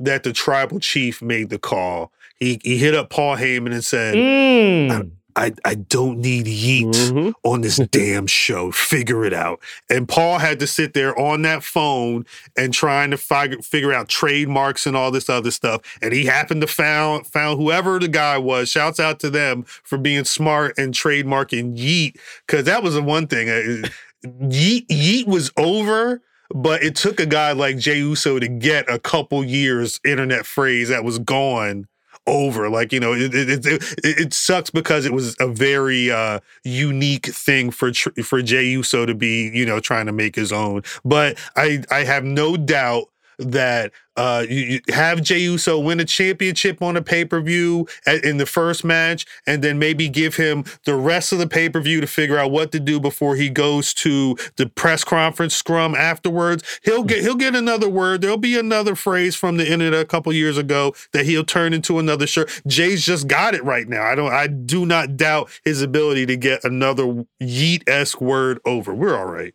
that 0.00 0.22
the 0.22 0.32
tribal 0.32 0.80
chief 0.80 1.20
made 1.22 1.50
the 1.50 1.58
call. 1.58 2.12
He 2.36 2.60
he 2.62 2.78
hit 2.78 2.94
up 2.94 3.10
Paul 3.10 3.36
Heyman 3.36 3.72
and 3.72 3.84
said, 3.84 4.14
Mm. 4.14 5.10
I, 5.36 5.52
I 5.64 5.76
don't 5.76 6.18
need 6.18 6.46
yeet 6.46 7.32
on 7.44 7.60
this 7.60 7.76
damn 7.92 8.26
show. 8.26 8.72
Figure 8.72 9.24
it 9.24 9.32
out. 9.32 9.60
And 9.88 10.08
Paul 10.08 10.38
had 10.40 10.58
to 10.58 10.66
sit 10.66 10.94
there 10.94 11.16
on 11.16 11.42
that 11.42 11.62
phone 11.62 12.26
and 12.56 12.74
trying 12.74 13.12
to 13.12 13.16
figure 13.16 13.58
figure 13.62 13.92
out 13.92 14.08
trademarks 14.08 14.84
and 14.84 14.96
all 14.96 15.12
this 15.12 15.28
other 15.28 15.52
stuff. 15.52 15.82
And 16.02 16.12
he 16.12 16.24
happened 16.24 16.62
to 16.62 16.66
found 16.66 17.28
found 17.28 17.60
whoever 17.60 18.00
the 18.00 18.08
guy 18.08 18.36
was. 18.36 18.68
Shouts 18.68 18.98
out 18.98 19.20
to 19.20 19.30
them 19.30 19.62
for 19.64 19.96
being 19.96 20.24
smart 20.24 20.76
and 20.76 20.92
trademarking 20.92 21.78
yeet 21.78 22.16
because 22.46 22.64
that 22.64 22.82
was 22.82 22.94
the 22.94 23.02
one 23.02 23.28
thing. 23.28 23.48
uh, 23.48 23.88
Yeet 24.24 24.88
yeet 24.88 25.28
was 25.28 25.52
over. 25.56 26.20
But 26.54 26.82
it 26.82 26.96
took 26.96 27.20
a 27.20 27.26
guy 27.26 27.52
like 27.52 27.76
Jey 27.76 27.98
Uso 27.98 28.38
to 28.38 28.48
get 28.48 28.90
a 28.90 28.98
couple 28.98 29.44
years 29.44 30.00
internet 30.04 30.46
phrase 30.46 30.88
that 30.88 31.04
was 31.04 31.18
gone 31.18 31.86
over. 32.26 32.68
Like 32.68 32.92
you 32.92 33.00
know, 33.00 33.12
it 33.12 33.34
it, 33.34 33.66
it, 33.66 33.82
it 34.04 34.34
sucks 34.34 34.70
because 34.70 35.04
it 35.04 35.12
was 35.12 35.36
a 35.40 35.48
very 35.48 36.10
uh, 36.10 36.40
unique 36.64 37.26
thing 37.26 37.70
for 37.70 37.92
for 37.92 38.42
Jey 38.42 38.66
Uso 38.68 39.06
to 39.06 39.14
be 39.14 39.50
you 39.52 39.66
know 39.66 39.80
trying 39.80 40.06
to 40.06 40.12
make 40.12 40.36
his 40.36 40.52
own. 40.52 40.82
But 41.04 41.38
I 41.56 41.82
I 41.90 42.04
have 42.04 42.24
no 42.24 42.56
doubt 42.56 43.08
that 43.38 43.92
uh, 44.16 44.44
you, 44.48 44.60
you 44.60 44.80
have 44.88 45.22
Jey 45.22 45.38
Uso 45.38 45.78
win 45.78 46.00
a 46.00 46.04
championship 46.04 46.82
on 46.82 46.96
a 46.96 47.02
pay 47.02 47.24
per 47.24 47.40
view 47.40 47.86
in 48.24 48.36
the 48.38 48.46
first 48.46 48.84
match, 48.84 49.24
and 49.46 49.62
then 49.62 49.78
maybe 49.78 50.08
give 50.08 50.36
him 50.36 50.64
the 50.84 50.96
rest 50.96 51.32
of 51.32 51.38
the 51.38 51.46
pay 51.46 51.68
per 51.68 51.80
view 51.80 52.00
to 52.00 52.06
figure 52.06 52.36
out 52.36 52.50
what 52.50 52.72
to 52.72 52.80
do 52.80 52.98
before 52.98 53.36
he 53.36 53.48
goes 53.48 53.94
to 53.94 54.36
the 54.56 54.68
press 54.68 55.04
conference 55.04 55.54
scrum 55.54 55.94
afterwards. 55.94 56.80
He'll 56.82 57.04
get 57.04 57.22
he'll 57.22 57.36
get 57.36 57.54
another 57.54 57.88
word. 57.88 58.20
There'll 58.20 58.36
be 58.36 58.58
another 58.58 58.96
phrase 58.96 59.36
from 59.36 59.56
the 59.56 59.70
internet 59.70 60.00
a 60.00 60.04
couple 60.04 60.32
years 60.32 60.58
ago 60.58 60.94
that 61.12 61.24
he'll 61.24 61.44
turn 61.44 61.72
into 61.72 61.98
another 62.00 62.26
shirt. 62.26 62.50
Jey's 62.66 63.04
just 63.04 63.28
got 63.28 63.54
it 63.54 63.62
right 63.62 63.88
now. 63.88 64.02
I 64.02 64.14
don't. 64.16 64.32
I 64.32 64.48
do 64.48 64.84
not 64.84 65.16
doubt 65.16 65.48
his 65.64 65.80
ability 65.80 66.26
to 66.26 66.36
get 66.36 66.64
another 66.64 67.24
yeet 67.40 67.88
esque 67.88 68.20
word 68.20 68.58
over. 68.64 68.92
We're 68.92 69.16
all 69.16 69.26
right. 69.26 69.54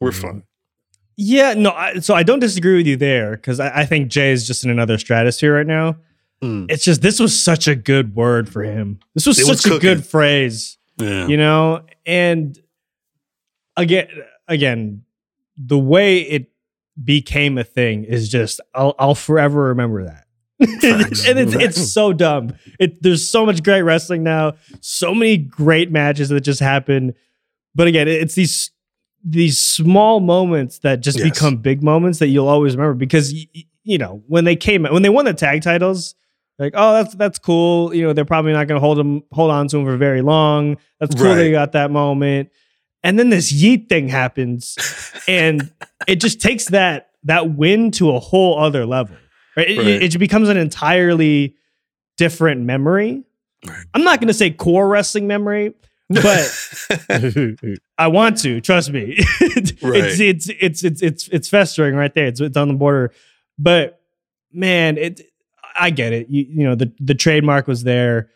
We're 0.00 0.12
fine. 0.12 0.42
Yeah, 1.22 1.52
no. 1.52 1.70
I, 1.72 1.98
so 1.98 2.14
I 2.14 2.22
don't 2.22 2.38
disagree 2.38 2.76
with 2.78 2.86
you 2.86 2.96
there 2.96 3.32
because 3.32 3.60
I, 3.60 3.80
I 3.80 3.84
think 3.84 4.08
Jey 4.08 4.32
is 4.32 4.46
just 4.46 4.64
in 4.64 4.70
another 4.70 4.96
stratosphere 4.96 5.54
right 5.54 5.66
now. 5.66 5.96
It's 6.42 6.82
just 6.84 7.02
this 7.02 7.20
was 7.20 7.38
such 7.42 7.68
a 7.68 7.74
good 7.74 8.14
word 8.16 8.48
for 8.48 8.62
him. 8.62 9.00
This 9.14 9.26
was 9.26 9.38
It 9.38 9.44
such 9.44 9.66
was 9.66 9.76
a 9.76 9.78
good 9.78 10.06
phrase, 10.06 10.78
Yeah. 10.96 11.26
you 11.26 11.36
know. 11.36 11.84
And 12.06 12.58
again, 13.76 14.06
again, 14.48 15.02
the 15.58 15.78
way 15.78 16.20
it 16.20 16.50
became 17.04 17.58
a 17.58 17.64
thing 17.64 18.04
is 18.04 18.30
just 18.30 18.58
I'll 18.74 18.94
I'll 18.98 19.14
forever 19.14 19.64
remember 19.64 20.04
that. 20.04 20.24
and 20.60 21.38
it's 21.38 21.54
it's 21.54 21.92
so 21.92 22.14
dumb. 22.14 22.54
It 22.78 23.02
there's 23.02 23.28
so 23.28 23.44
much 23.44 23.62
great 23.62 23.82
wrestling 23.82 24.22
now, 24.22 24.54
so 24.80 25.14
many 25.14 25.36
great 25.36 25.90
matches 25.90 26.30
that 26.30 26.40
just 26.40 26.60
happen. 26.60 27.12
But 27.74 27.86
again, 27.86 28.08
it's 28.08 28.34
these 28.34 28.70
these 29.24 29.60
small 29.60 30.20
moments 30.20 30.78
that 30.80 31.00
just 31.00 31.18
Yes. 31.18 31.30
become 31.30 31.56
big 31.58 31.82
moments 31.82 32.18
that 32.20 32.28
you'll 32.28 32.48
always 32.48 32.74
remember 32.76 32.94
because 32.94 33.32
you 33.84 33.98
know 33.98 34.22
when 34.28 34.44
they 34.44 34.56
came 34.56 34.84
when 34.84 35.02
they 35.02 35.08
won 35.10 35.24
the 35.26 35.34
tag 35.34 35.62
titles 35.62 36.14
like 36.58 36.72
oh 36.76 36.92
that's 36.94 37.14
that's 37.16 37.38
cool 37.38 37.94
you 37.94 38.02
know 38.02 38.12
they're 38.12 38.24
probably 38.24 38.52
not 38.52 38.66
going 38.66 38.76
to 38.80 38.84
hold 38.84 38.96
them 38.98 39.22
hold 39.32 39.50
on 39.50 39.68
to 39.68 39.76
them 39.76 39.86
for 39.86 39.96
very 39.96 40.22
long. 40.22 40.76
That's 41.00 41.14
cool 41.14 41.34
they 41.34 41.50
got 41.50 41.72
that 41.72 41.90
moment. 41.90 42.50
And 43.02 43.18
then 43.18 43.30
this 43.30 43.50
yeet 43.52 43.88
thing 43.88 44.08
happens 44.08 44.76
and 45.28 45.70
it 46.06 46.16
just 46.20 46.40
takes 46.40 46.66
that 46.66 47.10
that 47.24 47.50
win 47.54 47.90
to 47.92 48.10
a 48.12 48.18
whole 48.20 48.58
other 48.58 48.86
level 48.86 49.16
right? 49.56 49.68
It, 49.68 49.78
Right. 49.78 49.86
it 50.02 50.08
just 50.08 50.18
becomes 50.18 50.48
an 50.48 50.56
entirely 50.56 51.56
different 52.16 52.62
memory. 52.62 53.22
I'm 53.94 54.04
not 54.04 54.20
going 54.20 54.28
to 54.28 54.34
say 54.34 54.50
core 54.50 54.88
wrestling 54.88 55.26
memory 55.26 55.74
but 56.08 56.50
I 58.00 58.06
want 58.06 58.38
to 58.38 58.62
trust 58.62 58.90
me. 58.90 59.16
it's, 59.40 59.82
Right. 59.82 60.04
it's 60.04 60.48
it's 60.48 60.82
it's 60.82 61.02
it's 61.02 61.28
it's 61.28 61.48
festering 61.50 61.94
right 61.94 62.12
there. 62.14 62.26
It's 62.26 62.40
it's 62.40 62.56
on 62.56 62.68
the 62.68 62.74
border, 62.74 63.12
but 63.58 64.00
man, 64.52 64.96
it 64.96 65.20
I 65.78 65.90
get 65.90 66.14
it. 66.14 66.30
You 66.30 66.46
you 66.48 66.64
know 66.64 66.74
the 66.74 66.90
the 66.98 67.14
trademark 67.14 67.66
was 67.66 67.84
there, 67.84 68.30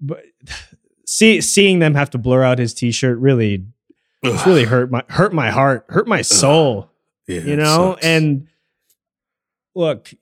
but 0.00 0.24
see 1.06 1.40
seeing 1.40 1.78
them 1.78 1.94
have 1.94 2.10
to 2.10 2.18
blur 2.18 2.42
out 2.42 2.58
his 2.58 2.74
T-shirt 2.74 3.18
really 3.18 3.64
it's 4.24 4.44
really 4.44 4.64
hurt 4.64 4.90
my 4.90 5.04
hurt 5.08 5.32
my 5.32 5.50
heart, 5.50 5.84
hurt 5.88 6.08
my 6.08 6.22
soul. 6.22 6.90
Yeah, 7.28 7.42
you 7.42 7.56
know, 7.56 7.96
and 8.02 8.48
look 9.76 10.12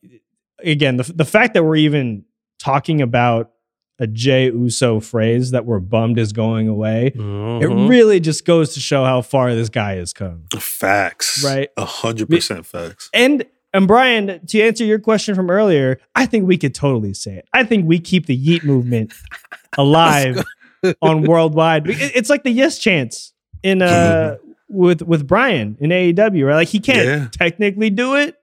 again 0.59 0.99
the 0.99 1.05
the 1.05 1.25
fact 1.25 1.55
that 1.55 1.65
we're 1.65 1.77
even 1.77 2.27
talking 2.59 3.01
about 3.01 3.54
a 3.99 4.07
Jey 4.07 4.47
Uso 4.47 4.99
phrase 5.01 5.53
that 5.53 5.65
we're 5.67 5.79
bummed 5.81 6.19
is 6.19 6.33
going 6.33 6.67
away. 6.69 7.07
It 7.09 7.17
Mhm. 7.17 7.89
really 7.89 8.19
just 8.21 8.45
goes 8.45 8.75
to 8.75 8.81
show 8.81 9.05
how 9.05 9.23
far 9.23 9.55
this 9.55 9.69
guy 9.69 9.95
has 9.97 10.13
come. 10.13 10.45
Facts. 10.59 11.43
Right. 11.45 11.69
A 11.77 11.85
hundred 11.85 12.29
percent 12.29 12.67
facts. 12.67 13.09
And 13.15 13.45
and 13.73 13.87
Brian, 13.89 14.41
to 14.47 14.61
answer 14.63 14.85
your 14.85 14.99
question 15.01 15.35
from 15.35 15.51
earlier, 15.51 15.99
I 16.15 16.27
think 16.27 16.47
we 16.47 16.57
could 16.57 16.75
totally 16.75 17.13
say 17.15 17.35
it. 17.37 17.49
I 17.53 17.65
think 17.65 17.87
we 17.89 17.99
keep 17.99 18.27
the 18.27 18.37
Yeet 18.39 18.63
movement 18.65 19.13
alive 19.79 20.45
on 21.03 21.23
worldwide. 21.23 21.85
It's 21.89 22.31
like 22.31 22.45
the 22.45 22.51
yes 22.53 22.79
chance 22.79 23.33
in 23.63 23.81
uh 23.83 24.37
with 24.69 25.03
with 25.03 25.27
Bryan 25.27 25.77
in 25.81 25.91
AEW, 25.91 26.47
right? 26.47 26.55
Like 26.57 26.69
he 26.69 26.81
can't 26.81 27.07
Yeah. 27.07 27.29
technically 27.33 27.91
do 27.91 28.17
it, 28.17 28.37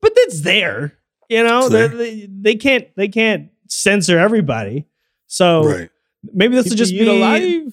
but 0.00 0.12
it's 0.16 0.40
there. 0.42 0.94
You 1.28 1.44
know, 1.44 1.68
there. 1.68 1.88
they, 1.88 2.26
they 2.30 2.54
can't 2.56 2.88
they 2.96 3.08
can't 3.08 3.50
censor 3.70 4.18
everybody. 4.18 4.86
So 5.26 5.64
Right. 5.64 5.90
maybe 6.34 6.54
this 6.56 6.68
will 6.68 6.76
just 6.76 6.92
be 6.92 7.00
Yeet 7.00 7.08
alive. 7.16 7.72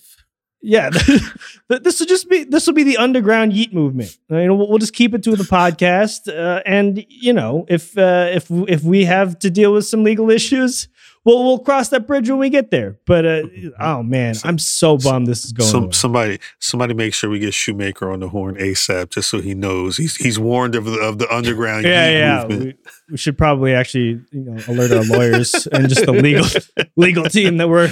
yeah, 0.61 0.89
this 1.69 1.99
will 1.99 2.07
just 2.07 2.29
be 2.29 2.43
this 2.43 2.67
will 2.67 2.73
be 2.73 2.83
the 2.83 2.97
underground 2.97 3.53
Yeet 3.53 3.73
movement. 3.73 4.17
Uh, 4.31 4.37
You 4.37 4.47
know, 4.47 4.55
we'll, 4.55 4.69
we'll 4.69 4.77
just 4.77 4.93
keep 4.93 5.13
it 5.13 5.23
to 5.23 5.35
the 5.35 5.43
podcast, 5.43 6.27
uh, 6.27 6.61
and 6.65 7.03
you 7.09 7.33
know, 7.33 7.65
if 7.67 7.97
uh, 7.97 8.29
if 8.31 8.47
if 8.67 8.83
we 8.83 9.05
have 9.05 9.39
to 9.39 9.49
deal 9.49 9.73
with 9.73 9.85
some 9.85 10.03
legal 10.03 10.29
issues, 10.29 10.87
we'll 11.27 11.43
we'll 11.43 11.59
cross 11.59 11.89
that 11.89 12.07
bridge 12.07 12.29
when 12.29 12.39
we 12.39 12.49
get 12.49 12.71
there. 12.71 12.97
But 13.05 13.25
uh, 13.25 13.43
oh 13.79 14.01
man, 14.01 14.35
I'm 14.43 14.57
so 14.57 14.97
bummed 14.97 15.27
this 15.27 15.45
is 15.45 15.51
going. 15.51 15.69
Some, 15.69 15.91
somebody, 15.91 16.39
somebody, 16.59 16.93
make 16.93 17.13
sure 17.13 17.29
we 17.29 17.39
get 17.39 17.53
Shoemaker 17.53 18.11
on 18.11 18.21
the 18.21 18.29
horn 18.29 18.55
ASAP, 18.55 19.09
just 19.09 19.29
so 19.29 19.41
he 19.41 19.53
knows 19.53 19.97
he's 19.97 20.15
he's 20.15 20.39
warned 20.39 20.75
of 20.75 20.85
the 20.85 20.99
of 20.99 21.19
the 21.19 21.31
underground 21.33 21.85
yeah, 21.85 22.09
yeah. 22.09 22.41
movement. 22.47 22.63
We, 22.63 23.11
we 23.11 23.17
should 23.17 23.37
probably 23.37 23.73
actually 23.73 24.21
you 24.31 24.41
know 24.41 24.63
alert 24.67 24.91
our 24.91 25.03
lawyers 25.03 25.67
and 25.67 25.89
just 25.89 26.05
the 26.05 26.13
legal 26.13 26.45
legal 26.95 27.25
team 27.25 27.57
that 27.57 27.69
we're 27.69 27.89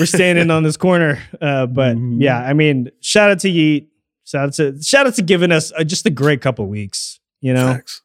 we're 0.00 0.06
standing 0.06 0.50
on 0.50 0.62
this 0.62 0.76
corner. 0.76 1.22
Uh, 1.40 1.66
but 1.66 1.96
yeah, 1.98 2.38
I 2.38 2.54
mean, 2.54 2.90
shout 3.00 3.30
out 3.30 3.40
to 3.40 3.48
Yeet. 3.48 3.88
Shout 4.24 4.48
out 4.48 4.54
to 4.54 4.82
shout 4.82 5.06
out 5.06 5.14
to 5.14 5.22
giving 5.22 5.52
us 5.52 5.72
uh, 5.72 5.84
just 5.84 6.06
a 6.06 6.10
great 6.10 6.40
couple 6.40 6.66
weeks. 6.66 7.20
You 7.40 7.52
know, 7.52 7.74
Facts. 7.74 8.02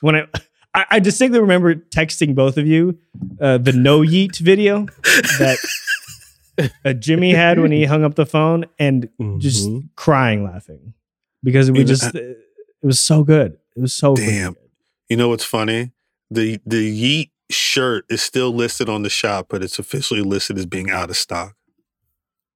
when 0.00 0.16
I, 0.16 0.26
I 0.74 0.84
I 0.92 0.98
distinctly 1.00 1.40
remember 1.40 1.74
texting 1.74 2.34
both 2.34 2.56
of 2.56 2.66
you 2.66 2.98
uh, 3.40 3.58
the 3.58 3.72
no 3.72 4.00
yeet 4.00 4.38
video 4.38 4.86
that 5.38 5.58
uh, 6.84 6.92
Jimmy 6.94 7.32
had 7.32 7.58
when 7.60 7.72
he 7.72 7.84
hung 7.84 8.04
up 8.04 8.14
the 8.14 8.26
phone 8.26 8.66
and 8.78 9.08
just 9.38 9.68
Mhm. 9.68 9.88
crying 9.96 10.44
laughing 10.44 10.94
because 11.42 11.70
we 11.70 11.80
You 11.80 11.84
just 11.84 12.14
I- 12.14 12.18
it 12.18 12.36
was 12.86 13.00
so 13.00 13.24
good. 13.24 13.58
It 13.76 13.80
was 13.80 13.92
so 13.94 14.14
Damn. 14.14 14.52
good. 14.54 14.62
You 15.08 15.16
know 15.16 15.28
what's 15.28 15.44
funny? 15.44 15.92
The 16.30 16.60
the 16.66 16.84
Yeet 17.24 17.30
shirt 17.50 18.04
is 18.10 18.22
still 18.22 18.52
listed 18.52 18.88
on 18.88 19.02
the 19.02 19.08
shop, 19.10 19.46
but 19.48 19.62
it's 19.62 19.78
officially 19.78 20.20
listed 20.22 20.58
as 20.58 20.66
being 20.66 20.90
out 20.90 21.08
of 21.10 21.16
stock. 21.16 21.54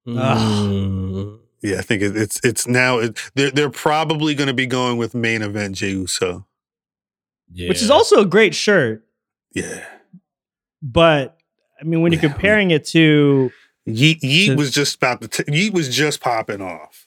Mm. 0.07 1.39
Yeah, 1.63 1.79
I 1.79 1.83
think 1.83 2.03
it, 2.03 2.17
it's 2.17 2.41
it's 2.45 2.67
now 2.67 2.99
it, 2.99 3.19
they're 3.35 3.51
they're 3.53 3.71
probably 3.71 4.35
going 4.35 4.49
to 4.49 4.55
be 4.55 4.67
going 4.67 4.99
with 4.99 5.15
main 5.15 5.43
event 5.43 5.77
Jey 5.77 5.91
Uso. 5.91 6.47
Yeah. 7.53 7.69
which 7.69 7.83
is 7.83 7.91
also 7.91 8.21
a 8.21 8.27
great 8.27 8.55
shirt. 8.55 9.05
Yeah, 9.55 9.85
But 10.81 11.37
I 11.81 11.85
mean, 11.85 12.01
when 12.01 12.13
you're 12.13 12.23
Yeah, 12.23 12.29
comparing 12.33 12.71
it 12.71 12.87
to 12.89 13.51
Yeet 13.89 14.21
Yeet 14.21 14.47
So- 14.47 14.55
was 14.55 14.71
just 14.71 14.97
about 14.97 15.21
to 15.21 15.29
t- 15.29 15.43
Yeet 15.45 15.73
was 15.73 15.95
just 15.95 16.21
popping 16.21 16.61
off. 16.63 17.07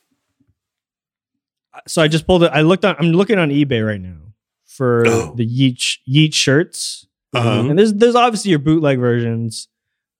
so 1.87 2.01
I 2.01 2.07
just 2.07 2.25
pulled 2.27 2.43
it. 2.43 2.51
I 2.53 2.61
looked 2.61 2.85
on. 2.85 2.95
I'm 2.99 3.11
looking 3.11 3.37
on 3.39 3.49
eBay 3.49 3.85
right 3.85 3.99
now 4.01 4.17
for 4.65 5.05
Oh. 5.07 5.33
the 5.35 5.45
Yeet 5.45 5.97
Yeet 6.07 6.33
shirts, 6.33 7.07
Uh-huh. 7.33 7.65
and 7.69 7.77
there's 7.77 7.93
there's 7.93 8.15
obviously 8.15 8.49
your 8.51 8.59
bootleg 8.59 8.99
versions. 8.99 9.67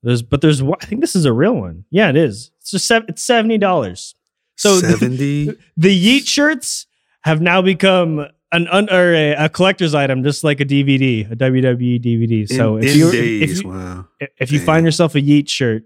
There's 0.04 0.22
but 0.22 0.42
there's 0.42 0.62
I 0.62 0.86
think 0.86 1.02
this 1.02 1.16
is 1.16 1.26
a 1.26 1.34
real 1.34 1.54
one. 1.56 1.86
Yeah, 1.92 2.10
it 2.10 2.16
is. 2.16 2.52
It's 2.60 2.72
just 2.72 2.88
sev- 2.88 3.06
it's 3.08 3.24
seventy 3.24 3.58
dollars. 3.58 4.16
So 4.58 4.80
the, 4.80 4.92
seventy. 4.98 5.46
the 5.78 6.20
Yeet 6.20 6.28
shirts 6.28 6.88
have 7.22 7.42
now 7.42 7.62
become 7.62 8.28
an 8.52 8.68
un, 8.68 8.90
or 8.90 9.14
a, 9.14 9.34
a 9.46 9.50
collector's 9.50 9.94
item, 9.94 10.24
just 10.24 10.44
like 10.44 10.60
a 10.60 10.66
DVD, 10.66 11.30
a 11.32 11.36
WWE 11.36 12.02
DVD. 12.02 12.48
So 12.48 12.78
in, 12.78 12.84
if 12.84 12.94
in 12.94 13.00
you 13.00 13.12
days, 13.12 13.60
if 13.60 13.64
you, 13.64 13.70
wow. 13.70 14.08
if 14.38 14.52
you 14.52 14.60
Damn. 14.60 14.66
find 14.66 14.86
yourself 14.86 15.16
a 15.16 15.22
Yeet 15.22 15.50
shirt, 15.50 15.84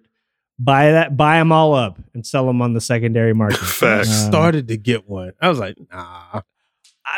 buy 0.60 0.92
that, 0.92 1.16
buy 1.18 1.38
them 1.38 1.52
all 1.52 1.74
up, 1.74 1.98
and 2.14 2.26
sell 2.26 2.46
them 2.46 2.62
on 2.62 2.74
the 2.74 2.82
secondary 2.82 3.34
market. 3.34 3.58
Facts. 3.60 4.10
Uh, 4.10 4.28
started 4.28 4.68
to 4.68 4.78
get 4.78 5.10
one. 5.10 5.34
I 5.42 5.50
was 5.50 5.60
like, 5.60 5.78
nah. 5.92 6.42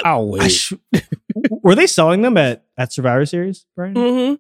I'll 0.06 0.30
wait. 0.30 0.42
I 0.44 0.48
sh- 0.48 0.74
were 1.64 1.76
they 1.76 1.88
selling 1.88 2.22
them 2.22 2.38
at 2.38 2.64
at 2.78 2.94
Survivor 2.94 3.26
Series, 3.26 3.66
Brian? 3.76 3.94
Mhm. 3.96 4.40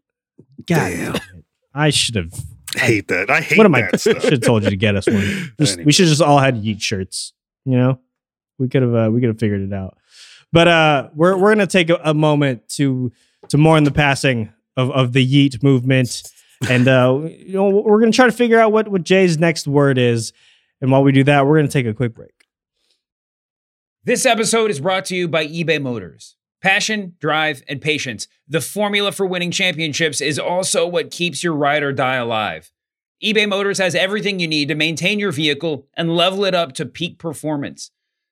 God, 0.66 0.76
Damn. 0.76 1.14
damn 1.14 1.16
it. 1.16 1.45
I 1.74 1.89
should 1.89 2.16
have. 2.16 2.34
Hate 2.76 3.10
that. 3.10 3.30
I 3.30 3.41
hate 3.41 3.49
that. 3.49 3.58
What 3.58 3.66
am 3.66 3.76
I? 3.76 3.82
that 3.82 3.99
stuff. 3.99 4.22
Should 4.22 4.32
have 4.34 4.41
told 4.41 4.64
you 4.64 4.70
to 4.70 4.78
get 4.78 4.95
us 4.95 5.08
one. 5.08 5.52
Just, 5.60 5.74
Anyway. 5.74 5.86
We 5.86 5.91
should 5.91 6.08
just 6.08 6.22
all 6.22 6.39
had 6.39 6.56
Yeet 6.64 6.82
shirts. 6.82 7.34
You 7.66 7.78
know, 7.78 7.99
we 8.60 8.70
could 8.70 8.82
have. 8.82 8.95
Uh, 8.95 9.10
we 9.12 9.20
could 9.20 9.28
have 9.28 9.39
figured 9.39 9.62
it 9.62 9.74
out. 9.74 9.97
But 10.54 10.68
uh, 10.68 11.10
we're 11.16 11.38
we're 11.38 11.52
gonna 11.52 11.68
take 11.68 11.89
a, 11.89 11.99
a 12.04 12.14
moment 12.14 12.68
to 12.70 13.12
to 13.49 13.58
mourn 13.58 13.84
the 13.84 13.91
passing 13.91 14.52
of 14.76 14.91
of 14.91 15.14
the 15.14 15.26
Yeet 15.26 15.64
movement, 15.64 16.24
and 16.70 16.88
uh, 16.88 17.22
you 17.26 17.54
know 17.54 17.70
we're 17.70 17.99
gonna 17.99 18.12
try 18.12 18.26
to 18.26 18.32
figure 18.32 18.60
out 18.60 18.72
what 18.72 18.88
what 18.88 19.04
Jey's 19.04 19.38
next 19.38 19.68
word 19.68 19.97
is. 19.97 20.34
And 20.82 20.91
while 20.91 21.04
we 21.04 21.12
do 21.12 21.24
that, 21.26 21.45
we're 21.45 21.58
gonna 21.58 21.68
take 21.68 21.86
a 21.86 21.93
quick 21.93 22.14
break. 22.14 22.32
This 24.04 24.26
episode 24.26 24.72
is 24.72 24.80
brought 24.80 25.06
to 25.06 25.16
you 25.16 25.28
by 25.28 25.45
eBay 25.45 25.82
Motors. 25.82 26.36
Passion, 26.62 27.16
drive, 27.20 27.64
and 27.68 27.82
patience. 27.82 28.28
The 28.47 28.62
formula 28.62 29.12
for 29.12 29.26
winning 29.26 29.52
championships 29.52 30.22
is 30.22 30.38
also 30.38 30.88
what 30.88 31.12
keeps 31.12 31.43
your 31.43 31.54
ride 31.54 31.82
or 31.84 31.93
die 31.93 32.16
alive. 32.16 32.72
eBay 33.24 33.47
Motors 33.47 33.78
has 33.78 33.95
everything 33.95 34.39
you 34.39 34.47
need 34.47 34.68
to 34.68 34.76
maintain 34.76 35.20
your 35.20 35.32
vehicle 35.32 35.88
and 35.95 36.16
level 36.16 36.45
it 36.45 36.54
up 36.54 36.74
to 36.74 36.86
peak 36.86 37.20
performance. 37.20 37.91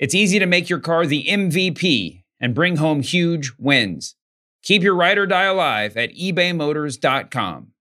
it's 0.00 0.14
easy 0.14 0.38
to 0.38 0.46
make 0.46 0.70
your 0.70 0.80
car 0.80 1.04
the 1.04 1.26
MVP 1.26 2.22
and 2.40 2.54
bring 2.54 2.76
home 2.76 3.02
huge 3.02 3.52
wins. 3.58 4.16
Keep 4.62 4.82
your 4.82 4.94
ride 4.94 5.18
or 5.18 5.26
die 5.26 5.44
alive 5.44 5.94
at 5.94 6.10
ebaymotors.com. 6.14 7.72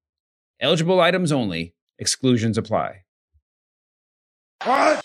Eligible 0.60 1.00
items 1.00 1.32
only, 1.32 1.74
exclusions 1.98 2.58
apply. 2.58 3.04
What? 4.66 5.02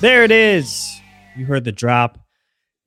There 0.00 0.24
it 0.24 0.32
is. 0.32 1.00
You 1.36 1.46
heard 1.46 1.62
the 1.62 1.70
drop. 1.70 2.18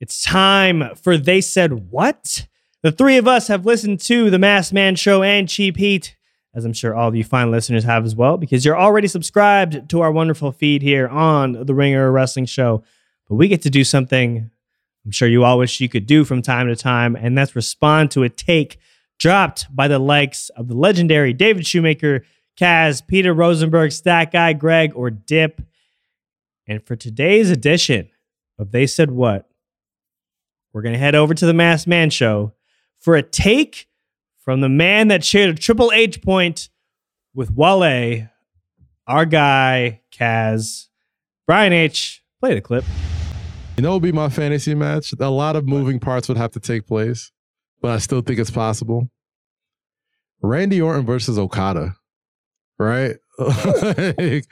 It's 0.01 0.21
time 0.21 0.95
for 0.95 1.17
They 1.17 1.39
Said 1.39 1.91
What? 1.91 2.47
The 2.81 2.91
three 2.91 3.15
of 3.15 3.25
us 3.25 3.47
have 3.47 3.65
listened 3.65 4.01
to 4.01 4.29
The 4.29 4.39
Masked 4.39 4.73
Man 4.73 4.97
Show 4.97 5.23
and 5.23 5.47
Cheap 5.47 5.77
Heat, 5.77 6.17
as 6.53 6.65
I'm 6.65 6.73
sure 6.73 6.93
all 6.95 7.07
of 7.07 7.15
you 7.15 7.23
fine 7.23 7.51
listeners 7.51 7.83
have 7.83 8.05
as 8.05 8.15
well, 8.15 8.37
because 8.37 8.63
you're 8.63 8.79
already 8.79 9.07
subscribed 9.07 9.89
to 9.89 10.01
our 10.01 10.11
wonderful 10.11 10.51
feed 10.51 10.81
here 10.81 11.07
on 11.07 11.65
The 11.65 11.73
Ringer 11.73 12.11
Wrestling 12.11 12.45
Show. 12.45 12.83
But 13.27 13.35
we 13.35 13.47
get 13.47 13.61
to 13.63 13.69
do 13.69 13.83
something 13.83 14.51
I'm 15.05 15.11
sure 15.11 15.27
you 15.27 15.43
all 15.43 15.57
wish 15.57 15.81
you 15.81 15.89
could 15.89 16.05
do 16.05 16.23
from 16.23 16.41
time 16.41 16.67
to 16.67 16.75
time, 16.75 17.15
and 17.15 17.37
that's 17.37 17.55
respond 17.55 18.11
to 18.11 18.23
a 18.23 18.29
take 18.29 18.79
dropped 19.19 19.73
by 19.73 19.87
the 19.87 19.99
likes 19.99 20.49
of 20.49 20.67
the 20.67 20.75
legendary 20.75 21.33
David 21.33 21.67
Shoemaker, 21.67 22.23
Kaz, 22.59 23.05
Peter 23.05 23.33
Rosenberg, 23.33 23.91
Stat 23.91 24.31
Guy, 24.31 24.53
Greg, 24.53 24.93
or 24.95 25.09
Dip. 25.09 25.61
And 26.67 26.81
for 26.85 26.95
today's 26.95 27.49
edition 27.49 28.09
of 28.57 28.71
They 28.71 28.87
Said 28.87 29.11
What, 29.11 29.49
we're 30.71 30.81
going 30.81 30.93
to 30.93 30.99
head 30.99 31.15
over 31.15 31.33
to 31.33 31.45
the 31.45 31.53
Masked 31.53 31.87
Man 31.87 32.09
Show 32.09 32.53
for 32.97 33.15
a 33.15 33.23
take 33.23 33.89
from 34.43 34.59
the 34.59 34.69
man 34.69 35.07
that 35.07 35.23
shared 35.23 35.49
a 35.49 35.53
Triple 35.59 35.91
H 35.93 36.21
point 36.21 36.69
with 37.33 37.51
Wale, 37.51 38.27
our 39.07 39.25
guy, 39.25 40.01
Kaz. 40.11 40.87
Brian 41.47 41.73
H., 41.73 42.23
play 42.39 42.53
the 42.53 42.61
clip. 42.61 42.83
You 43.77 43.83
know, 43.83 43.91
what 43.91 44.01
would 44.01 44.03
be 44.03 44.11
my 44.11 44.29
fantasy 44.29 44.75
match. 44.75 45.13
A 45.19 45.29
lot 45.29 45.55
of 45.55 45.67
moving 45.67 45.99
parts 45.99 46.27
would 46.27 46.37
have 46.37 46.51
to 46.51 46.59
take 46.59 46.85
place, 46.85 47.31
but 47.81 47.91
I 47.91 47.97
still 47.97 48.21
think 48.21 48.39
it's 48.39 48.51
possible. 48.51 49.09
Randy 50.41 50.81
Orton 50.81 51.05
versus 51.05 51.39
Okada, 51.39 51.95
right? 52.77 53.15
Can 53.39 54.43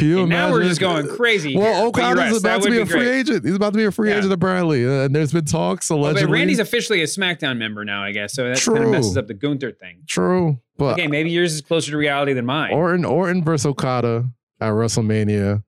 you 0.00 0.20
And 0.20 0.28
now 0.28 0.52
we're 0.52 0.62
just 0.62 0.80
going 0.80 1.08
crazy. 1.08 1.56
Well, 1.56 1.66
here. 1.84 1.90
But 1.92 2.00
Okada's 2.14 2.38
about 2.38 2.62
to 2.62 2.68
would 2.68 2.74
be 2.76 2.80
a 2.80 2.86
free 2.86 3.00
great. 3.00 3.18
agent. 3.20 3.44
He's 3.44 3.54
about 3.56 3.72
to 3.72 3.76
be 3.78 3.84
a 3.84 3.90
free 3.90 4.10
Yeah. 4.10 4.18
agent 4.18 4.32
apparently, 4.32 4.86
uh, 4.86 5.04
and 5.06 5.14
there's 5.14 5.32
been 5.32 5.44
talks 5.44 5.90
Well, 5.90 6.00
allegedly. 6.00 6.26
but 6.26 6.32
Randy's 6.32 6.60
officially 6.60 7.00
a 7.02 7.06
SmackDown 7.06 7.58
member 7.58 7.84
now, 7.84 8.02
I 8.04 8.12
guess. 8.12 8.34
So 8.34 8.44
that 8.48 8.60
kind 8.62 8.84
of 8.84 8.90
messes 8.90 9.16
up 9.16 9.26
the 9.26 9.34
Gunther 9.34 9.72
thing. 9.72 10.02
True, 10.06 10.60
but 10.76 10.92
Okay, 10.92 11.08
maybe 11.08 11.30
yours 11.30 11.52
is 11.54 11.60
closer 11.62 11.90
to 11.90 11.96
reality 11.96 12.32
than 12.32 12.46
mine. 12.46 12.72
Orton 12.72 13.04
Orton 13.04 13.42
versus 13.42 13.66
Okada 13.66 14.26
at 14.60 14.70
WrestleMania, 14.70 15.64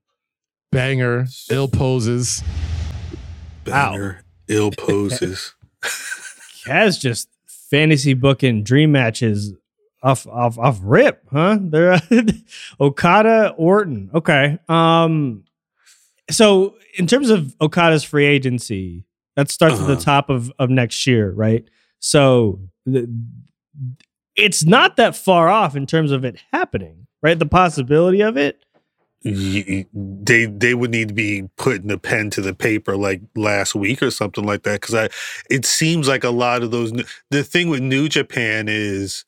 banger, 0.70 1.26
ill 1.50 1.66
poses. 1.68 2.44
Banger, 3.64 4.22
ill 4.48 4.70
poses. 4.78 5.54
Kaz 6.66 7.00
just 7.00 7.28
fantasy 7.70 8.14
booking 8.14 8.62
dream 8.62 8.92
matches 8.92 9.54
off 10.02 10.26
off 10.26 10.58
off 10.58 10.78
rip, 10.82 11.22
huh? 11.30 11.58
They're 11.60 12.00
Okada 12.80 13.54
Orton. 13.56 14.10
Okay. 14.14 14.58
Um 14.68 15.44
so 16.30 16.76
in 16.96 17.06
terms 17.06 17.30
of 17.30 17.54
Okada's 17.60 18.04
free 18.04 18.26
agency, 18.26 19.04
that 19.36 19.50
starts 19.50 19.74
at 19.76 19.82
Uh-huh. 19.82 19.94
the 19.94 20.00
top 20.00 20.30
of 20.30 20.52
of 20.58 20.70
next 20.70 21.06
year, 21.06 21.30
right? 21.32 21.64
So 21.98 22.60
the, 22.86 23.08
it's 24.36 24.64
not 24.64 24.96
that 24.96 25.14
far 25.16 25.48
off 25.48 25.76
in 25.76 25.86
terms 25.86 26.12
of 26.12 26.24
it 26.24 26.36
happening, 26.52 27.06
right? 27.22 27.38
The 27.38 27.46
possibility 27.46 28.20
of 28.22 28.36
it. 28.36 28.64
They 29.22 30.46
they 30.46 30.74
would 30.74 30.90
need 30.90 31.08
to 31.08 31.14
be 31.14 31.48
putting 31.58 31.88
the 31.88 31.98
pen 31.98 32.30
to 32.30 32.40
the 32.40 32.54
paper 32.54 32.96
like 32.96 33.20
last 33.36 33.74
week 33.74 34.02
or 34.02 34.10
something 34.10 34.44
like 34.44 34.62
that 34.62 34.80
because 34.80 34.94
I 34.94 35.10
it 35.50 35.66
seems 35.66 36.08
like 36.08 36.24
a 36.24 36.30
lot 36.30 36.62
of 36.62 36.70
those 36.70 36.90
the 37.30 37.44
thing 37.44 37.68
with 37.68 37.80
New 37.82 38.08
Japan 38.08 38.66
is 38.68 39.26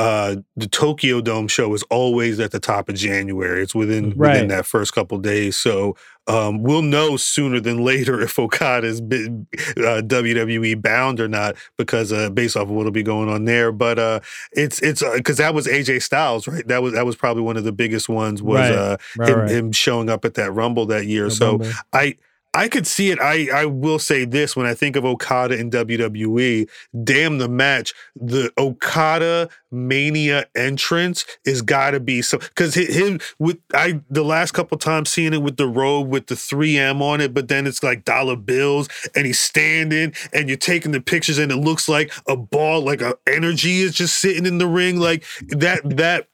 uh 0.00 0.36
the 0.56 0.66
Tokyo 0.66 1.20
Dome 1.20 1.46
show 1.48 1.72
is 1.74 1.82
always 1.90 2.40
at 2.40 2.50
the 2.52 2.60
top 2.60 2.88
of 2.88 2.94
January 2.94 3.62
it's 3.62 3.74
within 3.74 4.14
Right. 4.16 4.32
within 4.34 4.48
that 4.48 4.64
first 4.66 4.94
couple 4.94 5.18
days 5.18 5.56
so 5.56 5.94
um 6.26 6.62
we'll 6.62 6.82
know 6.82 7.16
sooner 7.16 7.60
than 7.60 7.84
later 7.92 8.20
if 8.20 8.38
Okada's 8.38 9.00
been 9.00 9.46
uh, 9.76 10.00
WWE 10.04 10.80
bound 10.80 11.20
or 11.20 11.28
not 11.28 11.56
because 11.76 12.12
uh 12.12 12.30
based 12.30 12.56
off 12.56 12.62
of 12.64 12.70
what'll 12.70 12.92
be 12.92 13.02
going 13.02 13.28
on 13.28 13.44
there 13.44 13.72
but 13.72 13.98
uh 13.98 14.20
it's 14.52 14.80
it's 14.80 15.02
because 15.14 15.36
that 15.36 15.54
was 15.54 15.66
AJ 15.66 16.02
Styles 16.02 16.48
right 16.48 16.66
that 16.68 16.82
was 16.82 16.94
that 16.94 17.04
was 17.04 17.16
probably 17.16 17.42
one 17.42 17.56
of 17.56 17.64
the 17.64 17.72
biggest 17.72 18.08
ones 18.08 18.42
was 18.42 18.58
Right. 18.58 18.72
uh 18.72 18.96
Right, 19.18 19.28
him, 19.28 19.48
him 19.66 19.72
showing 19.72 20.08
up 20.08 20.24
at 20.24 20.34
that 20.34 20.52
Rumble 20.52 20.86
that 20.86 21.06
year. 21.06 21.24
The 21.24 21.30
so 21.32 21.50
Rumble. 21.58 21.70
I 21.92 22.16
I 22.52 22.68
could 22.68 22.86
see 22.86 23.10
it. 23.10 23.20
I 23.20 23.48
I 23.52 23.64
will 23.66 24.00
say 24.00 24.24
this 24.24 24.56
when 24.56 24.66
I 24.66 24.74
think 24.74 24.96
of 24.96 25.04
Okada 25.04 25.56
in 25.56 25.70
WWE, 25.70 26.68
damn 27.04 27.38
the 27.38 27.48
match, 27.48 27.94
the 28.16 28.52
Okada 28.58 29.48
Mania 29.70 30.46
entrance 30.56 31.24
is 31.44 31.62
got 31.62 31.92
to 31.92 32.00
be 32.00 32.22
so 32.22 32.38
because 32.38 32.74
him 32.74 33.20
with 33.38 33.58
I 33.72 34.00
the 34.10 34.24
last 34.24 34.50
couple 34.52 34.76
times 34.78 35.10
seeing 35.10 35.32
it 35.32 35.42
with 35.42 35.58
the 35.58 35.68
robe 35.68 36.08
with 36.08 36.26
the 36.26 36.34
3M 36.34 37.00
on 37.00 37.20
it, 37.20 37.32
but 37.32 37.46
then 37.46 37.68
it's 37.68 37.84
like 37.84 38.04
dollar 38.04 38.34
bills 38.34 38.88
and 39.14 39.26
he's 39.26 39.38
standing 39.38 40.12
and 40.32 40.48
you're 40.48 40.58
taking 40.58 40.90
the 40.90 41.00
pictures 41.00 41.38
and 41.38 41.52
it 41.52 41.56
looks 41.56 41.88
like 41.88 42.12
a 42.26 42.36
ball, 42.36 42.80
like 42.80 43.00
a 43.00 43.14
energy 43.28 43.80
is 43.80 43.94
just 43.94 44.20
sitting 44.20 44.44
in 44.44 44.58
the 44.58 44.66
ring, 44.66 44.98
like 44.98 45.24
that 45.50 45.82
that 45.96 46.26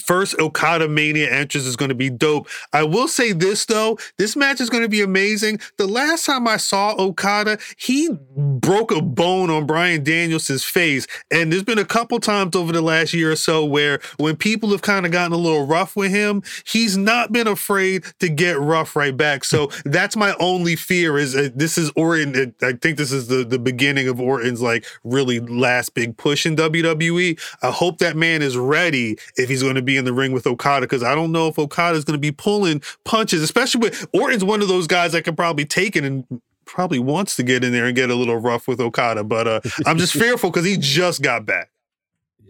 first 0.00 0.38
Okada 0.38 0.88
Mania 0.88 1.30
entrance 1.30 1.66
is 1.66 1.76
going 1.76 1.88
to 1.88 1.94
be 1.94 2.10
dope. 2.10 2.48
I 2.72 2.82
will 2.82 3.08
say 3.08 3.32
this 3.32 3.64
though, 3.66 3.98
this 4.16 4.36
match 4.36 4.60
is 4.60 4.70
going 4.70 4.82
to 4.82 4.88
be 4.88 5.02
amazing. 5.02 5.60
The 5.76 5.86
last 5.86 6.26
time 6.26 6.48
I 6.48 6.56
saw 6.56 6.94
Okada, 6.98 7.58
he 7.76 8.10
broke 8.36 8.90
a 8.90 9.00
bone 9.00 9.50
on 9.50 9.66
Bryan 9.66 10.02
Danielson's 10.02 10.64
face, 10.64 11.06
and 11.30 11.52
there's 11.52 11.62
been 11.62 11.78
a 11.78 11.84
couple 11.84 12.18
times 12.20 12.56
over 12.56 12.72
the 12.72 12.82
last 12.82 13.12
year 13.14 13.32
or 13.32 13.36
so 13.36 13.64
where 13.64 14.00
when 14.18 14.36
people 14.36 14.70
have 14.70 14.82
kind 14.82 15.06
of 15.06 15.12
gotten 15.12 15.32
a 15.32 15.36
little 15.36 15.66
rough 15.66 15.96
with 15.96 16.10
him, 16.10 16.42
he's 16.66 16.96
not 16.96 17.32
been 17.32 17.46
afraid 17.46 18.04
to 18.20 18.28
get 18.28 18.58
rough 18.58 18.96
right 18.96 19.16
back. 19.16 19.44
So 19.44 19.70
that's 19.84 20.16
my 20.16 20.34
only 20.40 20.76
fear 20.76 21.18
is 21.18 21.34
uh, 21.34 21.50
this 21.54 21.78
is 21.78 21.90
Orton. 21.96 22.54
I 22.62 22.72
think 22.72 22.98
this 22.98 23.12
is 23.12 23.28
the 23.28 23.44
the 23.44 23.58
beginning 23.58 24.08
of 24.08 24.20
Orton's 24.20 24.62
like 24.62 24.84
really 25.04 25.40
last 25.40 25.94
big 25.94 26.16
push 26.16 26.46
in 26.46 26.56
WWE. 26.56 27.38
I 27.62 27.70
hope 27.70 27.98
that 27.98 28.16
man 28.16 28.42
is 28.42 28.56
ready 28.56 29.16
if 29.36 29.48
he's 29.48 29.62
going 29.68 29.76
to 29.76 29.82
be 29.82 29.96
in 29.96 30.04
the 30.04 30.12
ring 30.12 30.32
with 30.32 30.46
Okada 30.46 30.86
because 30.86 31.02
I 31.02 31.14
don't 31.14 31.30
know 31.32 31.48
if 31.48 31.58
Okada 31.58 31.96
is 31.96 32.04
going 32.04 32.16
to 32.16 32.20
be 32.20 32.32
pulling 32.32 32.82
punches, 33.04 33.42
especially 33.42 33.80
with 33.80 34.06
Orton's 34.12 34.42
one 34.44 34.62
of 34.62 34.68
those 34.68 34.86
guys 34.86 35.12
that 35.12 35.24
can 35.24 35.36
probably 35.36 35.64
take 35.64 35.94
it 35.94 36.04
and 36.04 36.24
probably 36.64 36.98
wants 36.98 37.36
to 37.36 37.42
get 37.42 37.62
in 37.62 37.72
there 37.72 37.86
and 37.86 37.94
get 37.94 38.10
a 38.10 38.14
little 38.14 38.36
rough 38.38 38.66
with 38.66 38.80
Okada. 38.80 39.24
But 39.24 39.46
uh, 39.46 39.60
I'm 39.86 39.98
just 39.98 40.12
fearful 40.24 40.50
because 40.50 40.66
he 40.66 40.76
just 40.78 41.22
got 41.22 41.44
back. 41.44 41.70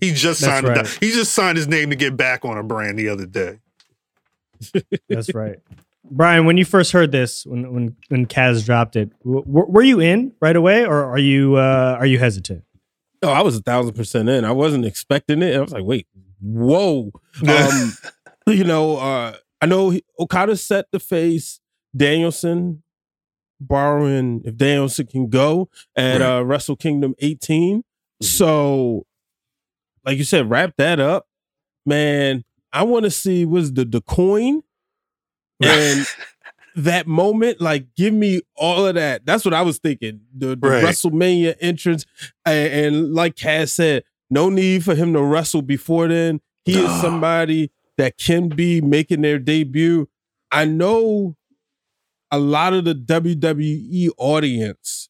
He 0.01 0.13
just 0.13 0.41
signed. 0.41 0.67
right. 0.67 0.87
He 1.01 1.11
just 1.11 1.35
signed 1.35 1.57
his 1.57 1.67
name 1.67 1.91
to 1.91 1.97
get 1.97 2.17
back 2.17 2.45
on 2.45 2.57
a 2.57 2.63
brand 2.63 2.99
the 2.99 3.09
other 3.09 3.27
day. 3.27 3.59
That's 5.09 5.35
right. 5.35 5.59
Brian, 6.11 6.47
when 6.47 6.57
you 6.57 6.65
first 6.65 6.93
heard 6.93 7.13
this, 7.13 7.45
when 7.45 7.73
when 7.73 7.97
when 8.09 8.27
Kaz 8.27 8.65
dropped 8.65 8.97
it, 8.97 9.11
w- 9.25 9.45
were 9.47 9.83
you 9.83 10.01
in 10.01 10.33
right 10.41 10.57
away, 10.57 10.85
or 10.87 11.05
are 11.05 11.19
you 11.19 11.57
uh, 11.57 11.97
are 11.99 12.07
you 12.07 12.19
hesitant? 12.19 12.65
Oh, 13.23 13.31
I 13.31 13.43
was 13.43 13.57
a 13.57 13.61
thousand 13.61 13.95
percent 13.95 14.29
in. 14.29 14.45
I 14.45 14.53
wasn't 14.53 14.85
expecting 14.87 15.43
it. 15.43 15.55
I 15.55 15.61
was 15.61 15.73
like, 15.73 15.85
wait, 15.85 16.07
whoa. 16.41 17.11
Um, 17.49 17.93
you 18.49 18.65
know, 18.65 18.97
uh, 18.97 19.37
I 19.61 19.67
know 19.67 19.91
he, 19.91 20.03
Okada 20.19 20.57
set 20.57 20.87
the 20.91 20.99
face 20.99 21.61
Danielson, 21.97 22.83
borrowing 23.61 24.43
if 24.45 24.57
Danielson 24.57 25.07
can 25.07 25.29
go 25.29 25.69
at 25.97 26.21
uh, 26.23 26.45
Wrestle 26.45 26.77
Kingdom 26.77 27.15
18. 27.19 27.85
So, 28.23 29.07
like 30.05 30.19
you 30.19 30.25
said, 30.25 30.51
wrap 30.51 30.75
that 30.79 30.99
up, 30.99 31.27
man. 31.87 32.45
I 32.73 32.83
want 32.83 33.05
to 33.05 33.11
see 33.11 33.45
was 33.45 33.73
the 33.73 33.85
the 33.85 34.01
coin 34.01 34.63
and 35.63 36.07
that 36.77 37.07
moment. 37.07 37.61
Like, 37.61 37.87
give 37.97 38.13
me 38.13 38.43
all 38.57 38.87
of 38.87 38.95
that. 38.97 39.25
That's 39.25 39.45
what 39.45 39.55
I 39.55 39.63
was 39.63 39.79
thinking. 39.79 40.21
The, 40.37 40.49
the 40.57 40.69
Right. 40.69 40.85
WrestleMania 40.85 41.55
entrance, 41.61 42.05
and, 42.45 42.73
and 42.97 43.15
like 43.15 43.37
Kaz 43.37 43.71
said, 43.71 44.05
no 44.31 44.51
need 44.51 44.85
for 44.85 44.95
him 44.95 45.13
to 45.13 45.23
wrestle 45.23 45.63
before 45.63 46.09
then. 46.09 46.41
He 46.65 46.79
is 46.79 47.01
somebody 47.01 47.71
that 47.97 48.19
can 48.19 48.49
be 48.49 48.81
making 48.81 49.23
their 49.23 49.39
debut. 49.39 50.09
I 50.53 50.65
know 50.65 51.37
a 52.31 52.39
lot 52.39 52.75
of 52.75 52.85
the 52.85 52.95
WWE 52.95 54.11
audience 54.19 55.09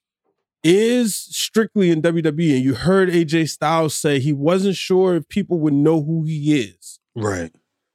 is 0.63 1.15
strictly 1.15 1.91
in 1.91 2.03
WWE, 2.03 2.57
and 2.57 2.65
you 2.65 2.75
heard 2.75 3.09
AJ 3.09 3.51
Styles 3.51 3.95
say 3.95 4.19
he 4.19 4.33
wasn't 4.33 4.77
sure 4.77 5.17
if 5.17 5.29
people 5.29 5.59
would 5.61 5.75
know 5.75 6.03
who 6.03 6.25
he 6.25 6.61
is. 6.61 7.01
Right. 7.15 7.53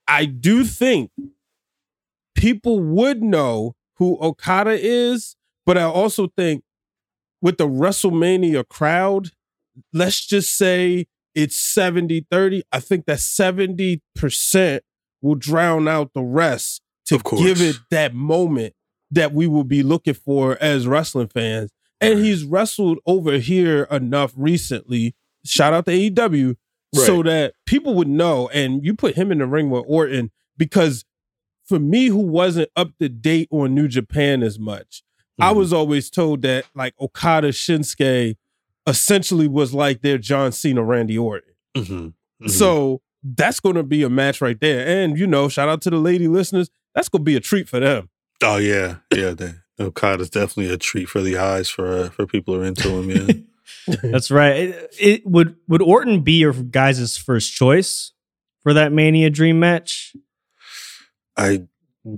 I 0.07 0.25
do 0.25 0.63
think 0.63 1.11
people 2.35 2.79
would 2.79 3.21
know 3.21 3.75
who 3.97 4.17
Okada 4.21 4.77
is, 4.79 5.35
but 5.65 5.77
I 5.77 5.83
also 5.83 6.27
think 6.27 6.63
with 7.41 7.57
the 7.57 7.67
WrestleMania 7.67 8.67
crowd, 8.67 9.31
let's 9.91 10.25
just 10.25 10.57
say 10.57 11.07
it's 11.35 11.55
70 11.55 12.25
30. 12.29 12.63
I 12.71 12.79
think 12.79 13.05
that 13.05 13.19
70% 13.19 14.79
will 15.21 15.35
drown 15.35 15.87
out 15.87 16.13
the 16.13 16.21
rest 16.23 16.81
to 17.07 17.19
give 17.37 17.61
it 17.61 17.77
that 17.91 18.13
moment 18.13 18.73
that 19.11 19.33
we 19.33 19.47
will 19.47 19.63
be 19.63 19.83
looking 19.83 20.13
for 20.13 20.57
as 20.61 20.87
wrestling 20.87 21.27
fans. 21.27 21.71
And 22.01 22.19
he's 22.19 22.43
wrestled 22.43 22.99
over 23.05 23.37
here 23.37 23.83
enough 23.89 24.33
recently. 24.35 25.15
Shout 25.45 25.73
out 25.73 25.85
to 25.85 25.91
AEW 25.91 26.55
so 26.93 27.23
that 27.23 27.53
people 27.65 27.93
would 27.95 28.07
know. 28.07 28.49
And 28.49 28.83
you 28.85 28.93
put 28.93 29.15
him 29.15 29.31
in 29.31 29.37
the 29.39 29.45
ring 29.47 29.69
with 29.69 29.85
Orton 29.87 30.31
because 30.57 31.05
for 31.65 31.79
me, 31.79 32.07
who 32.07 32.17
wasn't 32.17 32.69
up 32.75 32.89
to 32.99 33.07
date 33.09 33.47
on 33.51 33.73
New 33.73 33.87
Japan 33.87 34.43
as 34.43 34.59
much, 34.59 35.03
I 35.39 35.49
Mm-hmm. 35.49 35.57
was 35.59 35.73
always 35.73 36.09
told 36.09 36.41
that 36.43 36.65
like 36.75 36.93
Okada 37.01 37.49
Shinsuke 37.49 38.35
essentially 38.87 39.47
was 39.47 39.73
like 39.73 40.01
their 40.01 40.17
John 40.17 40.51
Cena, 40.51 40.83
Randy 40.83 41.17
Orton. 41.17 41.53
Mm-hmm. 41.75 42.47
So 42.47 43.01
that's 43.23 43.59
going 43.59 43.75
to 43.75 43.83
be 43.83 44.03
a 44.03 44.09
match 44.09 44.41
right 44.41 44.59
there. 44.59 44.85
And 44.85 45.17
you 45.17 45.27
know, 45.27 45.47
shout 45.49 45.69
out 45.69 45.81
to 45.83 45.89
the 45.89 45.97
lady 45.97 46.27
listeners. 46.27 46.69
That's 46.93 47.09
going 47.09 47.21
to 47.21 47.25
be 47.25 47.35
a 47.35 47.39
treat 47.39 47.69
for 47.69 47.79
them. 47.79 48.09
Oh 48.43 48.57
yeah, 48.57 48.97
yeah. 49.15 49.31
The, 49.31 49.61
Okada's 49.79 50.29
definitely 50.29 50.71
a 50.73 50.77
treat 50.77 51.09
for 51.09 51.21
the 51.21 51.37
eyes 51.37 51.69
for 51.69 51.91
uh, 51.91 52.09
for 52.09 52.27
people 52.27 52.53
who 52.53 52.61
are 52.61 52.65
into 52.65 52.89
him. 52.89 53.09
Yeah. 53.87 53.95
That's 54.03 54.29
right. 54.29 54.55
It, 54.55 54.95
it- 54.99 55.25
would 55.25 55.55
would 55.67 55.81
Orton 55.81 56.21
be 56.21 56.33
your 56.33 56.53
guys' 56.53 57.17
first 57.17 57.53
choice 57.53 58.11
for 58.61 58.73
that 58.73 58.91
Mania 58.91 59.29
Dream 59.29 59.59
match? 59.59 60.15
I 61.35 61.63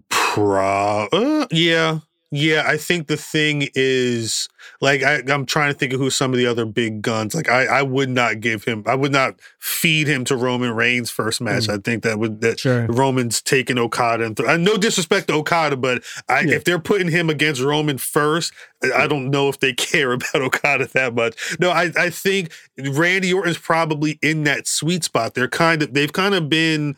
pro 0.10 1.08
uh, 1.12 1.48
yeah. 1.52 2.00
Yeah, 2.36 2.64
I 2.68 2.76
think 2.78 3.08
the 3.08 3.16
thing 3.18 3.70
is 3.76 4.50
like 4.82 5.04
I, 5.04 5.22
I'm 5.28 5.46
trying 5.46 5.72
to 5.72 5.78
think 5.80 5.94
of 5.94 6.00
who 6.00 6.10
some 6.10 6.32
of 6.34 6.38
the 6.38 6.48
other 6.48 6.66
big 6.66 7.02
guns. 7.02 7.34
Like 7.34 7.48
I, 7.50 7.66
I 7.66 7.82
would 7.82 8.10
not 8.10 8.42
give 8.42 8.64
him, 8.66 8.84
I 8.86 8.96
would 8.96 9.12
not 9.12 9.40
feed 9.60 10.08
him 10.08 10.26
to 10.26 10.36
Roman 10.36 10.72
Reigns 10.76 11.10
first 11.10 11.40
match. 11.40 11.68
Mm. 11.68 11.74
I 11.74 11.78
think 11.78 12.04
that 12.04 12.20
would 12.20 12.42
that 12.42 12.60
Sure. 12.60 12.86
Roman's 12.88 13.42
taking 13.42 13.78
Okada 13.78 14.26
and 14.26 14.36
th- 14.36 14.50
uh, 14.50 14.58
no 14.58 14.76
disrespect 14.76 15.28
to 15.28 15.36
Okada, 15.36 15.78
but 15.78 16.04
I, 16.28 16.42
if 16.46 16.64
they're 16.66 16.80
putting 16.80 17.10
him 17.10 17.30
against 17.30 17.62
Roman 17.62 17.98
first, 17.98 18.52
I- 18.84 19.04
I 19.04 19.08
don't 19.08 19.30
know 19.30 19.48
if 19.50 19.60
they 19.60 19.72
care 19.92 20.12
about 20.12 20.36
Okada 20.36 20.88
that 20.88 21.14
much. 21.16 21.58
No, 21.60 21.70
I, 21.70 21.92
I 21.98 22.10
think 22.10 22.52
Randy 22.78 23.32
Orton's 23.34 23.58
probably 23.58 24.20
in 24.22 24.44
that 24.44 24.68
sweet 24.68 25.04
spot. 25.06 25.36
They're 25.36 25.48
kind 25.48 25.82
of 25.84 25.94
they've 25.94 26.12
kind 26.12 26.36
of 26.36 26.50
been 26.50 26.98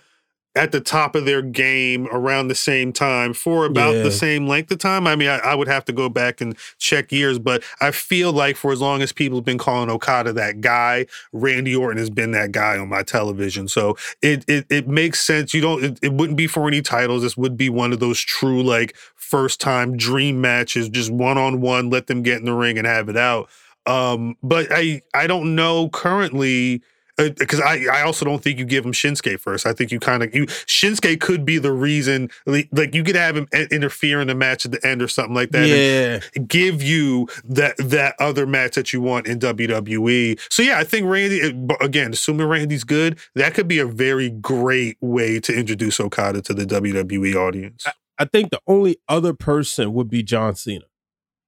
at 0.57 0.71
the 0.71 0.81
top 0.81 1.15
of 1.15 1.25
their 1.25 1.41
game 1.41 2.07
around 2.11 2.47
the 2.47 2.55
same 2.55 2.91
time 2.91 3.33
for 3.33 3.65
about 3.65 3.95
Yeah. 3.95 4.03
the 4.03 4.11
same 4.11 4.47
length 4.47 4.71
of 4.71 4.79
time. 4.79 5.07
I 5.07 5.15
mean, 5.15 5.29
I, 5.29 5.37
I 5.37 5.55
would 5.55 5.67
have 5.67 5.85
to 5.85 5.93
go 5.93 6.09
back 6.09 6.41
and 6.41 6.57
check 6.79 7.11
years, 7.11 7.39
but 7.39 7.63
I 7.79 7.91
feel 7.91 8.33
like 8.33 8.57
for 8.57 8.71
as 8.71 8.81
long 8.81 9.01
as 9.01 9.11
people 9.13 9.37
have 9.37 9.45
been 9.45 9.57
calling 9.57 9.89
Okada 9.89 10.33
that 10.33 10.59
guy, 10.61 11.05
Randy 11.31 11.75
Orton 11.75 11.97
has 11.97 12.09
been 12.09 12.31
that 12.31 12.51
guy 12.51 12.77
on 12.77 12.89
my 12.89 13.03
television. 13.03 13.67
So 13.67 13.95
it 14.21 14.43
it, 14.47 14.65
it 14.69 14.87
makes 14.87 15.21
sense. 15.21 15.53
You 15.53 15.61
don't. 15.61 15.83
It, 15.83 15.99
it 16.01 16.13
wouldn't 16.13 16.37
be 16.37 16.47
for 16.47 16.67
any 16.67 16.81
titles. 16.81 17.21
This 17.21 17.37
would 17.37 17.55
be 17.55 17.69
one 17.69 17.93
of 17.93 17.99
those 17.99 18.19
true 18.19 18.63
like 18.63 18.95
first 19.15 19.61
time 19.61 19.95
dream 19.95 20.41
matches, 20.41 20.89
just 20.89 21.11
one 21.11 21.37
on 21.37 21.61
one. 21.61 21.89
Let 21.89 22.07
them 22.07 22.23
get 22.23 22.39
in 22.39 22.45
the 22.45 22.53
ring 22.53 22.77
and 22.77 22.87
have 22.87 23.09
it 23.09 23.17
out. 23.17 23.49
Um, 23.85 24.35
but 24.43 24.67
I 24.71 25.01
I 25.13 25.27
don't 25.27 25.55
know 25.55 25.89
currently 25.89 26.81
because 27.17 27.59
I, 27.59 27.85
I 27.91 28.01
also 28.03 28.25
don't 28.25 28.43
think 28.43 28.59
you 28.59 28.65
give 28.65 28.85
him 28.85 28.91
Shinsuke 28.91 29.39
first. 29.39 29.65
I 29.65 29.73
think 29.73 29.91
you 29.91 29.99
kind 29.99 30.21
of 30.23 30.33
you 30.35 30.45
Shinsuke 30.45 31.19
could 31.19 31.45
be 31.45 31.57
the 31.57 31.71
reason 31.71 32.29
like, 32.45 32.69
you 32.93 33.03
could 33.03 33.15
have 33.15 33.35
him 33.35 33.47
interfere 33.71 34.21
in 34.21 34.27
the 34.27 34.35
match 34.35 34.65
at 34.65 34.71
the 34.71 34.85
end 34.85 35.01
or 35.01 35.07
something 35.07 35.33
like 35.33 35.49
that. 35.51 35.67
and 35.67 36.23
Yeah. 36.37 36.41
give 36.47 36.83
you 36.83 37.27
that 37.45 37.75
that 37.77 38.15
other 38.19 38.45
match 38.45 38.75
that 38.75 38.93
you 38.93 39.01
want 39.01 39.25
in 39.27 39.39
WWE. 39.39 40.39
So 40.51 40.61
yeah, 40.61 40.77
I 40.77 40.83
think 40.83 41.07
Randy 41.07 41.41
uh, 41.41 41.75
again, 41.81 42.13
assuming 42.13 42.47
Randy's 42.47 42.83
good, 42.83 43.17
that 43.35 43.53
could 43.53 43.67
be 43.67 43.79
a 43.79 43.85
very 43.87 44.29
great 44.29 44.97
way 45.01 45.39
to 45.39 45.53
introduce 45.57 45.99
Okada 45.99 46.41
to 46.43 46.53
the 46.53 46.65
WWE 46.65 47.35
audience. 47.35 47.85
I 48.19 48.25
think 48.25 48.49
the 48.51 48.61
only 48.67 48.97
other 49.07 49.33
person 49.33 49.93
would 49.93 50.09
be 50.09 50.23
John 50.23 50.55
Cena. 50.55 50.85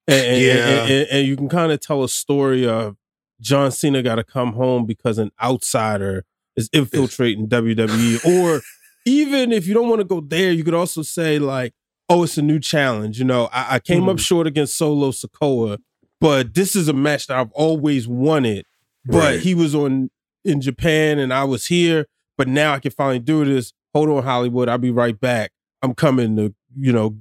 And, 0.08 0.26
and- 0.26 0.42
Yeah. 0.42 0.54
and, 0.56 0.92
and- 0.92 1.08
and 1.12 1.28
you 1.28 1.36
can 1.38 1.50
kind 1.50 1.72
of 1.72 1.80
tell 1.80 2.04
a 2.04 2.10
story 2.10 2.68
of 2.68 2.96
John 3.42 3.72
Cena 3.72 4.02
got 4.02 4.16
to 4.16 4.24
come 4.24 4.54
home 4.54 4.86
because 4.86 5.18
an 5.18 5.32
outsider 5.42 6.26
is 6.56 6.70
infiltrating 6.74 7.48
WWE. 7.48 8.26
Or 8.26 8.62
even 9.06 9.52
if 9.52 9.66
you 9.68 9.74
don't 9.74 9.88
want 9.90 10.00
to 10.02 10.06
go 10.06 10.20
there, 10.22 10.52
you 10.52 10.64
could 10.64 10.74
also 10.74 11.02
say, 11.02 11.40
like, 11.40 11.74
oh, 12.10 12.24
it's 12.24 12.38
a 12.38 12.42
new 12.42 12.60
challenge. 12.60 13.20
You 13.20 13.26
know, 13.26 13.50
I, 13.54 13.76
I 13.76 13.80
came 13.80 14.10
up 14.10 14.18
Mhm. 14.18 14.22
short 14.22 14.48
against 14.48 14.76
Solo 14.78 15.12
Sikoa, 15.12 15.78
but 16.20 16.54
this 16.54 16.76
is 16.76 16.88
a 16.88 16.94
match 16.94 17.28
that 17.28 17.38
I've 17.38 17.52
always 17.52 18.08
wanted. 18.08 18.66
But 19.06 19.16
Right. 19.18 19.40
he 19.40 19.56
was 19.56 19.74
on 19.76 20.10
in 20.44 20.60
Japan 20.62 21.20
and 21.20 21.34
I 21.34 21.44
was 21.46 21.68
here, 21.68 22.08
but 22.38 22.48
now 22.48 22.74
I 22.74 22.80
can 22.80 22.92
finally 22.92 23.20
do 23.20 23.46
this. 23.46 23.72
Hold 23.94 24.10
on, 24.10 24.24
Hollywood. 24.24 24.68
I'll 24.70 24.78
be 24.78 24.92
right 24.92 25.18
back. 25.20 25.52
I'm 25.82 25.94
coming 25.94 26.36
to, 26.36 26.54
you 26.76 26.92
know, 26.92 27.18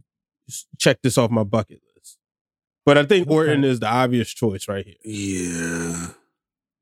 check 0.79 0.99
this 1.03 1.16
off 1.19 1.31
my 1.31 1.45
bucket. 1.45 1.81
But 2.89 2.99
I 2.99 3.05
think 3.05 3.28
Orton 3.30 3.64
is 3.64 3.80
the 3.80 3.86
obvious 3.86 4.32
choice 4.32 4.66
right 4.66 4.84
here. 4.84 4.97
Yeah. 5.05 6.07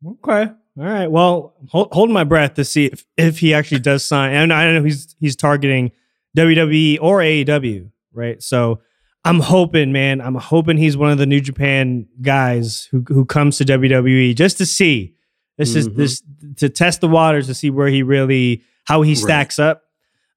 Okay. 0.07 0.53
All 0.79 0.85
right. 0.85 1.11
Well, 1.11 1.55
hold, 1.69 1.89
holding 1.93 2.13
my 2.15 2.23
breath 2.25 2.55
to 2.55 2.65
see 2.65 2.87
if, 2.87 3.05
if 3.17 3.39
he 3.41 3.53
actually 3.55 3.81
does 3.81 4.05
sign. 4.05 4.33
And 4.33 4.53
I 4.53 4.65
don't 4.65 4.75
know 4.77 4.85
he's 4.85 5.17
he's 5.19 5.35
targeting 5.35 5.91
WWE 6.37 6.99
or 7.01 7.19
AEW, 7.21 7.91
right? 8.13 8.43
So 8.43 8.81
I'm 9.25 9.41
hoping, 9.41 9.91
man. 9.91 10.21
I'm 10.21 10.35
hoping 10.37 10.77
he's 10.77 10.97
one 10.97 11.11
of 11.11 11.19
the 11.19 11.27
New 11.27 11.41
Japan 11.41 12.07
guys 12.23 12.87
who 12.93 13.05
who 13.09 13.25
comes 13.25 13.59
to 13.59 13.65
WWE 13.65 14.35
just 14.37 14.59
to 14.59 14.67
see. 14.67 15.15
This 15.59 15.75
is 15.75 15.89
Mhm. 15.89 15.97
this 15.97 16.23
to 16.59 16.69
test 16.69 17.01
the 17.01 17.09
waters 17.09 17.47
to 17.47 17.55
see 17.55 17.71
where 17.71 17.89
he 17.89 18.03
really 18.03 18.63
how 18.85 19.03
he 19.03 19.15
stacks 19.17 19.59
up. 19.59 19.83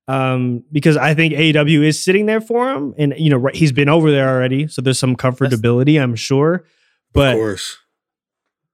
Um, 0.09 0.63
because 0.71 0.97
I 0.97 1.13
think 1.13 1.35
AEW 1.35 1.83
is 1.83 2.01
sitting 2.01 2.25
there 2.25 2.41
for 2.41 2.73
him, 2.73 2.95
and 2.97 3.13
you 3.15 3.29
know 3.29 3.37
right, 3.37 3.55
he's 3.55 3.71
been 3.71 3.87
over 3.87 4.09
there 4.09 4.27
already, 4.27 4.67
so 4.67 4.81
there's 4.81 4.97
some 4.97 5.15
comfortability, 5.15 6.01
I'm 6.01 6.15
sure. 6.15 6.65
But 7.13 7.35
of 7.35 7.39
course. 7.39 7.77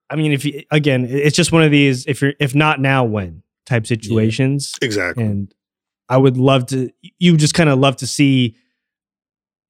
I 0.09 0.15
mean, 0.15 0.31
if 0.31 0.45
you 0.45 0.63
again, 0.71 1.05
it's 1.09 1.35
just 1.35 1.51
one 1.51 1.61
of 1.61 1.71
these 1.71 2.05
if 2.05 2.21
you're 2.21 2.35
if 2.39 2.55
not 2.55 2.79
now, 2.79 3.03
when 3.03 3.43
type 3.65 3.85
situations. 3.85 4.75
Exactly. 4.81 5.25
And 5.25 5.53
I 6.07 6.15
would 6.15 6.37
love 6.37 6.67
to. 6.67 6.89
You 7.19 7.35
just 7.35 7.53
kind 7.53 7.69
of 7.69 7.79
love 7.79 7.97
to 7.97 8.07
see 8.07 8.55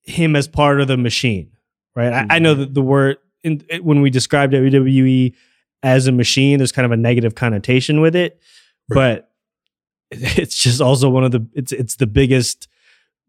him 0.04 0.36
as 0.36 0.48
part 0.48 0.80
of 0.82 0.88
the 0.88 0.98
machine, 0.98 1.50
right? 1.96 2.14
I, 2.14 2.36
I 2.36 2.40
know 2.40 2.54
that 2.54 2.76
the 2.76 2.84
word 2.84 3.18
in, 3.44 3.64
when 3.82 4.02
we 4.02 4.12
describe 4.12 4.52
WWE 4.52 5.34
as 5.82 6.06
a 6.06 6.12
machine, 6.12 6.60
there's 6.60 6.72
kind 6.72 6.86
of 6.86 6.92
a 6.92 6.98
negative 6.98 7.34
connotation 7.34 8.02
with 8.02 8.16
it, 8.16 8.40
but 8.88 9.32
it's 10.12 10.56
just 10.56 10.82
also 10.82 11.10
one 11.10 11.24
of 11.24 11.32
the 11.32 11.46
it's 11.54 11.72
it's 11.72 11.96
the 11.96 12.08
biggest 12.08 12.68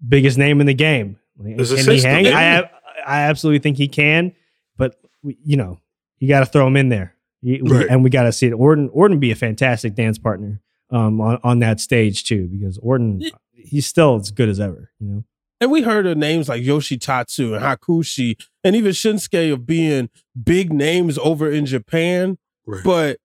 biggest 0.07 0.39
name 0.39 0.61
in 0.61 0.67
the 0.67 0.75
game. 0.75 1.19
Like, 1.39 1.57
Can 1.57 1.91
he 1.91 2.01
hang? 2.01 2.27
I 2.29 2.71
I 3.07 3.21
absolutely 3.23 3.61
think 3.61 3.77
he 3.77 3.89
can, 3.89 4.33
but 4.77 4.97
we, 5.23 5.37
you 5.45 5.57
know 5.57 5.79
you 6.19 6.29
got 6.29 6.41
to 6.41 6.47
throw 6.47 6.67
him 6.67 6.77
in 6.77 6.89
there, 6.89 7.15
we- 7.43 7.61
Right. 7.61 7.87
and 7.91 8.03
we 8.03 8.09
got 8.11 8.23
to 8.25 8.33
see 8.33 8.47
it. 8.47 8.53
Orton 8.53 8.89
Orton 8.93 9.19
be 9.19 9.31
a 9.31 9.35
fantastic 9.37 9.95
dance 9.95 10.19
partner 10.19 10.61
um, 10.91 11.21
on 11.21 11.39
on 11.43 11.59
that 11.61 11.81
stage 11.81 12.25
too, 12.25 12.49
because 12.49 12.79
Orton 12.79 13.23
he's 13.53 13.87
still 13.87 14.17
as 14.17 14.31
good 14.31 14.49
as 14.49 14.61
ever. 14.61 14.91
You 15.01 15.07
know. 15.09 15.25
And 15.61 15.71
we 15.71 15.83
heard 15.83 16.07
of 16.07 16.19
names 16.19 16.49
like 16.51 16.63
Yoshitatsu 16.63 17.55
and 17.57 17.65
Hakushi 17.65 18.39
and 18.63 18.77
even 18.77 18.93
Shinsuke 18.93 19.53
of 19.53 19.67
being 19.67 20.11
big 20.43 20.71
names 20.73 21.17
over 21.19 21.51
in 21.51 21.65
Japan. 21.65 22.37
But 22.85 23.19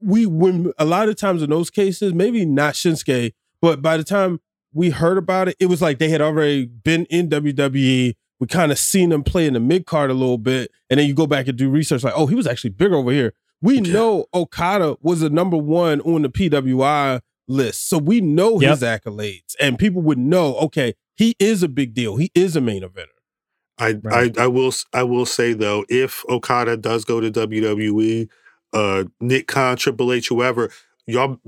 we 0.00 0.26
when 0.26 0.72
a 0.78 0.84
lot 0.84 1.08
of 1.08 1.16
times 1.16 1.42
in 1.42 1.50
those 1.50 1.70
cases, 1.70 2.12
maybe 2.12 2.44
not 2.44 2.74
Shinsuke, 2.74 3.32
but 3.60 3.82
by 3.82 3.96
the 3.96 4.04
time 4.04 4.40
we 4.72 4.90
heard 4.90 5.18
about 5.18 5.48
it, 5.48 5.56
it 5.58 5.66
was 5.66 5.80
like 5.80 5.98
they 5.98 6.08
had 6.08 6.20
already 6.20 6.66
been 6.66 7.06
in 7.06 7.28
WWE. 7.28 8.14
We 8.38 8.46
kind 8.46 8.70
of 8.70 8.78
seen 8.78 9.08
them 9.08 9.24
play 9.24 9.46
in 9.46 9.54
the 9.54 9.60
mid 9.60 9.86
card 9.86 10.10
a 10.10 10.14
little 10.14 10.38
bit, 10.38 10.70
and 10.90 11.00
then 11.00 11.06
you 11.06 11.14
go 11.14 11.26
back 11.26 11.48
and 11.48 11.56
do 11.56 11.70
research 11.70 12.04
like, 12.04 12.12
oh, 12.14 12.26
he 12.26 12.34
was 12.34 12.46
actually 12.46 12.70
bigger 12.70 12.96
over 12.96 13.10
here. 13.10 13.32
We 13.62 13.80
know 13.80 14.26
Okada 14.34 14.96
was 15.00 15.20
the 15.20 15.30
number 15.30 15.56
one 15.56 16.02
on 16.02 16.22
the 16.22 16.28
PWI 16.28 17.22
list, 17.48 17.88
so 17.88 17.96
we 17.96 18.20
know 18.20 18.58
his 18.58 18.82
accolades, 18.82 19.54
and 19.58 19.78
people 19.78 20.02
would 20.02 20.18
know, 20.18 20.56
okay, 20.56 20.94
he 21.16 21.34
is 21.38 21.62
a 21.62 21.68
big 21.68 21.94
deal. 21.94 22.16
He 22.16 22.30
is 22.34 22.54
a 22.56 22.60
main 22.60 22.82
eventer. 22.82 23.06
I, 23.78 23.96
I 24.10 24.32
I 24.38 24.46
will 24.46 24.72
I 24.92 25.02
will 25.02 25.26
say 25.26 25.52
though, 25.52 25.84
if 25.88 26.24
Okada 26.28 26.76
does 26.76 27.04
go 27.04 27.20
to 27.20 27.30
WWE, 27.30 28.28
uh, 28.76 29.04
Nick 29.20 29.48
Khan, 29.48 29.76
Triple 29.76 30.12
H, 30.12 30.28
whoever, 30.28 30.70
y'all 31.06 31.38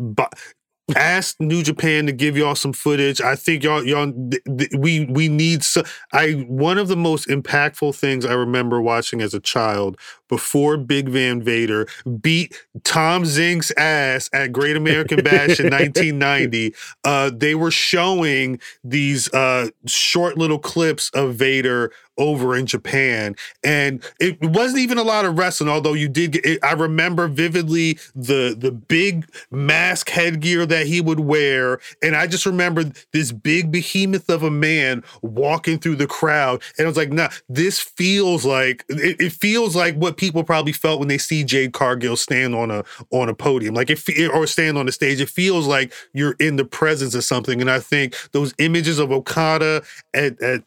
ask 0.96 1.36
New 1.38 1.62
Japan 1.62 2.06
to 2.06 2.12
give 2.12 2.36
y'all 2.36 2.54
some 2.54 2.72
footage. 2.72 3.20
I 3.20 3.36
think 3.36 3.62
y'all 3.62 3.84
y'all 3.84 4.10
th- 4.12 4.42
th- 4.58 4.70
we 4.78 5.04
we 5.06 5.28
need. 5.28 5.62
So, 5.62 5.82
I 6.12 6.32
one 6.48 6.78
of 6.78 6.88
the 6.88 6.96
most 6.96 7.28
impactful 7.28 7.94
things 7.94 8.24
I 8.24 8.32
remember 8.32 8.80
watching 8.80 9.20
as 9.20 9.34
a 9.34 9.40
child 9.40 9.98
before 10.28 10.76
Big 10.76 11.08
Van 11.08 11.42
Vader 11.42 11.86
beat 12.20 12.54
Tom 12.84 13.24
Zenk's 13.24 13.72
ass 13.76 14.30
at 14.32 14.52
Great 14.52 14.76
American 14.76 15.22
Bash 15.22 15.60
in 15.60 15.70
1990. 15.70 16.74
Uh, 17.04 17.30
they 17.34 17.54
were 17.54 17.70
showing 17.70 18.60
these 18.84 19.32
uh, 19.32 19.68
short 19.86 20.36
little 20.36 20.58
clips 20.58 21.10
of 21.10 21.34
Vader 21.34 21.92
over 22.18 22.56
in 22.56 22.66
Japan, 22.66 23.34
and 23.62 24.04
it 24.20 24.36
wasn't 24.42 24.80
even 24.80 24.98
a 24.98 25.02
lot 25.02 25.24
of 25.24 25.38
wrestling. 25.38 25.70
Although 25.70 25.94
you 25.94 26.08
did, 26.08 26.32
get, 26.32 26.44
it, 26.44 26.58
I 26.62 26.72
remember 26.72 27.28
vividly 27.28 27.98
the 28.14 28.54
the 28.58 28.72
big 28.72 29.26
mask 29.50 30.10
headgear 30.10 30.66
that 30.66 30.86
he 30.86 31.00
would 31.00 31.20
wear, 31.20 31.78
and 32.02 32.16
I 32.16 32.26
just 32.26 32.44
remember 32.44 32.84
this 33.12 33.32
big 33.32 33.72
behemoth 33.72 34.28
of 34.28 34.42
a 34.42 34.50
man 34.50 35.02
walking 35.22 35.78
through 35.78 35.96
the 35.96 36.06
crowd, 36.06 36.62
and 36.76 36.86
I 36.86 36.88
was 36.88 36.96
like, 36.96 37.12
"Nah, 37.12 37.30
this 37.48 37.80
feels 37.80 38.44
like 38.44 38.84
it, 38.88 39.20
it 39.20 39.32
feels 39.32 39.74
like 39.74 39.94
what 39.94 40.17
people 40.18 40.44
probably 40.44 40.72
felt 40.72 40.98
when 40.98 41.08
they 41.08 41.18
see 41.18 41.44
Jade 41.44 41.72
Cargill 41.72 42.16
stand 42.16 42.54
on 42.54 42.70
a 42.70 42.84
on 43.10 43.28
a 43.28 43.34
podium, 43.34 43.74
like 43.74 43.90
if 43.90 44.08
or 44.32 44.46
stand 44.46 44.76
on 44.76 44.86
the 44.86 44.92
stage. 44.92 45.20
It 45.20 45.30
feels 45.30 45.66
like 45.66 45.92
you're 46.12 46.36
in 46.38 46.56
the 46.56 46.64
presence 46.64 47.14
of 47.14 47.24
something, 47.24 47.60
and 47.60 47.70
I 47.70 47.80
think 47.80 48.14
those 48.32 48.52
images 48.58 48.98
of 48.98 49.10
Okada 49.10 49.82
at 50.12 50.40
at 50.42 50.64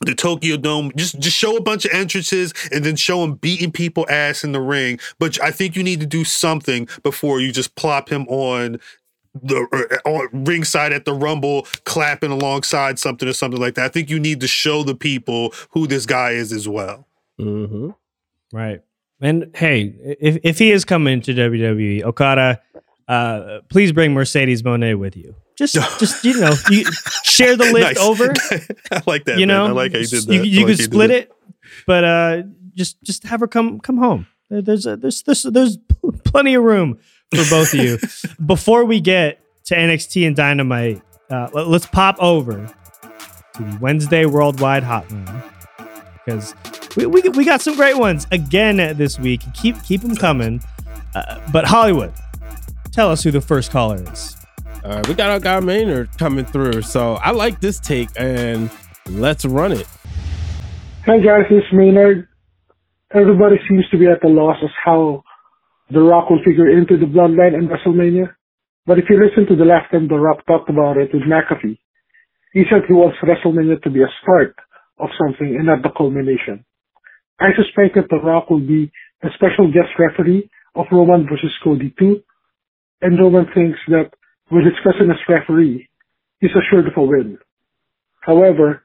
the 0.00 0.14
Tokyo 0.14 0.56
Dome. 0.56 0.92
Just 0.96 1.18
just 1.18 1.36
show 1.36 1.56
a 1.56 1.62
bunch 1.62 1.84
of 1.84 1.92
entrances 1.92 2.52
and 2.72 2.84
then 2.84 2.96
show 2.96 3.24
him 3.24 3.34
beating 3.34 3.72
people 3.72 4.06
ass 4.08 4.44
in 4.44 4.52
the 4.52 4.60
ring. 4.60 4.98
But 5.18 5.40
I 5.42 5.50
think 5.50 5.76
you 5.76 5.82
need 5.82 6.00
to 6.00 6.06
do 6.06 6.24
something 6.24 6.88
before 7.02 7.40
you 7.40 7.52
just 7.52 7.74
plop 7.76 8.08
him 8.08 8.26
on 8.28 8.78
the 9.34 9.98
uh, 10.04 10.08
on 10.08 10.44
ringside 10.44 10.92
at 10.92 11.04
the 11.04 11.14
Rumble, 11.14 11.66
clapping 11.84 12.30
alongside 12.30 12.98
something 12.98 13.28
or 13.28 13.32
something 13.32 13.60
like 13.60 13.74
that. 13.74 13.84
I 13.84 13.88
think 13.88 14.10
you 14.10 14.18
need 14.18 14.40
to 14.40 14.48
show 14.48 14.82
the 14.82 14.94
people 14.94 15.54
who 15.70 15.86
this 15.86 16.06
guy 16.06 16.32
is 16.32 16.52
as 16.52 16.68
well. 16.68 17.06
Mm-hmm. 17.40 17.90
Right. 18.52 18.82
And 19.20 19.50
hey, 19.54 19.94
if, 20.20 20.38
if 20.42 20.58
he 20.58 20.70
is 20.70 20.84
coming 20.84 21.20
to 21.22 21.32
WWE, 21.34 22.02
Okada, 22.02 22.60
uh, 23.08 23.60
please 23.68 23.92
bring 23.92 24.12
Mercedes 24.12 24.62
Moné 24.62 24.98
with 24.98 25.16
you. 25.16 25.34
Just, 25.56 25.74
just 25.98 26.24
you 26.24 26.38
know, 26.40 26.54
you 26.70 26.84
share 27.22 27.56
the 27.56 27.72
lift 27.72 27.96
Nice. 27.96 27.98
over. 27.98 28.32
I 28.90 29.02
like 29.06 29.24
that. 29.24 29.38
you 29.38 29.46
man. 29.46 29.56
know, 29.56 29.66
I 29.66 29.70
like 29.70 29.92
how 29.92 29.98
you 29.98 30.06
did 30.06 30.24
that. 30.24 30.34
You, 30.34 30.42
you 30.42 30.66
like 30.66 30.76
could 30.76 30.84
split 30.84 31.10
it, 31.10 31.32
but 31.86 32.04
uh, 32.04 32.42
just 32.74 33.02
just 33.02 33.24
have 33.24 33.40
her 33.40 33.48
come 33.48 33.80
come 33.80 33.98
home. 33.98 34.26
There's 34.50 34.86
a, 34.86 34.96
there's 34.96 35.22
there's 35.22 35.42
there's 35.44 35.78
plenty 36.24 36.54
of 36.54 36.62
room 36.62 36.98
for 37.34 37.44
both 37.48 37.74
of 37.74 37.80
you. 37.80 37.98
Before 38.44 38.84
we 38.84 39.00
get 39.00 39.40
to 39.64 39.76
NXT 39.76 40.26
and 40.26 40.36
Dynamite, 40.36 41.00
uh, 41.30 41.48
let, 41.52 41.68
us 41.68 41.86
pop 41.86 42.16
over 42.18 42.66
to 43.54 43.62
the 43.62 43.78
Wednesday 43.80 44.26
Worldwide 44.26 44.82
Hotline 44.82 45.42
because 46.24 46.54
we, 46.96 47.06
we 47.06 47.22
we 47.30 47.44
got 47.44 47.60
some 47.60 47.76
great 47.76 47.98
ones 47.98 48.26
again 48.30 48.76
this 48.96 49.18
week. 49.18 49.42
Keep 49.54 49.82
keep 49.82 50.00
them 50.02 50.16
coming. 50.16 50.62
Uh, 51.14 51.40
but 51.52 51.64
Hollywood, 51.64 52.12
tell 52.90 53.10
us 53.10 53.22
who 53.22 53.30
the 53.30 53.40
first 53.40 53.70
caller 53.70 54.02
is. 54.12 54.36
All 54.84 54.96
right, 54.96 55.08
we 55.08 55.14
got 55.14 55.30
our 55.30 55.40
guy 55.40 55.60
Maynard 55.60 56.10
coming 56.18 56.44
through. 56.44 56.82
So 56.82 57.14
I 57.14 57.30
like 57.30 57.60
this 57.60 57.78
take, 57.78 58.08
and 58.16 58.70
let's 59.08 59.44
run 59.44 59.72
it. 59.72 59.86
Hi 61.06 61.18
guys, 61.18 61.46
it's 61.50 61.66
Maynard. 61.72 62.28
Everybody 63.14 63.56
seems 63.68 63.88
to 63.90 63.98
be 63.98 64.06
at 64.06 64.24
a 64.24 64.28
loss 64.28 64.56
as 64.62 64.70
how 64.84 65.22
The 65.90 66.00
Rock 66.00 66.30
will 66.30 66.42
figure 66.44 66.70
into 66.70 66.96
the 66.96 67.06
bloodline 67.06 67.54
in 67.54 67.68
WrestleMania. 67.68 68.34
But 68.86 68.98
if 68.98 69.04
you 69.10 69.20
listen 69.22 69.46
to 69.48 69.56
the 69.56 69.64
last 69.64 69.90
time 69.90 70.08
The 70.08 70.16
Rock 70.16 70.46
talked 70.46 70.70
about 70.70 70.96
it 70.96 71.10
with 71.12 71.22
McAfee, 71.22 71.78
he 72.52 72.64
said 72.70 72.82
he 72.88 72.94
wants 72.94 73.18
WrestleMania 73.22 73.82
to 73.82 73.90
be 73.90 74.02
a 74.02 74.08
start 74.22 74.56
of 74.98 75.08
something 75.18 75.56
and 75.56 75.66
not 75.66 75.82
the 75.82 75.90
culmination. 75.96 76.64
I 77.40 77.50
suspect 77.56 77.94
that 77.96 78.08
The 78.10 78.20
Rock 78.22 78.50
will 78.50 78.60
be 78.60 78.90
a 79.22 79.28
special 79.34 79.66
guest 79.72 79.90
referee 79.98 80.50
of 80.74 80.86
Roman 80.90 81.26
versus 81.28 81.52
Cody 81.62 81.94
too, 81.98 82.22
and 83.00 83.18
Roman 83.18 83.46
thinks 83.54 83.78
that 83.88 84.10
with 84.50 84.64
his 84.64 84.74
cousin 84.84 85.10
as 85.10 85.16
referee, 85.28 85.88
he's 86.40 86.50
assured 86.50 86.86
of 86.86 86.92
a 86.96 87.02
win. 87.02 87.38
However, 88.20 88.84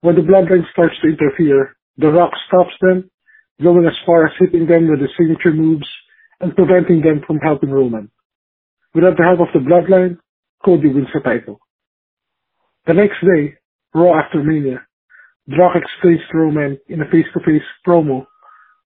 when 0.00 0.14
the 0.14 0.22
bloodline 0.22 0.70
starts 0.72 0.94
to 1.02 1.08
interfere, 1.08 1.76
The 1.98 2.08
Rock 2.08 2.32
stops 2.46 2.74
them, 2.80 3.10
going 3.62 3.86
as 3.86 3.96
far 4.04 4.26
as 4.26 4.32
hitting 4.38 4.66
them 4.66 4.90
with 4.90 5.00
his 5.00 5.10
signature 5.18 5.52
moves 5.52 5.88
and 6.40 6.54
preventing 6.54 7.00
them 7.00 7.22
from 7.26 7.38
helping 7.38 7.70
Roman. 7.70 8.10
Without 8.94 9.16
the 9.16 9.24
help 9.24 9.40
of 9.40 9.48
the 9.52 9.60
bloodline, 9.68 10.18
Cody 10.64 10.88
wins 10.88 11.08
the 11.12 11.20
title. 11.20 11.60
The 12.86 12.94
next 12.94 13.20
day, 13.22 13.54
Raw 13.94 14.18
after 14.18 14.42
Mania, 14.42 14.80
The 14.80 14.85
Rock 15.48 15.76
explains 15.76 16.20
to 16.30 16.38
Roman 16.38 16.78
in 16.88 17.00
a 17.00 17.04
face-to-face 17.04 17.62
promo 17.86 18.26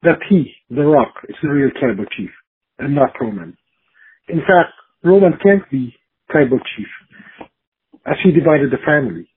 that 0.03 0.19
he, 0.29 0.53
The 0.69 0.83
Rock, 0.83 1.15
is 1.29 1.37
the 1.43 1.49
real 1.49 1.71
tribal 1.79 2.05
chief 2.17 2.31
and 2.79 2.95
not 2.95 3.13
Roman. 3.21 3.57
In 4.29 4.41
fact, 4.41 4.73
Roman 5.03 5.33
can't 5.43 5.69
be 5.71 5.95
tribal 6.31 6.59
chief 6.77 6.87
as 8.07 8.17
he 8.23 8.31
divided 8.33 8.71
the 8.71 8.79
family. 8.85 9.29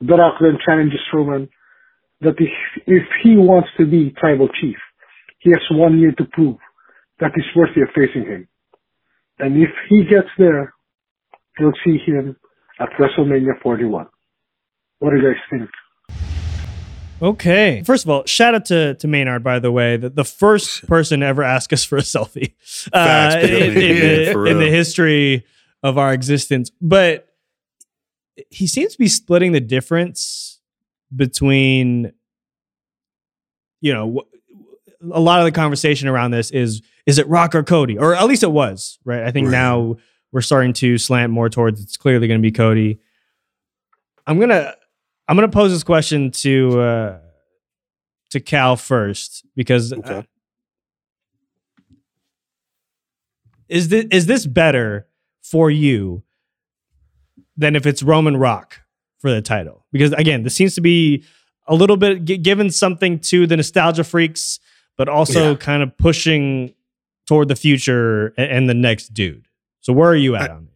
The 0.00 0.16
Rock 0.16 0.34
then 0.40 0.58
challenges 0.64 1.00
Roman 1.12 1.48
that 2.20 2.34
if, 2.38 2.50
if 2.86 3.02
he 3.22 3.36
wants 3.36 3.68
to 3.78 3.86
be 3.86 4.14
tribal 4.18 4.48
chief, 4.60 4.76
he 5.38 5.50
has 5.50 5.62
one 5.70 5.98
year 5.98 6.12
to 6.12 6.24
prove 6.32 6.56
that 7.20 7.32
he's 7.34 7.44
worthy 7.56 7.82
of 7.82 7.88
facing 7.94 8.24
him. 8.30 8.48
And 9.38 9.62
if 9.62 9.70
he 9.88 10.04
gets 10.04 10.28
there, 10.38 10.74
you'll 11.58 11.72
see 11.84 11.98
him 12.06 12.36
at 12.80 12.88
WrestleMania 12.98 13.62
41. 13.62 14.06
What 14.98 15.10
do 15.10 15.16
you 15.16 15.22
guys 15.22 15.40
think? 15.50 15.70
Okay. 17.22 17.82
First 17.84 18.04
of 18.04 18.10
all, 18.10 18.24
shout 18.26 18.54
out 18.54 18.66
to, 18.66 18.94
to 18.94 19.08
Maynard, 19.08 19.42
by 19.42 19.58
the 19.58 19.72
way, 19.72 19.96
the, 19.96 20.10
the 20.10 20.24
first 20.24 20.86
person 20.88 21.20
to 21.20 21.26
ever 21.26 21.42
ask 21.42 21.72
us 21.72 21.84
for 21.84 21.96
a 21.96 22.02
selfie 22.02 22.54
uh, 22.92 23.38
in, 23.40 23.52
in 23.52 23.74
the, 23.74 24.44
in 24.44 24.58
the 24.58 24.68
history 24.70 25.44
of 25.82 25.98
our 25.98 26.12
existence. 26.12 26.70
But 26.80 27.28
he 28.50 28.66
seems 28.66 28.92
to 28.92 28.98
be 28.98 29.08
splitting 29.08 29.52
the 29.52 29.60
difference 29.60 30.60
between, 31.14 32.12
you 33.80 33.92
know, 33.94 34.22
a 35.12 35.20
lot 35.20 35.38
of 35.40 35.44
the 35.44 35.52
conversation 35.52 36.08
around 36.08 36.32
this 36.32 36.50
is 36.50 36.82
is 37.06 37.18
it 37.18 37.28
Rock 37.28 37.54
or 37.54 37.62
Cody? 37.62 37.96
Or 37.96 38.14
at 38.14 38.24
least 38.26 38.42
it 38.42 38.50
was, 38.50 38.98
right? 39.04 39.22
I 39.22 39.30
think 39.30 39.46
Right. 39.46 39.52
now 39.52 39.96
we're 40.32 40.40
starting 40.40 40.72
to 40.74 40.98
slant 40.98 41.32
more 41.32 41.48
towards 41.48 41.80
it's 41.80 41.96
clearly 41.96 42.26
going 42.26 42.40
to 42.40 42.42
be 42.42 42.50
Cody. 42.50 42.98
I'm 44.26 44.40
gonna 44.40 44.74
I'm 45.28 45.36
gonna 45.36 45.48
pose 45.48 45.72
this 45.72 45.82
question 45.84 46.30
to 46.32 46.80
uh, 46.80 47.18
to 48.30 48.40
Khal 48.40 48.80
first 48.80 49.44
because 49.56 49.92
uh, 49.92 50.22
is 53.68 53.88
this 53.88 54.06
is 54.10 54.26
this 54.26 54.46
better 54.46 55.06
for 55.42 55.70
you 55.70 56.22
than 57.56 57.74
if 57.76 57.86
it's 57.86 58.02
Roman 58.02 58.36
Rock 58.36 58.80
for 59.18 59.30
the 59.30 59.42
title? 59.42 59.84
Because 59.92 60.12
again, 60.12 60.42
this 60.42 60.54
seems 60.54 60.74
to 60.76 60.80
be 60.80 61.24
a 61.66 61.74
little 61.74 61.96
bit 61.96 62.24
gi- 62.24 62.38
given 62.38 62.70
something 62.70 63.18
to 63.18 63.46
the 63.46 63.56
nostalgia 63.56 64.04
freaks, 64.04 64.60
but 64.96 65.08
also 65.08 65.50
Yeah. 65.52 65.56
kind 65.56 65.82
of 65.82 65.96
pushing 65.98 66.74
toward 67.26 67.48
the 67.48 67.56
future 67.56 68.28
a- 68.38 68.42
and, 68.52 68.68
the 68.68 68.74
next 68.74 69.12
dude. 69.12 69.48
So 69.80 69.92
where 69.92 70.08
are 70.08 70.14
you 70.16 70.36
at 70.36 70.50
on 70.50 70.68
it? 70.70 70.75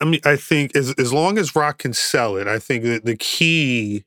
I 0.00 0.04
mean, 0.04 0.20
I 0.24 0.36
think 0.36 0.76
as 0.76 0.92
as 0.92 1.12
long 1.12 1.38
as 1.38 1.56
Rock 1.56 1.78
can 1.78 1.92
sell 1.92 2.36
it, 2.36 2.46
I 2.46 2.58
think 2.58 2.84
that 2.84 3.04
the 3.04 3.16
key, 3.16 4.04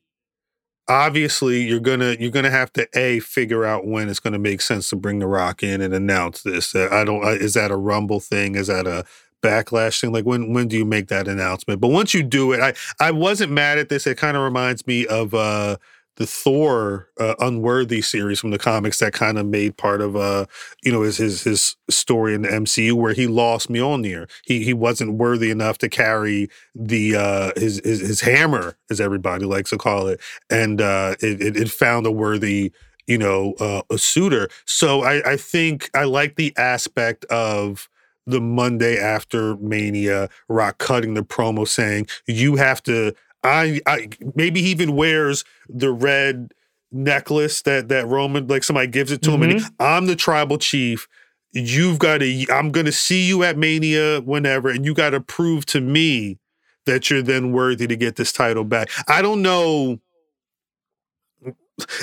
obviously, 0.88 1.62
you're 1.62 1.80
gonna 1.80 2.16
you're 2.18 2.30
gonna 2.30 2.50
have 2.50 2.72
to 2.74 2.88
a 2.94 3.20
figure 3.20 3.64
out 3.64 3.86
when 3.86 4.08
it's 4.08 4.20
gonna 4.20 4.38
make 4.38 4.62
sense 4.62 4.88
to 4.90 4.96
bring 4.96 5.18
the 5.18 5.26
Rock 5.26 5.62
in 5.62 5.80
and 5.80 5.92
announce 5.94 6.42
this. 6.42 6.74
Uh, 6.74 6.88
I 6.90 7.04
don't. 7.04 7.22
Is 7.40 7.54
that 7.54 7.70
a 7.70 7.76
Rumble 7.76 8.20
thing? 8.20 8.54
Is 8.54 8.68
that 8.68 8.86
a 8.86 9.04
backlash 9.42 10.00
thing? 10.00 10.12
Like 10.12 10.24
when 10.24 10.54
when 10.54 10.68
do 10.68 10.78
you 10.78 10.86
make 10.86 11.08
that 11.08 11.28
announcement? 11.28 11.80
But 11.80 11.88
once 11.88 12.14
you 12.14 12.22
do 12.22 12.52
it, 12.52 12.60
I 12.60 12.74
I 12.98 13.10
wasn't 13.10 13.52
mad 13.52 13.78
at 13.78 13.90
this. 13.90 14.06
It 14.06 14.16
kind 14.16 14.36
of 14.36 14.42
reminds 14.42 14.86
me 14.86 15.06
of 15.06 15.34
uh 15.34 15.76
the 16.16 16.26
Thor 16.26 17.08
uh, 17.18 17.34
Unworthy 17.40 18.02
series 18.02 18.38
from 18.40 18.50
the 18.50 18.58
comics 18.58 18.98
that 18.98 19.12
kind 19.12 19.38
of 19.38 19.46
made 19.46 19.76
part 19.76 20.00
of 20.00 20.14
uh 20.16 20.46
you 20.82 20.92
know 20.92 21.02
his 21.02 21.16
his 21.16 21.42
his 21.42 21.76
story 21.90 22.34
in 22.34 22.42
the 22.42 22.48
MCU 22.52 22.92
where 22.92 23.14
he 23.14 23.26
lost 23.26 23.70
Mjolnir. 23.70 24.28
He 24.44 24.62
he 24.64 24.74
wasn't 24.74 25.14
worthy 25.14 25.50
enough 25.50 25.78
to 25.78 25.88
carry 25.88 26.48
the 26.74 27.16
uh 27.16 27.52
his 27.56 27.80
his, 27.84 28.00
his 28.00 28.20
hammer 28.20 28.76
as 28.90 29.00
everybody 29.00 29.44
likes 29.46 29.70
to 29.70 29.78
call 29.78 30.06
it 30.08 30.20
and 30.50 30.80
uh 30.80 31.14
it 31.20 31.56
it, 31.56 31.70
found 31.70 32.06
a 32.06 32.10
worthy 32.12 32.72
you 33.06 33.18
know 33.18 33.54
uh, 33.60 33.82
a 33.90 33.98
suitor. 33.98 34.48
So 34.66 35.02
I 35.02 35.32
I 35.32 35.36
think 35.36 35.90
I 35.94 36.04
like 36.04 36.36
the 36.36 36.52
aspect 36.56 37.24
of 37.26 37.88
the 38.26 38.40
Monday 38.40 38.98
after 38.98 39.56
Mania, 39.56 40.28
Rock 40.48 40.78
cutting 40.78 41.14
the 41.14 41.22
promo 41.24 41.66
saying, 41.66 42.06
"You 42.26 42.56
have 42.56 42.82
to." 42.84 43.14
I, 43.44 43.80
I 43.86 44.08
maybe 44.34 44.62
he 44.62 44.70
even 44.70 44.94
wears 44.94 45.44
the 45.68 45.90
red 45.90 46.52
necklace 46.92 47.62
that 47.62 47.88
that 47.88 48.06
Roman 48.06 48.46
like 48.46 48.64
somebody 48.64 48.88
gives 48.88 49.10
it 49.10 49.22
to 49.22 49.32
him, 49.32 49.42
and 49.42 49.60
he, 49.60 49.66
I'm 49.80 50.06
the 50.06 50.16
tribal 50.16 50.58
chief. 50.58 51.08
You've 51.52 51.98
got 51.98 52.18
to. 52.18 52.46
I'm 52.50 52.70
going 52.70 52.86
to 52.86 52.92
see 52.92 53.26
you 53.26 53.42
at 53.42 53.58
Mania 53.58 54.20
whenever, 54.20 54.70
and 54.70 54.84
you 54.84 54.94
got 54.94 55.10
to 55.10 55.20
prove 55.20 55.66
to 55.66 55.80
me 55.80 56.38
that 56.86 57.10
you're 57.10 57.22
then 57.22 57.52
worthy 57.52 57.86
to 57.86 57.96
get 57.96 58.16
this 58.16 58.32
title 58.32 58.64
back. 58.64 58.90
I 59.08 59.22
don't 59.22 59.42
know. 59.42 60.00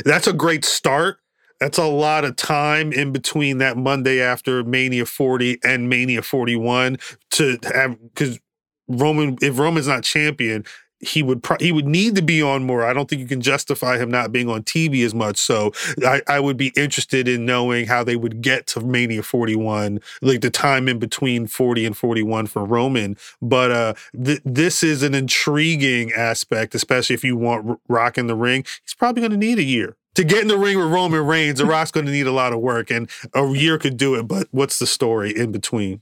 That's 0.04 0.28
a 0.28 0.34
great 0.34 0.66
start. 0.66 1.18
That's 1.60 1.78
a 1.78 1.86
lot 1.86 2.24
of 2.24 2.36
time 2.38 2.94
in 2.94 3.12
between 3.12 3.58
that 3.58 3.78
Monday 3.78 4.22
after 4.22 4.64
Mania 4.64 5.06
40 5.06 5.60
and 5.64 5.90
Mania 5.90 6.22
41 6.22 6.98
to 7.32 7.58
have 7.74 7.98
because 8.02 8.40
Roman, 8.88 9.38
if 9.42 9.60
Roman's 9.60 9.88
not 9.88 10.04
champion, 10.04 10.64
he 11.00 11.24
would 11.24 11.42
pro- 11.44 11.58
he 11.60 11.72
would 11.72 11.88
need 11.88 12.16
to 12.16 12.22
be 12.22 12.42
on 12.42 12.64
more. 12.64 12.86
I 12.86 12.94
don't 12.94 13.10
think 13.10 13.22
you 13.22 13.28
can 13.28 13.42
justify 13.42 13.98
him 13.98 14.12
not 14.12 14.32
being 14.32 14.50
on 14.50 14.64
TV 14.64 15.06
as 15.06 15.14
much. 15.14 15.38
So 15.38 15.72
I, 16.06 16.22
I 16.28 16.40
would 16.40 16.58
be 16.58 16.74
interested 16.76 17.28
in 17.28 17.46
knowing 17.46 17.88
how 17.88 18.04
they 18.04 18.16
would 18.16 18.42
get 18.42 18.68
to 18.68 18.82
Mania 18.82 19.24
41, 19.24 20.00
like 20.22 20.42
the 20.42 20.50
time 20.50 20.88
in 20.88 21.00
between 21.00 21.48
40 21.48 21.86
and 21.86 21.98
41 21.98 22.48
for 22.48 22.66
Roman. 22.66 23.18
But 23.42 23.72
uh, 23.72 23.94
th- 24.24 24.42
this 24.44 24.84
is 24.84 25.04
an 25.04 25.14
intriguing 25.14 26.12
aspect, 26.14 26.76
especially 26.76 27.14
if 27.14 27.24
you 27.24 27.38
want 27.38 27.70
R- 27.70 27.80
Rock 27.88 28.18
in 28.18 28.28
the 28.28 28.36
ring. 28.36 28.66
He's 28.84 28.96
probably 28.96 29.22
going 29.22 29.32
to 29.32 29.38
need 29.38 29.60
a 29.60 29.64
year. 29.64 29.96
To 30.16 30.24
get 30.24 30.42
in 30.42 30.48
the 30.48 30.58
ring 30.58 30.78
with 30.78 30.92
Roman 30.92 31.26
Reigns, 31.26 31.60
The 31.60 31.66
Rock's 31.66 31.92
going 31.92 32.08
to 32.08 32.12
need 32.12 32.28
a 32.28 32.32
lot 32.32 32.52
of 32.52 32.60
work, 32.60 32.90
and 32.90 33.10
a 33.34 33.48
year 33.54 33.78
could 33.78 33.96
do 33.96 34.16
it. 34.16 34.28
But 34.28 34.48
what's 34.52 34.80
the 34.80 34.88
story 34.88 35.32
in 35.34 35.52
between? 35.52 36.02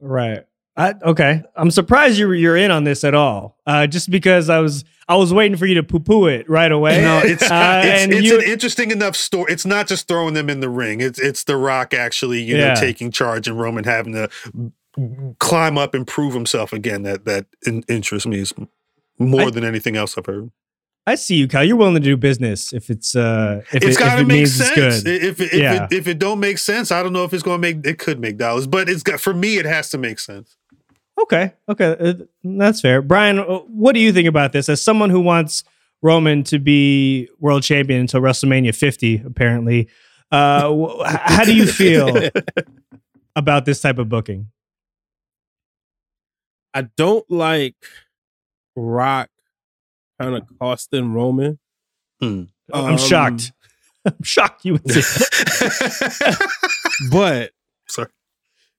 Right. 0.00 0.44
I, 0.78 0.94
okay, 1.02 1.42
I'm 1.56 1.70
surprised 1.72 2.18
you're 2.18 2.34
you're 2.34 2.56
in 2.56 2.70
on 2.70 2.84
this 2.84 3.02
at 3.04 3.12
all. 3.14 3.58
Uh, 3.66 3.86
just 3.88 4.10
because 4.10 4.48
I 4.48 4.60
was 4.60 4.84
I 5.08 5.16
was 5.16 5.34
waiting 5.34 5.56
for 5.58 5.66
you 5.66 5.74
to 5.74 5.82
poo 5.82 5.98
poo 6.00 6.26
it 6.26 6.48
right 6.48 6.70
away. 6.70 7.00
No, 7.02 7.18
it's 7.24 7.42
Uh, 7.42 7.82
it's, 7.84 8.02
and 8.04 8.12
it's 8.12 8.22
you- 8.22 8.38
an 8.38 8.44
interesting 8.44 8.90
enough 8.92 9.16
story. 9.16 9.52
It's 9.52 9.66
not 9.66 9.88
just 9.88 10.06
throwing 10.06 10.34
them 10.34 10.48
in 10.48 10.60
the 10.60 10.68
ring. 10.70 11.00
It's 11.00 11.18
it's 11.18 11.42
The 11.44 11.56
Rock 11.56 11.92
actually, 11.94 12.40
you 12.42 12.56
Yeah. 12.56 12.74
know, 12.74 12.80
taking 12.80 13.10
charge 13.10 13.48
and 13.48 13.58
Roman 13.58 13.82
having 13.84 14.12
to 14.12 14.28
climb 15.38 15.78
up 15.78 15.94
and 15.94 16.06
prove 16.06 16.34
himself 16.34 16.72
again. 16.72 17.02
That 17.02 17.24
that 17.24 17.46
in, 17.66 17.82
interests 17.88 18.26
me 18.26 18.44
more 19.18 19.48
I- 19.48 19.50
than 19.50 19.64
anything 19.64 19.96
else 19.96 20.16
I've 20.16 20.26
heard. 20.26 20.50
I 21.06 21.14
see 21.14 21.36
you, 21.36 21.48
Kyle. 21.48 21.64
You're 21.64 21.76
willing 21.76 21.94
to 21.94 22.00
do 22.00 22.18
business 22.18 22.74
if 22.74 22.90
it's 22.90 23.16
uh 23.16 23.62
if 23.72 23.82
it's 23.82 23.96
it, 23.96 23.98
got 23.98 24.16
to 24.16 24.20
it 24.20 24.26
make 24.26 24.46
sense. 24.46 25.06
If 25.06 25.40
if, 25.40 25.54
Yeah. 25.54 25.84
it, 25.86 25.92
if 25.94 26.06
it 26.06 26.18
don't 26.18 26.38
make 26.38 26.58
sense, 26.58 26.92
I 26.92 27.02
don't 27.02 27.14
know 27.14 27.24
if 27.24 27.32
it's 27.32 27.42
going 27.42 27.62
to 27.62 27.74
make. 27.74 27.86
It 27.86 27.98
could 27.98 28.20
make 28.20 28.36
dollars, 28.36 28.66
but 28.66 28.90
it's 28.90 29.02
got 29.02 29.18
for 29.18 29.32
me. 29.32 29.56
It 29.56 29.64
has 29.64 29.88
to 29.90 29.98
make 29.98 30.18
sense. 30.18 30.57
Okay, 31.22 31.52
okay, 31.68 31.96
uh, 31.98 32.14
that's 32.44 32.80
fair. 32.80 33.02
Brian, 33.02 33.38
uh, 33.40 33.58
what 33.66 33.92
do 33.94 34.00
you 34.00 34.12
think 34.12 34.28
about 34.28 34.52
this? 34.52 34.68
As 34.68 34.80
someone 34.80 35.10
who 35.10 35.20
wants 35.20 35.64
Roman 36.00 36.44
to 36.44 36.58
be 36.60 37.28
world 37.40 37.62
champion 37.64 38.00
until 38.00 38.20
WrestleMania 38.20 38.74
50, 38.74 39.22
apparently, 39.26 39.88
uh, 40.30 40.72
wh- 40.72 41.04
how 41.04 41.44
do 41.44 41.54
you 41.54 41.66
feel 41.66 42.28
about 43.36 43.64
this 43.64 43.80
type 43.80 43.98
of 43.98 44.08
booking? 44.08 44.48
I 46.74 46.82
don't 46.96 47.28
like 47.30 47.74
Rock 48.76 49.30
kind 50.20 50.36
of 50.36 50.42
costing 50.60 51.12
Roman. 51.12 51.58
I'm 52.22 52.48
Um, 52.72 52.98
shocked. 52.98 53.52
I'm 54.04 54.22
shocked 54.22 54.64
you 54.64 54.74
would 54.74 54.88
say. 54.90 55.24
but 57.10 57.50
sorry 57.88 58.08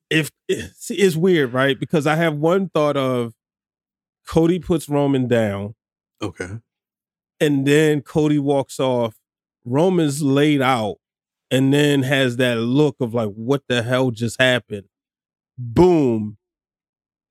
if 0.10 0.32
eh, 0.50 0.68
see, 0.76 0.96
it's 0.96 1.16
weird 1.16 1.54
right? 1.54 1.80
Because 1.80 2.08
i 2.08 2.16
have 2.16 2.36
one 2.36 2.70
thought 2.70 2.98
of 2.98 3.34
cody 4.28 4.60
puts 4.60 4.88
roman 4.90 5.28
down 5.28 5.76
okay. 6.22 6.60
and 7.40 7.66
then 7.66 8.02
cody 8.02 8.40
walks 8.40 8.80
off. 8.80 9.16
Roman's 9.66 10.22
laid 10.22 10.62
out 10.62 10.98
and 11.52 11.74
then 11.74 12.04
has 12.04 12.38
that 12.38 12.58
look 12.58 12.96
of 13.00 13.14
like 13.14 13.30
what 13.30 13.64
the 13.68 13.84
hell 13.84 14.12
just 14.12 14.40
happened? 14.40 14.86
Boom. 15.58 16.38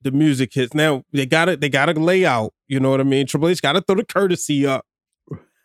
The 0.03 0.13
music 0.13 0.53
hits. 0.55 0.75
Now 0.75 1.05
they 1.13 1.27
gotta 1.27 1.57
they 1.57 1.69
gotta 1.69 1.93
lay 1.93 2.25
out 2.25 2.53
you 2.69 2.79
know 2.79 2.91
what 2.91 3.01
i 3.01 3.05
mean? 3.05 3.27
Triple 3.27 3.49
h 3.49 3.63
gotta 3.63 3.81
throw 3.81 3.97
the 3.97 4.05
courtesy 4.05 4.67
up. 4.67 4.85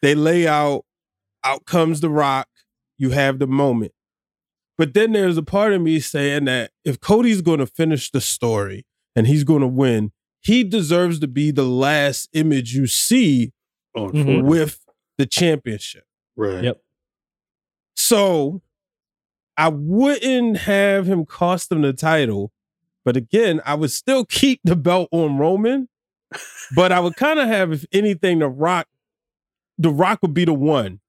They 0.01 0.15
lay 0.15 0.47
out 0.47 0.85
out 1.43 1.65
comes 1.65 2.01
the 2.01 2.09
rock. 2.09 2.47
You 2.97 3.11
have 3.11 3.39
the 3.39 3.47
moment 3.47 3.91
but 4.77 4.93
then 4.93 5.11
there's 5.13 5.37
a 5.37 5.43
part 5.43 5.73
of 5.73 5.81
me 5.81 5.99
saying 5.99 6.45
that 6.45 6.71
if 6.83 6.99
Cody's 6.99 7.41
going 7.41 7.59
to 7.59 7.65
finish 7.67 8.09
the 8.11 8.21
story 8.21 8.85
and 9.15 9.27
he's 9.27 9.43
going 9.43 9.61
to 9.61 9.67
win, 9.67 10.11
he 10.41 10.63
deserves 10.63 11.19
to 11.19 11.27
be 11.27 11.51
the 11.51 11.63
last 11.65 12.27
image 12.33 12.73
you 12.75 12.87
see 12.87 13.51
On 13.95 14.11
Mhm. 14.11 14.43
With 14.45 14.79
the 15.17 15.25
championship. 15.27 16.05
right. 16.35 16.63
Yep. 16.63 16.81
So 17.95 18.61
I 19.57 19.67
wouldn't 19.69 20.57
have 20.57 21.05
him 21.05 21.25
cost 21.25 21.71
him 21.71 21.81
the 21.83 21.93
title, 21.93 22.51
but 23.05 23.15
again, 23.15 23.61
I 23.65 23.75
would 23.75 23.91
still 23.91 24.25
keep 24.29 24.59
the 24.63 24.75
belt 24.75 25.09
on 25.11 25.37
Roman. 25.37 25.89
But 26.75 26.91
I 26.91 26.99
would 26.99 27.15
kind 27.15 27.37
of 27.39 27.47
have, 27.47 27.71
if 27.71 27.85
anything, 27.91 28.39
the 28.39 28.47
Rock. 28.49 28.87
The 29.77 29.91
Rock 29.91 30.19
would 30.23 30.33
be 30.33 30.45
the 30.45 30.53
one 30.53 30.99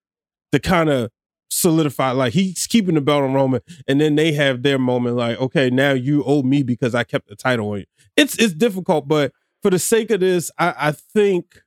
to 0.52 0.60
kind 0.60 0.90
of 0.90 1.10
solidify. 1.54 2.10
Like 2.10 2.32
he's 2.32 2.66
keeping 2.66 2.94
the 2.94 3.00
belt 3.00 3.22
on 3.22 3.32
Roman, 3.32 3.60
and 3.86 4.00
then 4.00 4.16
they 4.16 4.32
have 4.32 4.62
their 4.62 4.78
moment. 4.78 5.16
Like, 5.16 5.40
okay, 5.40 5.70
now 5.70 5.92
you 5.92 6.22
owe 6.24 6.42
me 6.42 6.62
because 6.62 6.94
I 6.94 7.04
kept 7.04 7.28
the 7.28 7.36
title 7.36 7.70
on 7.70 7.78
you. 7.80 7.84
It's 8.16 8.36
it's 8.38 8.54
difficult, 8.54 9.08
but 9.08 9.32
for 9.62 9.70
the 9.70 9.78
sake 9.78 10.10
of 10.10 10.20
this, 10.20 10.50
I, 10.58 10.74
I 10.78 10.92
think 10.92 11.62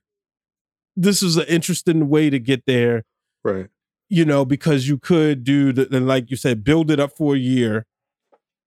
this 0.96 1.22
is 1.22 1.36
an 1.36 1.46
interesting 1.46 2.08
way 2.08 2.30
to 2.30 2.38
get 2.38 2.64
there 2.66 3.04
Right. 3.44 3.68
you 4.08 4.24
know, 4.24 4.44
because 4.44 4.88
you 4.88 4.98
could 4.98 5.44
do 5.44 5.72
the, 5.72 5.88
and 5.96 6.06
like 6.06 6.30
you 6.30 6.36
said, 6.36 6.64
build 6.64 6.90
it 6.90 6.98
up 7.00 7.16
for 7.16 7.34
a 7.34 7.38
year. 7.38 7.86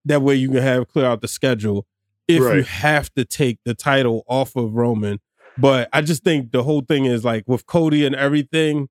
That 0.05 0.21
way 0.21 0.35
you 0.35 0.49
can 0.49 0.61
have 0.63 0.87
clear 0.87 1.05
out 1.05 1.21
the 1.21 1.27
schedule 1.27 1.85
if 2.27 2.39
you 2.57 2.63
have 2.63 3.13
to 3.13 3.25
take 3.25 3.59
the 3.65 3.73
title 3.75 4.23
off 4.27 4.55
of 4.55 4.73
Roman. 4.73 5.19
But 5.57 5.89
I 5.93 6.01
just 6.01 6.23
think 6.23 6.51
the 6.51 6.63
whole 6.63 6.81
thing 6.81 7.05
is 7.05 7.23
like 7.25 7.43
with 7.47 7.65
Cody 7.65 8.05
and 8.05 8.15
everything, 8.15 8.87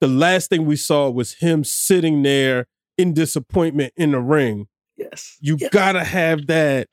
the 0.00 0.08
last 0.08 0.48
thing 0.50 0.66
we 0.66 0.76
saw 0.76 1.10
was 1.10 1.34
him 1.34 1.64
sitting 1.64 2.22
there 2.22 2.66
in 2.98 3.12
disappointment 3.14 3.92
in 3.96 4.12
the 4.12 4.20
ring. 4.20 4.66
Yes. 4.96 5.36
You 5.40 5.56
gotta 5.70 6.04
have 6.04 6.46
that 6.48 6.88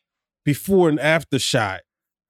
before 0.46 0.90
and 0.90 1.00
after 1.00 1.40
shot 1.40 1.82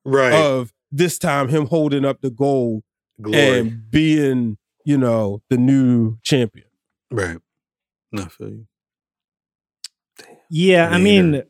Right. 0.05 0.33
of 0.33 0.71
this 0.91 1.17
time 1.19 1.49
him 1.49 1.65
holding 1.67 2.05
up 2.05 2.21
the 2.21 2.29
gold 2.31 2.83
Glory. 3.21 3.59
and 3.59 3.91
being, 3.91 4.57
you 4.85 4.97
know, 4.97 5.41
the 5.49 5.57
new 5.57 6.17
champion. 6.23 6.67
right. 7.11 7.37
No, 8.11 8.23
I 8.23 8.27
feel 8.29 8.49
you. 8.49 8.67
Yeah, 10.49 10.89
I 10.89 10.97
mean, 10.97 11.43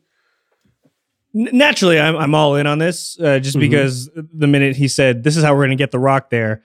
N- 1.34 1.50
naturally, 1.52 2.00
I'm 2.00 2.16
I'm 2.16 2.34
all 2.34 2.56
in 2.56 2.66
on 2.66 2.78
this, 2.78 3.18
uh, 3.20 3.38
just 3.38 3.56
Mhm. 3.56 3.60
because 3.60 4.10
the 4.14 4.46
minute 4.46 4.76
he 4.76 4.88
said 4.88 5.22
this 5.22 5.36
is 5.36 5.44
how 5.44 5.52
we're 5.54 5.60
going 5.66 5.76
to 5.76 5.82
get 5.82 5.90
the 5.92 5.98
Rock 5.98 6.30
there. 6.30 6.62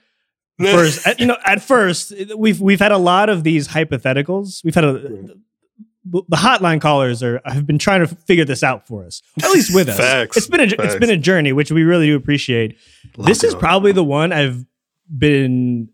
First, 0.60 1.06
at, 1.06 1.18
you 1.18 1.26
know, 1.26 1.36
at 1.44 1.62
first 1.62 2.12
we've 2.36 2.60
we've 2.60 2.78
had 2.78 2.92
a 2.92 2.98
lot 2.98 3.28
of 3.28 3.42
these 3.42 3.68
hypotheticals. 3.68 4.62
We've 4.64 4.74
had 4.74 4.84
a 4.84 5.34
the 6.04 6.36
hotline 6.36 6.80
callers 6.80 7.22
are 7.22 7.40
have 7.44 7.66
been 7.66 7.78
trying 7.78 8.06
to 8.06 8.06
figure 8.06 8.44
this 8.44 8.62
out 8.62 8.86
for 8.86 9.04
us, 9.04 9.22
at 9.42 9.50
least 9.50 9.74
with 9.74 9.88
us. 9.88 9.96
Facts. 9.96 10.36
It's 10.36 10.46
been 10.46 10.60
a 10.60 10.64
it's 10.64 10.74
Facts. 10.74 10.96
been 10.96 11.10
a 11.10 11.16
journey, 11.16 11.52
which 11.52 11.72
we 11.72 11.82
really 11.82 12.06
do 12.06 12.16
appreciate. 12.16 12.78
this 13.18 13.42
is 13.42 13.54
probably 13.54 13.92
the 13.92 14.04
one 14.04 14.32
I've 14.32 14.64
been 15.16 15.88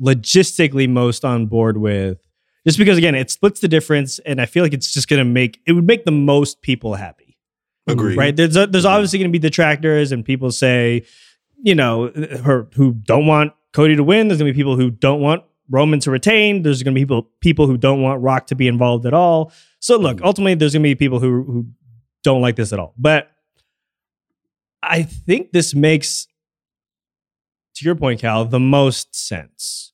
logistically 0.00 0.88
most 0.88 1.24
on 1.24 1.46
board 1.46 1.76
with, 1.76 2.18
just 2.64 2.78
because 2.78 2.96
again 2.96 3.14
it 3.14 3.30
splits 3.30 3.60
the 3.60 3.68
difference, 3.68 4.18
and 4.20 4.40
I 4.40 4.46
feel 4.46 4.62
like 4.62 4.72
it's 4.72 4.92
just 4.92 5.08
going 5.08 5.18
to 5.18 5.30
make 5.30 5.60
it 5.66 5.72
would 5.72 5.86
make 5.86 6.04
the 6.04 6.12
most 6.12 6.62
people 6.62 6.94
happy. 6.94 7.36
Agreed. 7.86 8.16
Right? 8.16 8.36
There's 8.36 8.54
there's 8.54 8.84
obviously 8.84 9.18
going 9.18 9.30
to 9.30 9.32
be 9.32 9.40
detractors, 9.40 10.12
and 10.12 10.24
people 10.24 10.52
say, 10.52 11.04
you 11.62 11.74
know, 11.74 12.08
her, 12.44 12.68
who 12.74 12.92
don't 12.92 13.26
want 13.26 13.52
Cody 13.72 13.96
to 13.96 14.04
win. 14.04 14.28
There's 14.28 14.38
going 14.38 14.48
to 14.48 14.52
be 14.52 14.58
people 14.58 14.76
who 14.76 14.90
don't 14.90 15.20
want 15.20 15.44
Roman 15.68 16.00
to 16.00 16.10
retain. 16.10 16.62
There's 16.62 16.82
going 16.82 16.94
to 16.94 17.00
be 17.00 17.04
people 17.04 17.30
people 17.40 17.66
who 17.66 17.76
don't 17.76 18.02
want 18.02 18.20
Rock 18.20 18.48
to 18.48 18.54
be 18.54 18.66
involved 18.68 19.06
at 19.06 19.14
all. 19.14 19.52
So 19.80 19.96
look, 19.96 20.20
ultimately, 20.22 20.54
there's 20.54 20.72
going 20.72 20.82
to 20.82 20.88
be 20.88 20.94
people 20.94 21.20
who 21.20 21.44
who 21.44 21.66
don't 22.22 22.42
like 22.42 22.56
this 22.56 22.72
at 22.72 22.78
all. 22.78 22.94
But 22.98 23.30
I 24.82 25.02
think 25.02 25.52
this 25.52 25.74
makes, 25.74 26.26
to 27.76 27.84
your 27.84 27.94
point, 27.94 28.20
Khal, 28.20 28.50
the 28.50 28.60
most 28.60 29.14
sense. 29.14 29.92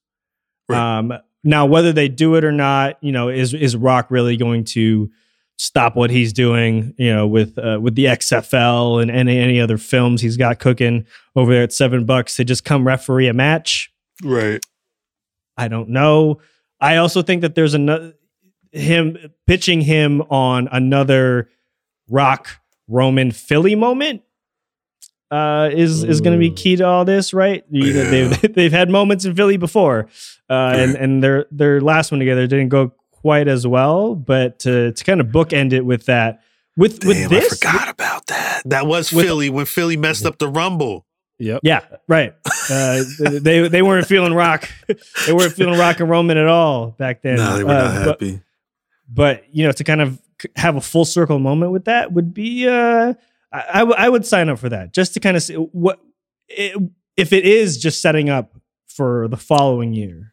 Um, 0.68 1.12
now, 1.44 1.66
whether 1.66 1.92
they 1.92 2.08
do 2.08 2.34
it 2.34 2.44
or 2.44 2.52
not, 2.52 2.96
you 3.02 3.12
know, 3.12 3.28
is 3.28 3.54
is 3.54 3.76
Rock 3.76 4.10
really 4.10 4.36
going 4.36 4.64
to 4.64 5.10
stop 5.56 5.96
what 5.96 6.10
he's 6.10 6.32
doing? 6.32 6.94
You 6.98 7.14
know, 7.14 7.26
with 7.26 7.58
uh, 7.58 7.78
with 7.80 7.94
the 7.94 8.06
XFL 8.06 9.00
and 9.00 9.10
any 9.10 9.38
any 9.38 9.60
other 9.60 9.78
films 9.78 10.20
he's 10.20 10.36
got 10.36 10.58
cooking 10.58 11.06
over 11.34 11.52
there 11.52 11.62
at 11.62 11.72
seven 11.72 12.04
bucks 12.04 12.36
to 12.36 12.44
just 12.44 12.64
come 12.64 12.86
referee 12.86 13.28
a 13.28 13.32
match? 13.32 13.92
Right. 14.22 14.64
I 15.56 15.68
don't 15.68 15.88
know. 15.88 16.40
I 16.80 16.96
also 16.96 17.22
think 17.22 17.42
that 17.42 17.54
there's 17.54 17.74
another 17.74 18.14
him 18.72 19.16
pitching 19.46 19.80
him 19.80 20.22
on 20.22 20.68
another 20.70 21.48
Rock 22.08 22.60
Roman 22.88 23.30
Philly 23.30 23.74
moment 23.74 24.22
uh, 25.30 25.70
is 25.72 26.04
is 26.04 26.20
going 26.20 26.38
to 26.38 26.38
be 26.38 26.50
key 26.50 26.76
to 26.76 26.86
all 26.86 27.04
this, 27.04 27.34
right? 27.34 27.64
You 27.70 27.92
know, 27.92 28.04
They've 28.10 28.42
they've 28.54 28.72
had 28.72 28.90
moments 28.90 29.24
in 29.24 29.34
Philly 29.34 29.56
before, 29.56 30.08
uh, 30.48 30.72
and 30.76 30.94
and 30.94 31.22
their 31.22 31.46
their 31.50 31.80
last 31.80 32.10
one 32.12 32.20
together 32.20 32.46
didn't 32.46 32.68
go 32.68 32.92
quite 33.26 33.48
as 33.48 33.66
well. 33.66 34.14
But 34.14 34.60
to 34.60 34.92
to 34.92 35.04
kind 35.04 35.20
of 35.20 35.26
bookend 35.28 35.72
it 35.72 35.82
with 35.84 36.06
that, 36.06 36.42
with 36.76 37.04
with 37.04 37.28
this, 37.28 37.52
I 37.52 37.56
forgot 37.56 37.88
about 37.88 38.26
that. 38.28 38.62
That 38.66 38.86
was 38.86 39.12
With- 39.12 39.26
Philly 39.26 39.50
when 39.50 39.66
Philly 39.66 39.96
messed 39.96 40.24
up 40.24 40.38
the 40.38 40.48
Rumble. 40.48 41.04
Yep. 41.38 41.60
Yeah, 41.64 41.80
right. 42.08 42.34
Uh, 42.70 43.02
they 43.18 43.66
they 43.68 43.82
weren't 43.82 44.06
feeling 44.06 44.32
rock. 44.32 44.68
They 45.26 45.32
weren't 45.32 45.52
feeling 45.52 45.78
rock 45.78 45.98
and 46.00 46.08
Roman 46.08 46.36
at 46.38 46.46
all 46.46 46.92
back 46.92 47.22
then. 47.22 47.36
No, 47.36 47.56
they 47.58 47.64
were 47.64 47.70
Uh, 47.70 47.74
not 47.74 48.04
but- 48.04 48.06
happy. 48.20 48.40
but 49.08 49.44
you 49.52 49.64
know 49.66 49.72
to 49.72 49.84
kind 49.84 50.00
of 50.00 50.18
have 50.54 50.76
a 50.76 50.80
full 50.80 51.04
circle 51.04 51.38
moment 51.38 51.72
with 51.72 51.84
that 51.86 52.12
would 52.12 52.32
be 52.32 52.68
uh 52.68 53.14
I, 53.52 53.64
I, 53.74 53.78
w- 53.80 53.96
I 53.98 54.08
would 54.08 54.24
sign 54.26 54.48
up 54.48 54.58
for 54.58 54.68
that 54.68 54.92
just 54.94 55.14
to 55.14 55.20
kind 55.20 55.36
of 55.36 55.42
see 55.42 55.54
what 55.54 55.98
it, 56.48 56.76
if 57.16 57.32
it 57.32 57.44
is 57.46 57.78
just 57.78 58.00
setting 58.02 58.28
up 58.30 58.52
for 58.86 59.28
the 59.28 59.36
following 59.36 59.92
year 59.94 60.32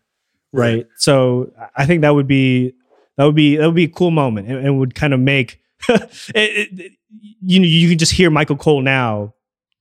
right, 0.52 0.86
so 0.98 1.52
i 1.76 1.86
think 1.86 2.02
that 2.02 2.14
would 2.16 2.28
be 2.28 2.74
that 3.18 3.26
would 3.26 3.36
be 3.36 3.58
that 3.58 3.66
would 3.66 3.76
be 3.76 3.86
a 3.86 3.90
cool 3.90 4.12
moment 4.12 4.48
and, 4.48 4.66
and 4.66 4.80
would 4.80 4.96
kind 4.96 5.14
of 5.14 5.20
make 5.20 5.62
it, 5.90 6.10
it, 6.36 6.92
you 7.42 7.60
know 7.60 7.66
you 7.66 7.90
can 7.90 7.98
just 7.98 8.12
hear 8.12 8.30
michael 8.30 8.56
cole 8.56 8.82
now 8.82 9.34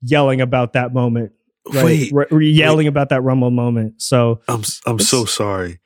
yelling 0.02 0.40
about 0.40 0.72
that 0.72 0.92
moment 0.92 1.32
right 1.72 2.12
Wait, 2.12 2.12
Re- 2.30 2.50
yelling 2.50 2.86
about 2.86 3.08
that 3.10 3.22
rumble 3.22 3.50
moment 3.50 4.00
so 4.02 4.40
I'm 4.48 4.62
I'm 4.86 4.98
so 4.98 5.24
sorry. 5.24 5.78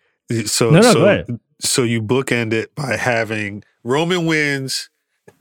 So 0.46 0.70
No, 0.70 0.80
no, 0.80 0.92
so, 0.92 1.38
so 1.60 1.82
you 1.84 2.02
bookend 2.02 2.52
it 2.52 2.74
by 2.74 2.96
having 2.96 3.62
Roman 3.84 4.26
wins 4.26 4.90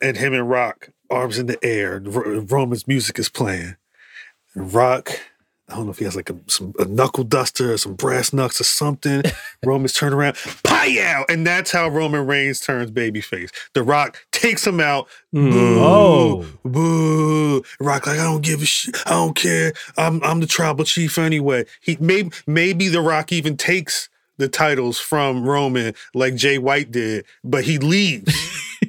and 0.02 0.18
him 0.18 0.34
and 0.34 0.48
Rock 0.48 0.90
arms 1.10 1.40
in 1.40 1.48
the 1.48 1.58
air. 1.64 2.00
Roman's 2.04 2.88
music 2.88 3.18
is 3.18 3.30
playing. 3.30 3.78
Rock, 4.56 5.20
I 5.68 5.76
don't 5.76 5.86
know 5.86 5.92
if 5.92 5.98
he 5.98 6.06
has 6.06 6.16
like 6.16 6.30
a, 6.30 6.36
some, 6.46 6.74
a 6.78 6.86
knuckle 6.86 7.24
duster 7.24 7.74
or 7.74 7.78
some 7.78 7.96
brass 7.96 8.32
knucks 8.32 8.62
or 8.62 8.66
something. 8.66 9.24
Roman's 9.66 9.94
turn 9.94 10.14
around, 10.14 10.36
pow! 10.64 11.26
And 11.28 11.46
that's 11.46 11.72
how 11.72 11.88
Roman 11.90 12.28
Reigns 12.28 12.60
turns 12.60 12.92
babyface. 12.92 13.50
The 13.74 13.82
Rock 13.82 14.24
takes 14.32 14.66
him 14.68 14.80
out. 14.80 15.08
Mm. 15.34 15.52
Boo, 15.52 15.80
Oh. 15.80 16.46
boo. 16.64 17.64
Rock 17.80 18.06
like 18.06 18.20
I 18.20 18.24
don't 18.24 18.44
give 18.44 18.62
a 18.62 18.66
shit. 18.66 18.96
I 19.08 19.12
don't 19.12 19.36
care. 19.36 19.74
I'm 19.98 20.24
I'm 20.24 20.40
the 20.40 20.46
tribal 20.46 20.86
chief 20.86 21.18
anyway. 21.18 21.66
He 21.82 21.98
maybe 22.00 22.30
maybe 22.46 22.88
the 22.88 23.02
Rock 23.02 23.32
even 23.32 23.58
takes 23.58 24.08
the 24.38 24.48
titles 24.48 25.00
from 25.00 25.44
Roman 25.48 25.96
like 26.14 26.36
Jay 26.36 26.58
White 26.60 26.92
did, 26.92 27.26
but 27.44 27.64
he 27.64 27.80
leaves. 27.80 28.34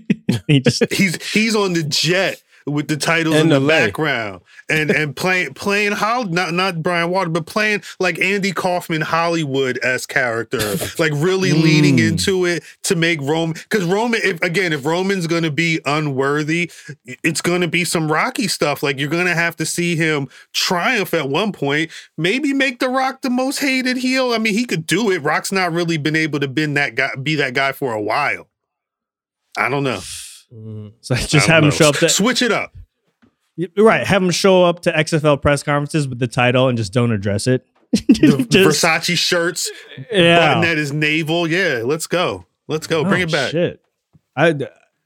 he 0.47 0.61
just 0.61 0.93
he's 0.93 1.23
he's 1.33 1.57
on 1.57 1.73
the 1.73 1.85
jet 1.85 2.43
with 2.67 2.89
the 2.89 2.97
titles 2.97 3.37
in 3.37 3.49
the, 3.49 3.61
background. 3.61 4.43
And 4.69 4.91
and 4.91 5.15
playing 5.15 5.55
playing 5.55 5.93
how 5.93 6.23
not 6.25 6.53
not 6.53 6.83
Brian 6.83 7.11
Water 7.11 7.31
but 7.31 7.47
playing 7.47 7.83
like 8.01 8.19
Andy 8.19 8.51
Kaufman 8.53 9.03
Hollywood 9.03 9.79
as 9.79 10.07
character. 10.07 10.77
Like 10.99 11.13
really 11.15 11.53
leaning 11.53 11.97
Mm. 11.99 12.09
into 12.11 12.45
it 12.47 12.63
to 12.85 12.97
make 12.97 13.21
Roman 13.21 13.53
because 13.55 13.85
Roman 13.85 14.21
if 14.25 14.41
again 14.43 14.73
if 14.73 14.85
Roman's 14.85 15.27
gonna 15.27 15.51
be 15.51 15.81
unworthy 15.85 16.71
it's 17.23 17.41
gonna 17.41 17.69
be 17.69 17.85
some 17.85 18.11
Rocky 18.11 18.49
stuff. 18.49 18.83
Like 18.83 18.99
you're 18.99 19.09
gonna 19.11 19.35
have 19.35 19.57
to 19.57 19.67
see 19.67 19.95
him 19.95 20.29
triumph 20.53 21.15
at 21.15 21.29
one 21.29 21.53
point. 21.53 21.91
Maybe 22.19 22.53
make 22.53 22.81
the 22.81 22.89
Rock 22.89 23.23
the 23.23 23.31
most 23.31 23.59
hated 23.61 23.97
heel. 23.99 24.33
I 24.33 24.39
mean 24.39 24.55
he 24.55 24.65
could 24.65 24.87
do 24.87 25.11
it. 25.11 25.23
Rock's 25.23 25.53
not 25.53 25.73
really 25.73 25.97
been 25.99 26.17
able 26.17 26.41
to 26.41 26.49
been 26.49 26.75
that 26.75 26.95
guy 26.97 27.11
be 27.23 27.37
that 27.37 27.55
guy 27.55 27.73
for 27.73 27.93
a 27.93 28.03
while. 28.03 28.49
I 29.57 29.69
don't 29.69 29.85
know. 29.85 30.01
So 31.01 31.15
just 31.15 31.35
I 31.49 31.53
have 31.53 31.63
don't 31.63 31.73
him 31.73 31.77
show 31.77 31.89
up 31.89 31.97
to 31.97 32.09
switch 32.09 32.43
it 32.43 32.53
up. 32.53 32.75
Right. 33.77 34.07
Have 34.07 34.21
them 34.23 34.31
show 34.31 34.65
up 34.65 34.81
to 34.83 34.93
XFL 34.93 35.41
press 35.41 35.63
conferences 35.63 36.07
with 36.07 36.19
the 36.19 36.27
title 36.27 36.69
and 36.69 36.77
just 36.77 36.93
don't 36.93 37.11
address 37.13 37.47
it. 37.47 37.67
The 37.93 38.47
Just- 38.51 38.83
Versace 38.85 39.17
shirts, 39.17 39.71
Yeah. 40.13 40.55
button 40.55 40.65
at 40.71 40.77
his 40.77 40.93
navel. 40.93 41.47
Yeah, 41.49 41.83
let's 41.85 42.07
go. 42.07 42.45
Let's 42.69 42.87
go. 42.87 43.05
Bring 43.05 43.23
Oh, 43.23 43.25
it 43.25 43.33
back. 43.33 43.51
Shit. 43.53 43.81
I 44.37 44.55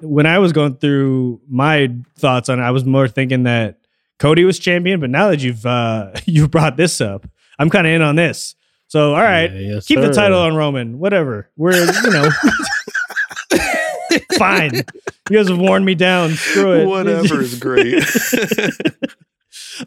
when 0.00 0.24
I 0.26 0.38
was 0.38 0.52
going 0.52 0.76
through 0.76 1.40
my 1.48 1.94
thoughts 2.18 2.48
on 2.48 2.58
it, 2.58 2.62
I 2.62 2.70
was 2.70 2.84
more 2.84 3.06
thinking 3.06 3.42
that 3.44 3.78
Cody 4.18 4.44
was 4.44 4.58
champion, 4.58 4.98
but 4.98 5.10
now 5.10 5.28
that 5.28 5.40
you've 5.40 5.64
uh 5.66 6.12
you've 6.24 6.50
brought 6.50 6.76
this 6.76 7.00
up, 7.00 7.26
I'm 7.58 7.70
kind 7.70 7.86
of 7.86 7.92
in 7.92 8.02
on 8.02 8.16
this. 8.16 8.56
So 8.88 9.14
all 9.14 9.22
right, 9.22 9.52
Yeah, 9.52 9.74
yes, 9.74 9.86
keep 9.86 10.00
the 10.00 10.10
title 10.10 10.40
on 10.40 10.56
Roman. 10.56 10.98
Whatever. 10.98 11.48
We're 11.56 11.72
you 11.74 12.10
know 12.10 12.28
fine. 14.38 14.74
You 14.74 15.36
guys 15.36 15.48
have 15.48 15.58
worn 15.58 15.84
me 15.84 15.94
down. 15.94 16.30
Screw 16.32 16.72
it. 16.72 16.86
Whatever 16.86 17.40
is 17.40 17.58
great. 17.58 18.02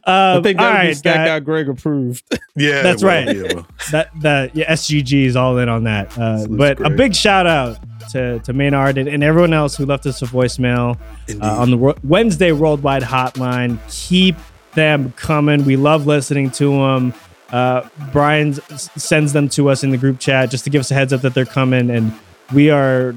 Um, 0.05 0.39
I 0.39 0.41
think 0.41 0.57
that 0.57 0.73
right, 0.73 0.87
be 0.89 0.93
Stack 0.93 1.15
guy- 1.15 1.29
Out 1.29 1.43
Greg 1.45 1.69
approved. 1.69 2.23
yeah, 2.55 2.81
That's 2.81 3.03
right. 3.03 3.35
yeah, 3.35 3.61
that 3.91 4.09
that 4.21 4.55
yeah, 4.55 4.71
SGG 4.71 5.25
is 5.25 5.35
all 5.35 5.57
in 5.57 5.69
on 5.69 5.83
that. 5.83 6.17
Uh, 6.17 6.47
but 6.49 6.79
a 6.85 6.89
big 6.89 7.15
shout 7.15 7.45
out 7.47 7.77
to 8.11 8.39
to 8.39 8.53
Maynard 8.53 8.97
and, 8.97 9.07
and 9.07 9.23
everyone 9.23 9.53
else 9.53 9.75
who 9.77 9.85
left 9.85 10.05
us 10.05 10.21
a 10.21 10.25
voicemail 10.25 10.99
uh, 11.41 11.59
on 11.59 11.69
the 11.71 11.77
Ro- 11.77 11.95
Wednesday 12.03 12.51
Worldwide 12.51 13.03
Hotline. 13.03 13.77
Keep 13.89 14.35
them 14.73 15.11
coming. 15.13 15.63
We 15.63 15.75
love 15.77 16.07
listening 16.07 16.49
to 16.51 16.71
them. 16.71 17.13
Uh, 17.51 17.87
Brian 18.11 18.49
s- 18.71 18.89
sends 18.95 19.31
them 19.33 19.47
to 19.49 19.69
us 19.69 19.83
in 19.83 19.91
the 19.91 19.97
group 19.97 20.19
chat 20.19 20.49
just 20.49 20.63
to 20.63 20.69
give 20.71 20.79
us 20.79 20.89
a 20.91 20.95
heads 20.95 21.13
up 21.13 21.21
that 21.21 21.33
they're 21.35 21.45
coming, 21.45 21.89
and 21.91 22.11
we 22.53 22.69
are. 22.71 23.13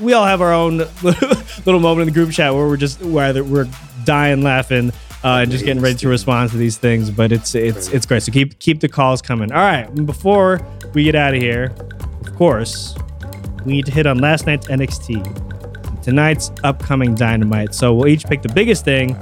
We 0.00 0.12
all 0.12 0.24
have 0.24 0.40
our 0.40 0.52
own 0.52 0.78
little 1.02 1.80
moment 1.80 2.08
in 2.08 2.14
the 2.14 2.14
group 2.14 2.30
chat 2.30 2.54
where 2.54 2.66
we're 2.66 2.76
just 2.76 3.00
where 3.02 3.42
we're 3.42 3.68
dying 4.04 4.42
laughing 4.42 4.92
uh, 5.24 5.40
and 5.42 5.50
just 5.50 5.64
getting 5.64 5.82
ready 5.82 5.96
to 5.96 6.08
respond 6.08 6.50
to 6.50 6.56
these 6.56 6.76
things. 6.76 7.10
But 7.10 7.32
it's 7.32 7.54
it's 7.54 7.88
it's 7.88 8.06
great. 8.06 8.22
So 8.22 8.32
keep 8.32 8.58
keep 8.58 8.80
the 8.80 8.88
calls 8.88 9.20
coming. 9.20 9.52
All 9.52 9.58
right, 9.58 9.92
before 10.06 10.60
we 10.94 11.04
get 11.04 11.14
out 11.14 11.34
of 11.34 11.42
here, 11.42 11.74
of 12.20 12.34
course, 12.36 12.96
we 13.64 13.72
need 13.72 13.86
to 13.86 13.92
hit 13.92 14.06
on 14.06 14.18
last 14.18 14.46
night's 14.46 14.66
NXT, 14.68 16.02
tonight's 16.02 16.52
upcoming 16.64 17.14
Dynamite. 17.14 17.74
So 17.74 17.94
we'll 17.94 18.08
each 18.08 18.24
pick 18.24 18.42
the 18.42 18.52
biggest 18.52 18.84
thing 18.84 19.16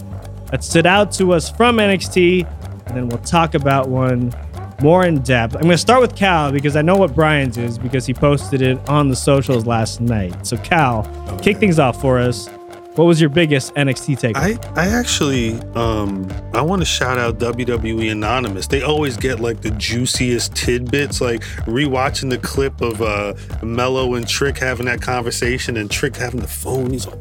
that 0.51 0.63
stood 0.63 0.87
out 0.87 1.11
to 1.13 1.33
us 1.33 1.51
from 1.51 1.79
NXT, 1.79 2.47
and 2.87 2.97
then 2.97 3.09
we'll 3.09 3.19
talk 3.19 3.55
about 3.55 3.89
one 3.89 4.33
more 4.81 5.05
in 5.05 5.23
depth. 5.23 5.55
I'm 5.55 5.63
going 5.63 5.73
to 5.73 5.79
start 5.79 6.01
with 6.01 6.15
Khal 6.15 6.53
because 6.53 6.77
I 6.77 6.83
know 6.83 6.97
what 6.97 7.15
Brian's 7.15 7.57
is 7.57 7.79
because 7.79 8.07
he 8.07 8.15
posted 8.15 8.63
it 8.63 8.79
on 8.89 9.09
the 9.09 9.17
socials 9.17 9.67
last 9.67 10.01
night. 10.01 10.47
So 10.47 10.57
Khal, 10.57 11.43
kick 11.43 11.59
things 11.59 11.79
off 11.79 12.01
for 12.01 12.19
us. 12.19 12.49
What 12.97 13.05
was 13.05 13.21
your 13.21 13.29
biggest 13.29 13.75
NXT 13.75 14.19
take? 14.19 14.37
I, 14.39 14.59
I 14.75 14.87
actually 14.89 15.61
um 15.75 16.27
I 16.55 16.63
want 16.63 16.81
to 16.81 16.87
shout 16.87 17.19
out 17.19 17.39
WWE 17.39 18.11
Anonymous. 18.11 18.67
They 18.67 18.81
always 18.81 19.19
get 19.19 19.39
like 19.39 19.61
the 19.61 19.71
juiciest 19.73 20.55
tidbits. 20.57 21.21
Like 21.21 21.43
rewatching 21.67 22.31
the 22.31 22.39
clip 22.39 22.81
of 22.81 23.03
uh 23.03 23.35
Melo 23.63 24.15
and 24.15 24.27
Trick 24.27 24.57
having 24.57 24.87
that 24.87 25.03
conversation 25.03 25.77
and 25.77 25.91
Trick 25.91 26.17
having 26.17 26.41
the 26.41 26.49
phone. 26.49 26.91
He's 26.91 27.07
like, 27.07 27.19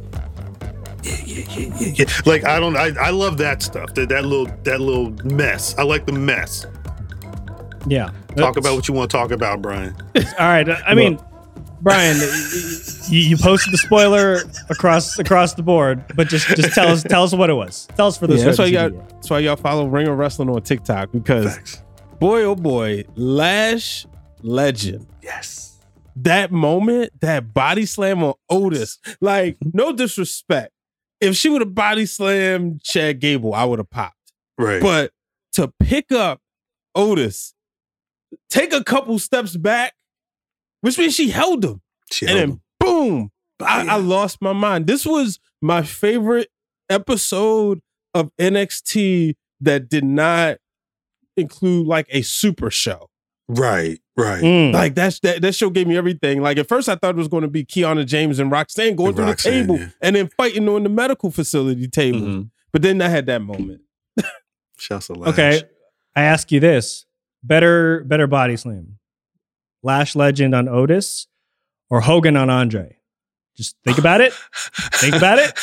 yeah, 1.03 1.18
yeah, 1.26 1.45
yeah, 1.49 1.76
yeah, 1.78 1.93
yeah. 1.93 2.06
Like 2.26 2.45
I 2.45 2.60
don't, 2.62 2.78
I, 2.78 2.91
I 2.97 3.10
love 3.10 3.38
that 3.39 3.62
stuff. 3.62 3.93
That 3.95 4.08
that 4.10 4.24
little 4.24 4.47
that 4.64 4.80
little 4.80 5.12
mess. 5.26 5.78
I 5.78 5.84
like 5.84 6.06
the 6.06 6.14
mess. 6.14 6.66
Yeah. 7.88 8.12
Talk 8.36 8.58
about 8.58 8.76
what 8.76 8.88
you 8.88 8.94
want 8.94 9.12
to 9.12 9.18
talk 9.18 9.32
about, 9.32 9.62
Brian. 9.62 9.96
All 10.16 10.24
right. 10.40 10.68
I 10.86 10.94
mean, 10.96 11.20
Brian, 11.82 12.18
you, 13.10 13.20
you 13.20 13.38
posted 13.38 13.74
the 13.74 13.78
spoiler 13.78 14.42
across 14.70 15.20
across 15.20 15.54
the 15.54 15.64
board, 15.64 16.04
but 16.16 16.28
just 16.28 16.48
just 16.48 16.74
tell 16.74 16.88
us 16.88 17.04
tell 17.04 17.24
us 17.24 17.34
what 17.34 17.50
it 17.50 17.54
was. 17.54 17.88
Tell 17.96 18.08
us 18.08 18.18
for 18.18 18.28
this. 18.28 18.40
Yeah, 18.40 18.46
that's 18.46 18.60
why 18.60 18.66
y'all. 18.66 18.90
That's 18.90 19.30
why 19.30 19.40
y'all 19.40 19.56
follow 19.56 19.86
Ringer 19.88 20.16
Wrestling 20.16 20.50
on 20.50 20.62
TikTok 20.62 21.12
because, 21.12 21.82
boy, 22.20 22.44
oh 22.44 22.56
boy, 22.56 23.04
Lash 23.16 24.06
Legend. 24.42 25.08
Yes. 25.22 25.80
That 26.18 26.52
moment, 26.52 27.12
that 27.22 27.54
body 27.54 27.86
slam 27.86 28.24
on 28.24 28.36
Otis, 28.50 29.00
like 29.20 29.58
no 29.74 29.92
disrespect. 29.92 30.72
If 31.20 31.36
she 31.36 31.50
would 31.50 31.62
have 31.62 31.76
body 31.76 32.06
slammed 32.06 32.82
Chad 32.84 33.20
Gable, 33.20 33.54
I 33.54 33.66
would 33.66 33.80
have 33.80 33.90
popped. 33.90 34.34
Right. 34.58 34.82
But 34.82 35.12
to 35.54 35.74
pick 35.80 36.12
up 36.12 36.42
Otis, 36.94 37.54
take 38.49 38.73
a 38.73 38.84
couple 38.84 39.17
steps 39.19 39.55
back, 39.55 39.93
which 40.82 40.97
means 40.97 41.15
she 41.15 41.30
held 41.30 41.63
him. 41.63 41.82
She 42.11 42.26
and 42.28 42.38
held 42.38 42.49
then 42.49 42.61
boom, 42.80 43.32
I, 43.61 43.88
I 43.88 43.97
lost 43.97 44.41
my 44.41 44.53
mind. 44.53 44.88
This 44.88 45.05
was 45.05 45.39
my 45.61 45.82
favorite 45.82 46.49
episode 46.89 47.82
of 48.13 48.32
NXT 48.39 49.36
that 49.61 49.89
did 49.89 50.03
not 50.03 50.57
include 51.38 51.88
like 51.88 52.07
a 52.09 52.21
super 52.21 52.69
show. 52.69 53.09
Right, 53.47 53.99
right. 54.17 54.41
Mm. 54.41 54.73
Like 54.73 54.95
that's 54.95 55.19
that 55.19 55.41
that 55.41 55.53
show 55.53 55.69
gave 55.69 55.88
me 55.88 55.95
everything. 55.97 56.41
Like 56.41 56.57
at 56.57 56.67
first 56.67 56.89
I 56.89 56.95
thought 56.95 57.11
it 57.11 57.17
was 57.17 57.28
going 57.28 57.43
to 57.43 57.47
be 57.47 57.63
Kiana 57.63 58.05
James 58.05 58.39
and 58.39 58.49
Roxanne 58.49 58.95
going 58.95 59.09
And 59.09 59.17
through 59.17 59.26
Roxanne, 59.26 59.53
the 59.53 59.59
table 59.59 59.78
yeah. 59.78 59.89
and 60.01 60.15
then 60.15 60.30
fighting 60.36 60.67
on 60.67 60.84
the 60.84 60.89
medical 60.89 61.30
facility 61.30 61.88
table. 61.88 62.21
Mm-hmm. 62.21 62.41
But 62.71 62.82
then 62.82 63.01
I 63.01 63.07
had 63.07 63.28
that 63.28 63.41
moment. 63.41 63.82
Shouts 64.78 65.07
to 65.07 65.13
Lash. 65.13 65.34
Okay. 65.34 65.61
I 66.15 66.23
ask 66.23 66.51
you 66.51 66.59
this: 66.59 67.05
better 67.46 68.04
better 68.06 68.28
body 68.28 68.58
slam, 68.58 68.98
Lash 69.84 70.16
Legend 70.16 70.54
on 70.56 70.68
Otis, 70.68 71.28
or 71.89 72.02
Hogan 72.02 72.36
on 72.38 72.50
Andre? 72.50 72.98
Just 73.56 73.78
think 73.86 73.98
about 73.98 74.22
it. 74.22 74.34
think 74.93 75.16
about 75.16 75.39
it. 75.39 75.58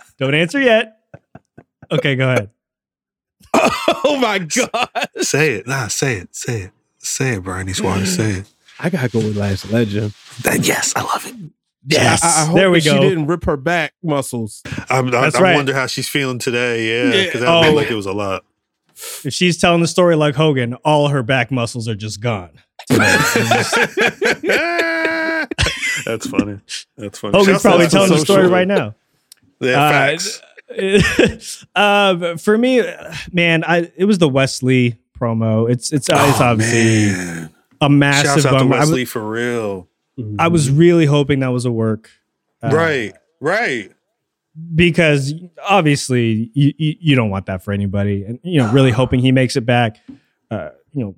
Don't 0.18 0.34
answer 0.34 0.60
yet. 0.60 0.98
Okay, 1.90 2.14
go 2.16 2.30
ahead. 2.30 2.50
oh 4.04 4.18
my 4.20 4.38
god! 4.38 5.08
Say 5.20 5.54
it. 5.54 5.66
Nah, 5.66 5.88
say 5.88 6.14
it. 6.16 6.34
Say 6.34 6.62
it. 6.62 6.70
Say 6.98 7.34
it, 7.34 7.42
Brian. 7.42 7.66
He's 7.66 7.82
wanting 7.82 8.04
to 8.04 8.10
say 8.10 8.30
it. 8.30 8.48
I 8.78 8.88
gotta 8.88 9.08
go 9.08 9.18
with 9.18 9.36
Lash 9.36 9.64
Legend. 9.66 10.14
That, 10.42 10.66
yes, 10.66 10.92
I 10.96 11.02
love 11.02 11.26
it. 11.26 11.34
Yes. 11.86 12.22
I, 12.22 12.42
I 12.42 12.46
hope 12.46 12.54
there 12.56 12.70
we 12.70 12.80
go. 12.80 12.94
She 12.94 13.00
didn't 13.00 13.26
rip 13.26 13.44
her 13.44 13.56
back 13.56 13.92
muscles. 14.02 14.62
I, 14.88 14.98
I, 14.98 15.02
That's 15.02 15.34
I 15.36 15.42
right. 15.42 15.56
wonder 15.56 15.74
how 15.74 15.86
she's 15.88 16.08
feeling 16.08 16.38
today. 16.38 16.86
Yeah, 16.88 17.12
Yeah. 17.14 17.24
because 17.26 17.40
that 17.40 17.48
Oh. 17.50 17.62
felt 17.62 17.74
like 17.76 17.90
it 17.90 17.94
was 17.96 18.06
a 18.06 18.12
lot. 18.12 18.44
If 19.24 19.32
she's 19.32 19.58
telling 19.58 19.80
the 19.80 19.86
story 19.88 20.14
like 20.16 20.34
Hogan, 20.34 20.74
all 20.84 21.08
her 21.08 21.22
back 21.22 21.50
muscles 21.50 21.88
are 21.88 21.94
just 21.94 22.20
gone. 22.20 22.50
That's 26.04 26.26
funny. 26.26 26.60
That's 26.96 27.18
funny. 27.18 27.32
Hogan's 27.36 27.46
Shouts 27.46 27.62
probably 27.62 27.86
telling 27.88 28.10
the 28.10 28.18
story 28.18 28.48
right 28.48 28.66
now. 28.68 28.94
Yeah, 29.60 29.80
Uh, 29.82 29.90
facts. 29.90 31.62
uh, 31.74 32.36
for 32.36 32.56
me, 32.58 32.82
man, 33.32 33.62
I 33.64 33.90
it 33.96 34.04
was 34.06 34.18
the 34.18 34.28
Wes 34.28 34.62
Lee 34.62 34.96
promo. 35.20 35.70
It's 35.70 35.92
it's, 35.92 36.08
uh, 36.10 36.26
it's 36.28 36.40
Oh, 36.40 36.44
obviously 36.44 37.12
man. 37.12 37.50
a 37.80 37.90
massive 37.90 38.26
Shouts 38.42 38.46
out 38.46 38.52
to 38.52 38.58
bummer. 38.58 38.76
I 38.76 38.80
was, 38.80 38.88
Wes 38.90 38.96
Lee 38.96 39.04
for 39.04 39.22
real. 39.28 39.88
I 40.38 40.48
was 40.48 40.70
really 40.70 41.06
hoping 41.06 41.40
that 41.40 41.48
was 41.48 41.64
a 41.64 41.72
work. 41.72 42.10
uh, 42.62 42.70
right, 42.72 43.12
right. 43.40 43.92
Because 44.74 45.34
obviously 45.68 46.50
you, 46.54 46.72
you 46.78 46.94
you 47.00 47.16
don't 47.16 47.30
want 47.30 47.46
that 47.46 47.62
for 47.64 47.72
anybody, 47.72 48.24
and 48.24 48.38
you 48.42 48.60
know 48.60 48.70
really 48.72 48.90
hoping 48.90 49.20
he 49.20 49.32
makes 49.32 49.56
it 49.56 49.66
back, 49.66 49.98
uh, 50.50 50.70
you 50.92 51.16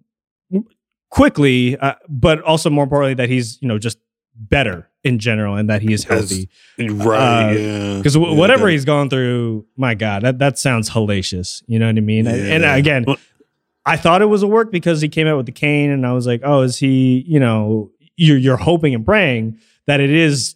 know, 0.53 0.65
quickly, 1.11 1.77
uh, 1.79 1.95
but 2.09 2.41
also 2.43 2.71
more 2.71 2.85
importantly 2.85 3.15
that 3.15 3.29
he's 3.29 3.61
you 3.61 3.69
know 3.69 3.79
just 3.79 3.99
better 4.37 4.89
in 5.05 5.19
general 5.19 5.55
and 5.57 5.69
that 5.71 5.81
he 5.83 5.93
is 5.93 6.05
healthy. 6.05 6.49
Right, 6.79 7.53
yeah. 7.55 7.97
Because 7.99 8.17
Yeah, 8.17 8.35
whatever 8.35 8.67
that- 8.67 8.73
he's 8.73 8.85
gone 8.85 9.09
through, 9.11 9.67
my 9.77 9.95
God, 9.95 10.23
that 10.23 10.39
that 10.39 10.59
sounds 10.59 10.91
hellacious. 10.91 11.63
You 11.67 11.79
know 11.79 11.87
what 11.87 11.97
I 11.97 12.01
mean? 12.01 12.27
And- 12.27 12.65
And 12.65 12.65
again. 12.65 13.05
I 13.87 13.99
thought 13.99 14.23
it 14.23 14.27
was 14.31 14.43
a 14.43 14.47
work 14.47 14.73
because 14.73 15.03
he 15.03 15.11
came 15.11 15.27
out 15.27 15.37
with 15.37 15.45
the 15.45 15.53
cane, 15.53 15.91
and 15.91 16.07
I 16.07 16.13
was 16.15 16.27
like, 16.27 16.41
"Oh, 16.43 16.63
is 16.63 16.79
he?" 16.79 17.23
You 17.29 17.39
know, 17.39 17.91
you're 18.17 18.39
you're 18.39 18.57
hoping 18.57 18.95
and 18.95 19.05
praying 19.05 19.59
that 19.87 20.01
it 20.01 20.09
is 20.09 20.55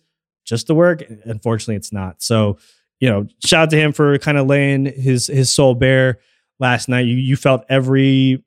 just 0.48 0.70
a 0.70 0.74
work. 0.74 1.02
Unfortunately, 1.24 1.76
it's 1.76 1.92
not. 1.92 2.22
So, 2.22 2.58
you 3.00 3.08
know, 3.08 3.26
shout 3.44 3.64
out 3.64 3.70
to 3.70 3.76
him 3.76 3.92
for 3.92 4.18
kind 4.18 4.38
of 4.38 4.46
laying 4.46 4.86
his 4.86 5.26
his 5.26 5.52
soul 5.52 5.74
bare 5.74 6.18
last 6.58 6.88
night. 6.88 7.06
You 7.06 7.16
you 7.16 7.36
felt 7.36 7.64
every 7.68 8.42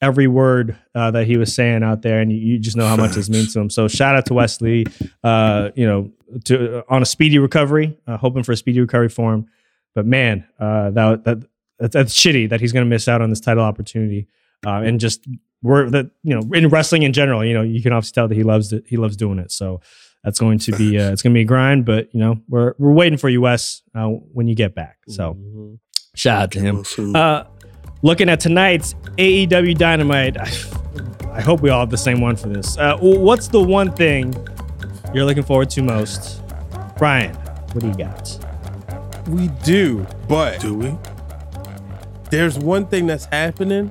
every 0.00 0.26
word 0.26 0.76
uh, 0.94 1.10
that 1.10 1.26
he 1.26 1.36
was 1.36 1.54
saying 1.54 1.82
out 1.82 2.02
there, 2.02 2.20
and 2.20 2.30
you, 2.30 2.38
you 2.38 2.58
just 2.58 2.76
know 2.76 2.86
how 2.86 2.96
much 2.96 3.12
this 3.12 3.28
means 3.28 3.52
to 3.54 3.60
him. 3.60 3.70
So, 3.70 3.88
shout 3.88 4.14
out 4.14 4.26
to 4.26 4.34
Wes 4.34 4.60
Lee. 4.60 4.84
Uh, 5.24 5.70
you 5.74 5.86
know, 5.86 6.12
to 6.44 6.84
on 6.88 7.02
a 7.02 7.06
speedy 7.06 7.38
recovery, 7.38 7.96
uh, 8.06 8.16
hoping 8.16 8.42
for 8.42 8.52
a 8.52 8.56
speedy 8.56 8.80
recovery 8.80 9.08
for 9.08 9.32
him. 9.34 9.46
But 9.94 10.06
man, 10.06 10.46
uh, 10.60 10.90
that 10.90 11.24
that 11.24 11.44
that's, 11.78 11.94
that's 11.94 12.14
shitty 12.14 12.50
that 12.50 12.60
he's 12.60 12.72
going 12.72 12.84
to 12.84 12.90
miss 12.90 13.08
out 13.08 13.22
on 13.22 13.30
this 13.30 13.40
title 13.40 13.64
opportunity. 13.64 14.28
Uh, 14.66 14.82
and 14.82 15.00
just 15.00 15.26
we're 15.62 15.88
that 15.90 16.10
you 16.22 16.34
know 16.34 16.42
in 16.52 16.68
wrestling 16.68 17.02
in 17.02 17.12
general, 17.12 17.44
you 17.44 17.54
know, 17.54 17.62
you 17.62 17.82
can 17.82 17.92
obviously 17.92 18.14
tell 18.14 18.28
that 18.28 18.34
he 18.34 18.42
loves 18.42 18.72
it. 18.72 18.84
He 18.86 18.96
loves 18.96 19.16
doing 19.16 19.38
it. 19.38 19.50
So 19.50 19.80
that's 20.24 20.38
going 20.38 20.58
to 20.60 20.72
be 20.72 20.98
uh, 21.00 21.12
it's 21.12 21.22
going 21.22 21.32
to 21.32 21.38
be 21.38 21.42
a 21.42 21.44
grind. 21.44 21.84
But 21.84 22.12
you 22.12 22.20
know, 22.20 22.40
we're 22.48 22.74
we're 22.78 22.92
waiting 22.92 23.18
for 23.18 23.28
you, 23.28 23.40
Wes, 23.40 23.82
uh, 23.94 24.06
when 24.06 24.48
you 24.48 24.54
get 24.54 24.74
back. 24.74 24.98
So 25.08 25.78
shout 26.14 26.42
out 26.42 26.50
to 26.52 26.60
him. 26.60 26.84
Uh, 27.14 27.44
looking 28.02 28.28
at 28.28 28.40
tonight's 28.40 28.94
AEW 29.16 29.76
Dynamite, 29.76 30.36
I, 30.36 30.50
I 31.32 31.40
hope 31.40 31.60
we 31.60 31.70
all 31.70 31.80
have 31.80 31.90
the 31.90 31.96
same 31.96 32.20
one 32.20 32.36
for 32.36 32.48
this. 32.48 32.76
Uh, 32.78 32.96
what's 32.98 33.48
the 33.48 33.62
one 33.62 33.92
thing 33.92 34.34
you're 35.14 35.24
looking 35.24 35.42
forward 35.42 35.70
to 35.70 35.82
most, 35.82 36.42
Brian? 36.96 37.34
What 37.34 37.80
do 37.80 37.88
you 37.88 37.94
got? 37.94 38.44
We 39.28 39.48
do, 39.62 40.06
but 40.26 40.60
do 40.60 40.74
we? 40.74 40.94
There's 42.30 42.58
one 42.58 42.86
thing 42.86 43.06
that's 43.06 43.26
happening, 43.26 43.90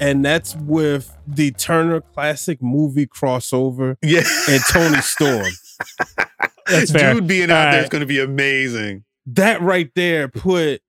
and 0.00 0.24
that's 0.24 0.54
with 0.56 1.16
the 1.26 1.50
Turner 1.52 2.00
Classic 2.00 2.62
movie 2.62 3.06
crossover. 3.06 3.96
Yeah, 4.02 4.22
and 4.48 4.62
Toni 4.70 5.00
Storm. 5.02 5.46
That's 6.66 6.90
fair. 6.90 7.14
Dude 7.14 7.28
being 7.28 7.50
out 7.50 7.66
All 7.66 7.72
there 7.72 7.82
right. 7.82 7.90
going 7.90 8.00
to 8.00 8.06
be 8.06 8.18
amazing. 8.20 9.04
That 9.26 9.60
right 9.62 9.88
there 9.94 10.26
put. 10.28 10.80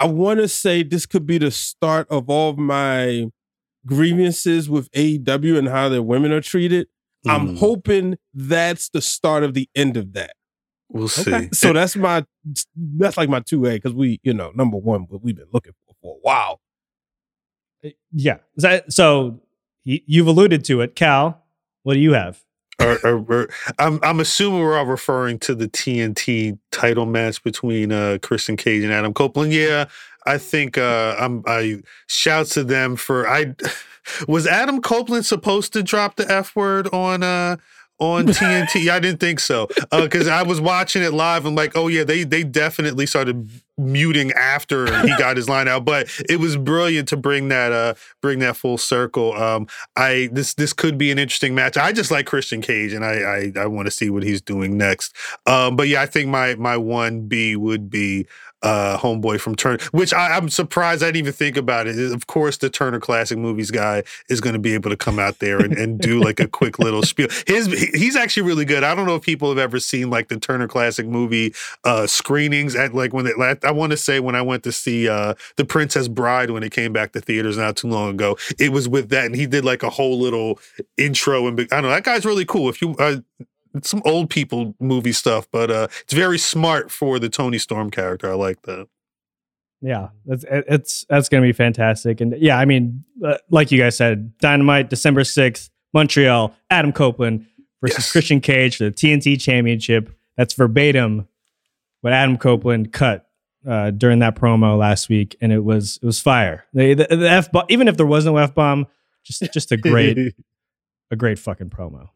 I 0.00 0.06
want 0.06 0.40
to 0.40 0.48
say 0.48 0.82
this 0.82 1.06
could 1.06 1.24
be 1.26 1.38
the 1.38 1.50
start 1.50 2.08
of 2.10 2.28
all 2.30 2.50
of 2.50 2.58
my 2.58 3.26
grievances 3.86 4.68
with 4.68 4.90
AEW 4.92 5.56
and 5.58 5.68
how 5.68 5.88
their 5.88 6.02
women 6.02 6.32
are 6.32 6.40
treated. 6.40 6.88
I'm 7.28 7.48
Mm. 7.54 7.58
hoping 7.58 8.18
that's 8.32 8.88
the 8.88 9.00
start 9.02 9.42
of 9.44 9.52
the 9.54 9.68
end 9.76 9.96
of 9.96 10.14
that. 10.14 10.32
We'll 10.88 11.08
see. 11.08 11.48
So 11.52 11.72
that's 11.72 11.94
my 11.94 12.24
that's 12.74 13.16
like 13.16 13.28
my 13.28 13.40
two 13.40 13.66
A 13.66 13.72
because 13.76 13.92
we 13.92 14.18
you 14.22 14.32
know 14.34 14.50
number 14.54 14.78
one 14.78 15.02
what 15.02 15.22
we've 15.22 15.36
been 15.36 15.46
looking 15.52 15.72
for 15.86 15.94
for 16.02 16.16
a 16.16 16.18
while. 16.22 16.59
Yeah. 18.12 18.38
So 18.88 19.40
you've 19.84 20.26
alluded 20.26 20.64
to 20.66 20.80
it, 20.80 20.94
Khal. 20.94 21.36
What 21.82 21.94
do 21.94 22.00
you 22.00 22.12
have? 22.12 22.42
Or, 22.80 22.98
or- 23.04 23.24
or- 23.28 23.48
I'm 23.78 24.00
I'm 24.02 24.20
assuming 24.20 24.60
we're 24.60 24.78
all 24.78 24.86
referring 24.86 25.38
to 25.40 25.54
the 25.54 25.68
TNT 25.68 26.58
title 26.72 27.06
match 27.06 27.42
between 27.42 27.92
uh 27.92 28.18
Christian 28.22 28.56
Cage 28.56 28.82
and 28.84 28.92
Adam 28.92 29.12
Copeland. 29.12 29.52
Yeah, 29.52 29.86
I 30.26 30.38
think 30.38 30.78
uh 30.78 31.14
I'm 31.18 31.42
I 31.46 31.82
shouts 32.06 32.54
to 32.54 32.64
them 32.64 32.96
for 32.96 33.28
I 33.28 33.54
was 34.28 34.46
Adam 34.46 34.80
Copeland 34.80 35.26
supposed 35.26 35.72
to 35.74 35.82
drop 35.82 36.16
the 36.16 36.30
F 36.30 36.56
word 36.56 36.88
on 36.92 37.22
uh 37.22 37.56
on 37.98 38.26
TNT? 38.28 38.88
I 38.90 38.98
didn't 38.98 39.20
think 39.20 39.40
so. 39.40 39.68
Because 39.90 40.26
I 40.26 40.42
was 40.42 40.58
watching 40.58 41.02
it 41.02 41.12
live. 41.12 41.44
I'm 41.44 41.54
like, 41.54 41.76
oh 41.76 41.88
yeah, 41.88 42.04
they 42.04 42.24
they 42.24 42.44
definitely 42.44 43.04
started 43.04 43.50
muting 43.80 44.32
after 44.32 44.86
he 45.02 45.16
got 45.16 45.36
his 45.36 45.48
line 45.48 45.68
out. 45.68 45.84
But 45.84 46.08
it 46.28 46.38
was 46.38 46.56
brilliant 46.56 47.08
to 47.08 47.16
bring 47.16 47.48
that 47.48 47.72
uh 47.72 47.94
bring 48.20 48.38
that 48.40 48.56
full 48.56 48.78
circle. 48.78 49.32
Um 49.32 49.66
I 49.96 50.28
this 50.32 50.54
this 50.54 50.72
could 50.72 50.98
be 50.98 51.10
an 51.10 51.18
interesting 51.18 51.54
match. 51.54 51.76
I 51.76 51.92
just 51.92 52.10
like 52.10 52.26
Christian 52.26 52.60
Cage 52.60 52.92
and 52.92 53.04
I 53.04 53.52
I, 53.56 53.62
I 53.62 53.66
want 53.66 53.86
to 53.86 53.90
see 53.90 54.10
what 54.10 54.22
he's 54.22 54.42
doing 54.42 54.76
next. 54.76 55.14
Um 55.46 55.76
but 55.76 55.88
yeah, 55.88 56.02
I 56.02 56.06
think 56.06 56.28
my 56.28 56.54
my 56.54 56.76
one 56.76 57.26
B 57.26 57.56
would 57.56 57.90
be 57.90 58.26
uh 58.62 58.98
homeboy 58.98 59.40
from 59.40 59.54
Turner, 59.54 59.78
which 59.92 60.12
I, 60.12 60.36
I'm 60.36 60.50
surprised 60.50 61.02
I 61.02 61.06
didn't 61.06 61.16
even 61.16 61.32
think 61.32 61.56
about 61.56 61.86
it. 61.86 61.98
Of 62.12 62.26
course, 62.26 62.58
the 62.58 62.68
Turner 62.68 63.00
Classic 63.00 63.38
Movies 63.38 63.70
guy 63.70 64.02
is 64.28 64.40
going 64.40 64.52
to 64.52 64.58
be 64.58 64.74
able 64.74 64.90
to 64.90 64.98
come 64.98 65.18
out 65.18 65.38
there 65.38 65.60
and, 65.60 65.72
and 65.78 65.98
do 65.98 66.20
like 66.20 66.40
a 66.40 66.46
quick 66.46 66.78
little 66.78 67.02
spiel. 67.02 67.28
His 67.46 67.68
he's 67.94 68.16
actually 68.16 68.42
really 68.42 68.66
good. 68.66 68.84
I 68.84 68.94
don't 68.94 69.06
know 69.06 69.14
if 69.14 69.22
people 69.22 69.48
have 69.48 69.56
ever 69.56 69.80
seen 69.80 70.10
like 70.10 70.28
the 70.28 70.38
Turner 70.38 70.68
Classic 70.68 71.06
movie 71.06 71.54
uh 71.84 72.06
screenings 72.06 72.76
at 72.76 72.94
like 72.94 73.14
when 73.14 73.24
they 73.24 73.32
like, 73.32 73.64
I 73.70 73.72
want 73.72 73.92
to 73.92 73.96
say 73.96 74.18
when 74.20 74.34
I 74.34 74.42
went 74.42 74.62
to 74.64 74.72
see 74.72 75.08
uh 75.08 75.34
The 75.56 75.64
Princess 75.64 76.08
Bride 76.08 76.50
when 76.50 76.62
it 76.62 76.72
came 76.72 76.92
back 76.92 77.12
to 77.12 77.20
theaters 77.20 77.56
not 77.56 77.76
too 77.76 77.88
long 77.88 78.10
ago. 78.10 78.36
It 78.58 78.72
was 78.72 78.88
with 78.88 79.08
that 79.10 79.26
and 79.26 79.34
he 79.36 79.46
did 79.46 79.64
like 79.64 79.82
a 79.82 79.90
whole 79.90 80.18
little 80.18 80.58
intro 80.96 81.46
and 81.46 81.58
I 81.60 81.64
don't 81.64 81.82
know 81.84 81.88
that 81.90 82.04
guy's 82.04 82.24
really 82.24 82.44
cool. 82.44 82.68
If 82.68 82.82
you 82.82 82.94
uh, 82.98 83.18
some 83.82 84.02
old 84.04 84.30
people 84.30 84.74
movie 84.80 85.12
stuff, 85.12 85.46
but 85.52 85.70
uh, 85.70 85.86
it's 86.02 86.12
very 86.12 86.38
smart 86.38 86.90
for 86.90 87.20
the 87.20 87.28
Toni 87.28 87.58
Storm 87.58 87.88
character. 87.90 88.28
I 88.28 88.34
like 88.34 88.62
that. 88.62 88.88
Yeah, 89.80 90.08
that's 90.26 90.44
it's 90.50 91.06
that's 91.08 91.28
gonna 91.28 91.46
be 91.46 91.52
fantastic. 91.52 92.20
And 92.20 92.34
yeah, 92.38 92.58
I 92.58 92.64
mean, 92.64 93.04
uh, 93.24 93.38
like 93.48 93.70
you 93.70 93.78
guys 93.78 93.96
said, 93.96 94.36
Dynamite, 94.38 94.90
December 94.90 95.22
sixth, 95.24 95.70
Montreal, 95.94 96.52
Adam 96.68 96.92
Copeland 96.92 97.46
versus 97.80 97.98
Yes. 97.98 98.12
Christian 98.12 98.40
Cage 98.40 98.76
for 98.76 98.84
the 98.84 98.90
TNT 98.90 99.40
Championship. 99.40 100.10
That's 100.36 100.52
verbatim 100.54 101.28
what 102.02 102.12
Adam 102.12 102.36
Copeland 102.38 102.92
cut 102.92 103.29
uh, 103.66 103.90
during 103.90 104.20
that 104.20 104.36
promo 104.36 104.78
last 104.78 105.08
week, 105.08 105.36
and 105.40 105.52
it 105.52 105.64
was 105.64 105.98
it 106.02 106.06
was 106.06 106.20
fire. 106.20 106.64
The, 106.72 106.94
the, 106.94 107.16
the 107.16 107.30
f 107.30 107.52
bomb, 107.52 107.66
even 107.68 107.88
if 107.88 107.96
there 107.96 108.06
was 108.06 108.24
no 108.24 108.36
f 108.36 108.54
bomb, 108.54 108.86
just 109.24 109.52
just 109.52 109.72
a 109.72 109.76
great 109.76 110.34
a 111.10 111.16
great 111.16 111.38
fucking 111.38 111.70
promo. 111.70 112.08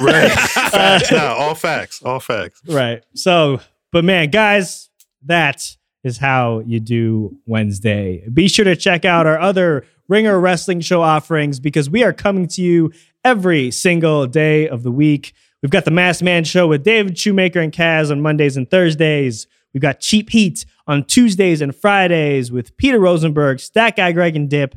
Right. 0.00 0.30
facts. 0.32 1.10
No, 1.10 1.26
all 1.26 1.54
facts. 1.54 2.02
All 2.02 2.20
facts. 2.20 2.62
Right. 2.66 3.04
So, 3.14 3.60
but 3.92 4.04
man, 4.04 4.30
guys, 4.30 4.88
that 5.24 5.76
is 6.04 6.18
how 6.18 6.60
you 6.60 6.80
do 6.80 7.36
Wednesday. 7.46 8.26
Be 8.32 8.48
sure 8.48 8.64
to 8.64 8.76
check 8.76 9.04
out 9.04 9.26
our 9.26 9.38
other 9.38 9.84
Ringer 10.08 10.38
Wrestling 10.38 10.80
Show 10.80 11.02
offerings 11.02 11.58
because 11.58 11.90
we 11.90 12.04
are 12.04 12.12
coming 12.12 12.46
to 12.48 12.62
you 12.62 12.92
every 13.24 13.72
single 13.72 14.26
day 14.26 14.68
of 14.68 14.84
the 14.84 14.92
week. 14.92 15.34
We've 15.62 15.70
got 15.70 15.84
the 15.84 15.90
Masked 15.90 16.22
Man 16.22 16.44
Show 16.44 16.68
with 16.68 16.84
David 16.84 17.18
Shoemaker 17.18 17.58
and 17.58 17.72
Kaz 17.72 18.12
on 18.12 18.20
Mondays 18.20 18.56
and 18.56 18.70
Thursdays. 18.70 19.48
We've 19.76 19.82
got 19.82 20.00
Cheap 20.00 20.30
Heat 20.30 20.64
on 20.86 21.04
Tuesdays 21.04 21.60
and 21.60 21.76
Fridays 21.76 22.50
with 22.50 22.74
Peter 22.78 22.98
Rosenberg, 22.98 23.60
Stat 23.60 23.94
Guy 23.94 24.10
Greg 24.12 24.34
and 24.34 24.48
Dip. 24.48 24.74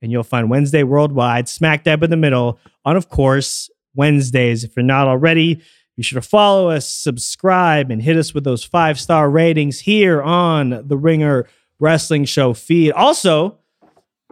And 0.00 0.10
you'll 0.10 0.22
find 0.22 0.48
Wednesday 0.48 0.84
Worldwide 0.84 1.50
smack 1.50 1.84
dab 1.84 2.02
in 2.02 2.08
the 2.08 2.16
middle 2.16 2.58
on, 2.82 2.96
of 2.96 3.10
course, 3.10 3.68
Wednesdays. 3.94 4.64
If 4.64 4.74
you're 4.74 4.86
not 4.86 5.06
already, 5.06 5.60
be 5.98 6.02
sure 6.02 6.18
to 6.18 6.26
follow 6.26 6.70
us, 6.70 6.88
subscribe, 6.88 7.90
and 7.90 8.00
hit 8.00 8.16
us 8.16 8.32
with 8.32 8.44
those 8.44 8.64
five 8.64 8.98
star 8.98 9.28
ratings 9.28 9.80
here 9.80 10.22
on 10.22 10.82
the 10.88 10.96
Ringer 10.96 11.46
Wrestling 11.78 12.24
Show 12.24 12.54
feed. 12.54 12.92
Also, 12.92 13.58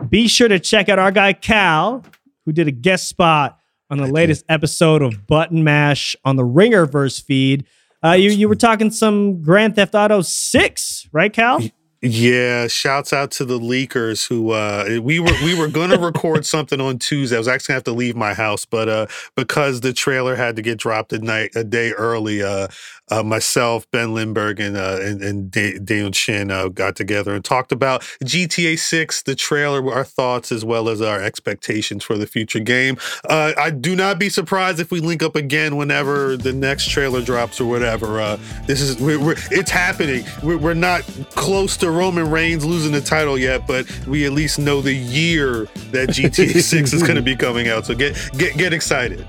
be 0.08 0.28
sure 0.28 0.48
to 0.48 0.58
check 0.58 0.88
out 0.88 0.98
our 0.98 1.12
guy 1.12 1.34
Khal, 1.34 2.06
who 2.46 2.52
did 2.52 2.68
a 2.68 2.72
guest 2.72 3.06
spot 3.06 3.58
on 3.90 3.98
the 3.98 4.06
latest 4.06 4.46
episode 4.48 5.02
of 5.02 5.26
Button 5.26 5.62
Mash 5.62 6.16
on 6.24 6.36
the 6.36 6.42
Ringerverse 6.42 7.22
feed. 7.22 7.66
Uh, 8.06 8.12
you 8.12 8.30
you 8.30 8.48
were 8.48 8.54
talking 8.54 8.90
some 8.90 9.42
Grand 9.42 9.74
Theft 9.74 9.94
Auto 9.96 10.20
Six, 10.20 11.08
right, 11.12 11.32
Khal? 11.32 11.72
Yeah, 12.02 12.68
shouts 12.68 13.12
out 13.12 13.32
to 13.32 13.44
the 13.44 13.58
leakers 13.58 14.28
who 14.28 14.52
uh 14.52 15.00
we 15.02 15.18
were 15.18 15.32
we 15.42 15.58
were 15.58 15.66
gonna 15.66 15.98
record 15.98 16.46
something 16.54 16.80
on 16.80 16.98
Tuesday. 17.00 17.34
I 17.34 17.38
was 17.38 17.48
actually 17.48 17.72
gonna 17.72 17.76
have 17.78 17.84
to 17.84 17.92
leave 17.92 18.14
my 18.14 18.32
house, 18.32 18.64
but 18.64 18.88
uh 18.88 19.06
because 19.34 19.80
the 19.80 19.92
trailer 19.92 20.36
had 20.36 20.54
to 20.54 20.62
get 20.62 20.78
dropped 20.78 21.12
a 21.14 21.18
night 21.18 21.50
a 21.56 21.64
day 21.64 21.90
early, 21.92 22.42
uh, 22.44 22.68
uh 23.10 23.22
myself, 23.22 23.90
Ben 23.90 24.14
Lindbergh, 24.14 24.60
and 24.60 24.76
uh 24.76 24.98
and, 25.00 25.22
and 25.22 25.50
Da- 25.50 25.78
Daniel 25.78 26.10
Chin 26.10 26.50
uh, 26.50 26.68
got 26.68 26.96
together 26.96 27.34
and 27.34 27.44
talked 27.44 27.72
about 27.72 28.02
GTA 28.24 28.78
6, 28.78 29.22
the 29.22 29.34
trailer, 29.34 29.92
our 29.92 30.04
thoughts 30.04 30.50
as 30.52 30.64
well 30.64 30.88
as 30.88 31.00
our 31.00 31.20
expectations 31.20 32.04
for 32.04 32.16
the 32.16 32.26
future 32.26 32.60
game. 32.60 32.96
Uh 33.28 33.52
I 33.56 33.70
do 33.70 33.94
not 33.96 34.18
be 34.18 34.28
surprised 34.28 34.80
if 34.80 34.90
we 34.90 35.00
link 35.00 35.22
up 35.22 35.36
again 35.36 35.76
whenever 35.76 36.36
the 36.36 36.52
next 36.52 36.88
trailer 36.90 37.22
drops 37.22 37.60
or 37.60 37.66
whatever. 37.68 38.20
Uh 38.20 38.38
this 38.66 38.80
is 38.80 38.98
we're, 39.00 39.20
we're 39.20 39.36
it's 39.50 39.70
happening. 39.70 40.24
We're, 40.42 40.58
we're 40.58 40.74
not 40.74 41.02
close 41.30 41.76
to 41.78 41.90
Roman 41.90 42.30
Reigns 42.30 42.64
losing 42.64 42.92
the 42.92 43.00
title 43.00 43.38
yet, 43.38 43.66
but 43.66 43.86
we 44.06 44.26
at 44.26 44.32
least 44.32 44.58
know 44.58 44.80
the 44.80 44.92
year 44.92 45.66
that 45.92 46.10
GTA 46.10 46.60
6 46.62 46.92
is 46.92 47.02
going 47.02 47.16
to 47.16 47.22
be 47.22 47.36
coming 47.46 47.68
out. 47.68 47.86
So 47.86 47.94
get 47.94 48.16
get 48.36 48.56
get 48.56 48.72
excited. 48.72 49.24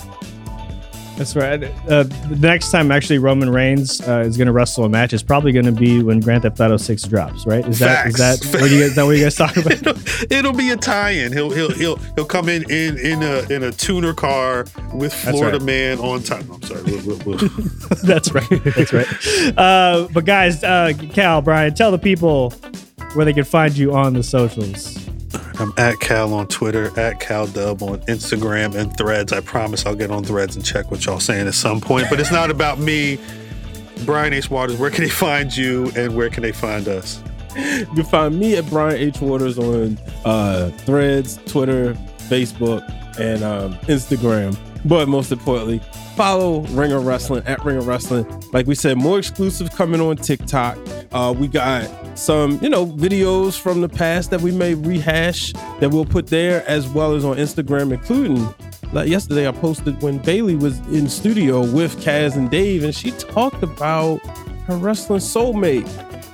That's 1.18 1.36
right. 1.36 1.64
Uh, 1.90 2.04
the 2.04 2.38
next 2.40 2.70
time, 2.72 2.92
actually, 2.92 3.18
Roman 3.18 3.50
Reigns 3.50 4.00
uh, 4.08 4.20
is 4.20 4.38
going 4.38 4.46
to 4.46 4.52
wrestle 4.52 4.86
a 4.86 4.90
match 4.90 5.14
is 5.14 5.24
probably 5.24 5.52
going 5.52 5.66
to 5.66 5.72
be 5.72 6.04
when 6.04 6.20
Grand 6.20 6.44
Theft 6.44 6.60
Auto 6.60 6.78
Six 6.78 7.04
drops, 7.04 7.46
right? 7.48 7.68
Is 7.68 7.80
that 7.80 8.06
is 8.08 8.14
that 8.16 8.40
what 8.62 8.70
you 8.70 8.82
guys, 8.82 8.96
that 8.96 9.04
what 9.04 9.18
you 9.18 9.24
guys 9.24 9.36
talk 9.36 9.58
about? 9.58 9.72
it'll, 9.74 9.98
it'll 10.32 10.54
be 10.54 10.70
a 10.70 10.78
tie-in. 10.78 11.34
He'll 11.34 11.50
he'll 11.50 11.72
he'll 11.72 11.96
he'll 12.16 12.26
come 12.26 12.50
in 12.50 12.70
in 12.70 12.98
in 13.00 13.24
a 13.24 13.40
in 13.52 13.64
a 13.64 13.72
tuner 13.72 14.14
car 14.14 14.66
with 14.94 15.12
Florida 15.12 15.58
right. 15.58 15.66
Man 15.66 16.00
on 16.00 16.22
top. 16.22 16.44
I'm 16.52 16.62
sorry. 16.62 16.84
We'll- 16.84 17.02
we'll- 17.18 17.20
we'll- 17.26 17.38
That's 18.04 18.32
right. 18.32 18.48
That's 18.76 18.94
right. 18.94 19.08
Uh, 19.58 20.08
but 20.14 20.24
guys, 20.26 20.64
uh, 20.64 20.90
Khal, 20.96 21.44
Brian, 21.44 21.74
tell 21.74 21.90
the 21.92 21.98
people 21.98 22.52
where 23.14 23.26
they 23.26 23.34
can 23.34 23.44
find 23.44 23.76
you 23.76 23.96
on 23.96 24.14
the 24.14 24.22
socials. 24.24 25.07
I'm 25.60 25.74
at 25.78 26.00
Cal 26.00 26.34
on 26.34 26.48
Twitter, 26.48 26.98
at 27.00 27.20
Cal 27.20 27.48
Dub 27.48 27.82
on 27.82 28.00
Instagram 28.02 28.76
and 28.76 28.96
Threads. 28.96 29.34
I 29.34 29.40
promise 29.40 29.86
I'll 29.86 29.96
get 29.96 30.12
on 30.12 30.24
Threads 30.24 30.56
and 30.56 30.64
check 30.64 30.92
what 30.92 31.06
y'all 31.06 31.20
saying 31.20 31.48
at 31.48 31.56
some 31.56 31.82
point. 31.82 32.08
But 32.10 32.20
it's 32.20 32.32
not 32.32 32.52
about 32.52 32.80
me. 32.80 33.20
Brian 34.06 34.34
H. 34.34 34.52
Waters, 34.52 34.78
where 34.78 34.92
can 34.92 35.04
they 35.04 35.10
find 35.10 35.56
you 35.56 35.92
and 35.96 36.16
where 36.16 36.30
can 36.30 36.44
they 36.44 36.52
find 36.52 36.88
us? 36.88 37.22
You 37.56 37.86
can 37.88 38.04
find 38.04 38.40
me 38.40 38.56
at 38.56 38.70
Brian 38.70 38.98
H. 38.98 39.20
Waters 39.20 39.58
on 39.58 39.98
uh, 40.26 40.70
Threads, 40.70 41.40
Twitter, 41.48 41.96
Facebook, 42.30 42.88
and 43.20 43.44
um, 43.44 43.74
Instagram. 43.86 44.56
But 44.86 45.08
most 45.08 45.32
importantly, 45.32 45.82
follow 46.16 46.62
Ringer 46.68 47.00
Wrestling 47.00 47.44
at 47.46 47.64
Ringer 47.64 47.82
Wrestling. 47.82 48.26
Like 48.54 48.68
we 48.68 48.76
said, 48.76 48.98
more 48.98 49.20
exclusive 49.20 49.72
coming 49.72 50.02
on 50.02 50.18
TikTok. 50.18 50.78
Uh, 51.12 51.34
we 51.38 51.48
got 51.48 51.90
some, 52.18 52.60
you 52.62 52.70
know, 52.70 52.86
videos 52.86 53.60
from 53.60 53.82
the 53.82 53.90
past 53.90 54.32
that 54.32 54.42
we 54.42 54.52
may 54.52 54.74
rehash 54.74 55.54
that 55.80 55.90
we'll 55.90 56.06
put 56.06 56.28
there, 56.28 56.68
as 56.68 56.88
well 56.88 57.14
as 57.14 57.24
on 57.26 57.38
Instagram, 57.38 57.92
including 57.92 58.54
like 58.94 59.10
yesterday 59.10 59.48
I 59.48 59.52
posted 59.52 60.02
when 60.02 60.18
Bayley 60.20 60.56
was 60.56 60.80
in 60.88 61.10
studio 61.10 61.60
with 61.62 62.00
Kaz 62.02 62.36
and 62.36 62.50
Dave, 62.50 62.84
and 62.84 62.96
she 62.96 63.12
talked 63.12 63.62
about 63.62 64.20
her 64.66 64.78
wrestling 64.78 65.20
soulmate. 65.20 65.86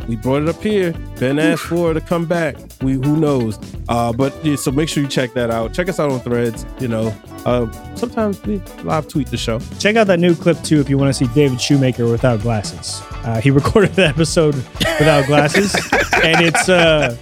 We 0.07 0.15
brought 0.17 0.43
it 0.43 0.49
up 0.49 0.61
here. 0.61 0.93
Ben 1.19 1.39
asked 1.39 1.63
for 1.63 1.89
her 1.89 1.93
to 1.93 2.01
come 2.01 2.25
back. 2.25 2.55
We 2.81 2.93
who 2.93 3.17
knows? 3.17 3.59
Uh, 3.87 4.11
but 4.11 4.33
yeah, 4.43 4.55
so 4.55 4.71
make 4.71 4.89
sure 4.89 5.03
you 5.03 5.09
check 5.09 5.33
that 5.33 5.49
out. 5.49 5.73
Check 5.73 5.89
us 5.89 5.99
out 5.99 6.11
on 6.11 6.19
Threads. 6.19 6.65
You 6.79 6.89
know, 6.89 7.15
uh, 7.45 7.71
sometimes 7.95 8.41
we 8.43 8.59
live 8.83 9.07
tweet 9.07 9.27
the 9.27 9.37
show. 9.37 9.59
Check 9.79 9.95
out 9.95 10.07
that 10.07 10.19
new 10.19 10.35
clip 10.35 10.61
too 10.63 10.79
if 10.79 10.89
you 10.89 10.97
want 10.97 11.13
to 11.13 11.13
see 11.13 11.33
David 11.33 11.59
Shoemaker 11.59 12.05
without 12.09 12.41
glasses. 12.41 13.01
Uh, 13.25 13.39
he 13.41 13.51
recorded 13.51 13.93
the 13.93 14.07
episode 14.07 14.55
without 14.55 15.25
glasses, 15.25 15.73
and 16.23 16.45
it's 16.45 16.67
uh, 16.67 17.15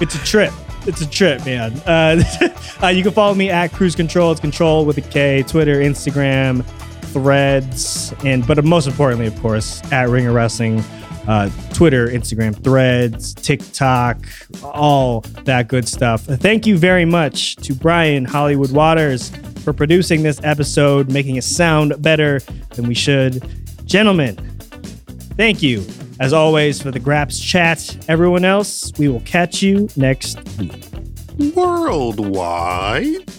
it's 0.00 0.14
a 0.14 0.24
trip. 0.24 0.52
It's 0.86 1.00
a 1.00 1.08
trip, 1.08 1.44
man. 1.44 1.72
Uh, 1.86 2.22
uh, 2.82 2.88
you 2.88 3.02
can 3.02 3.12
follow 3.12 3.34
me 3.34 3.50
at 3.50 3.72
Cruise 3.72 3.94
Control. 3.94 4.32
It's 4.32 4.40
Control 4.40 4.84
with 4.84 4.98
a 4.98 5.00
K. 5.00 5.44
Twitter, 5.44 5.76
Instagram, 5.76 6.64
Threads, 7.12 8.12
and 8.24 8.46
but 8.46 8.64
most 8.64 8.86
importantly, 8.86 9.26
of 9.26 9.38
course, 9.40 9.82
at 9.92 10.08
Ringer 10.08 10.32
Wrestling. 10.32 10.82
Uh, 11.26 11.48
Twitter, 11.72 12.08
Instagram, 12.08 12.60
Threads, 12.64 13.32
TikTok, 13.34 14.18
all 14.62 15.20
that 15.44 15.68
good 15.68 15.86
stuff. 15.86 16.22
Thank 16.24 16.66
you 16.66 16.76
very 16.76 17.04
much 17.04 17.56
to 17.56 17.74
Brian 17.74 18.24
Hollywood 18.24 18.72
Waters 18.72 19.30
for 19.62 19.72
producing 19.72 20.22
this 20.22 20.40
episode, 20.42 21.12
making 21.12 21.36
it 21.36 21.44
sound 21.44 21.94
better 22.02 22.40
than 22.70 22.88
we 22.88 22.94
should. 22.94 23.40
Gentlemen, 23.86 24.36
thank 25.36 25.62
you 25.62 25.84
as 26.18 26.32
always 26.32 26.80
for 26.80 26.90
the 26.90 27.00
Graps 27.00 27.40
chat. 27.40 27.96
Everyone 28.08 28.44
else, 28.44 28.92
we 28.98 29.08
will 29.08 29.20
catch 29.20 29.62
you 29.62 29.88
next 29.96 30.38
week. 30.58 30.86
Worldwide. 31.54 33.30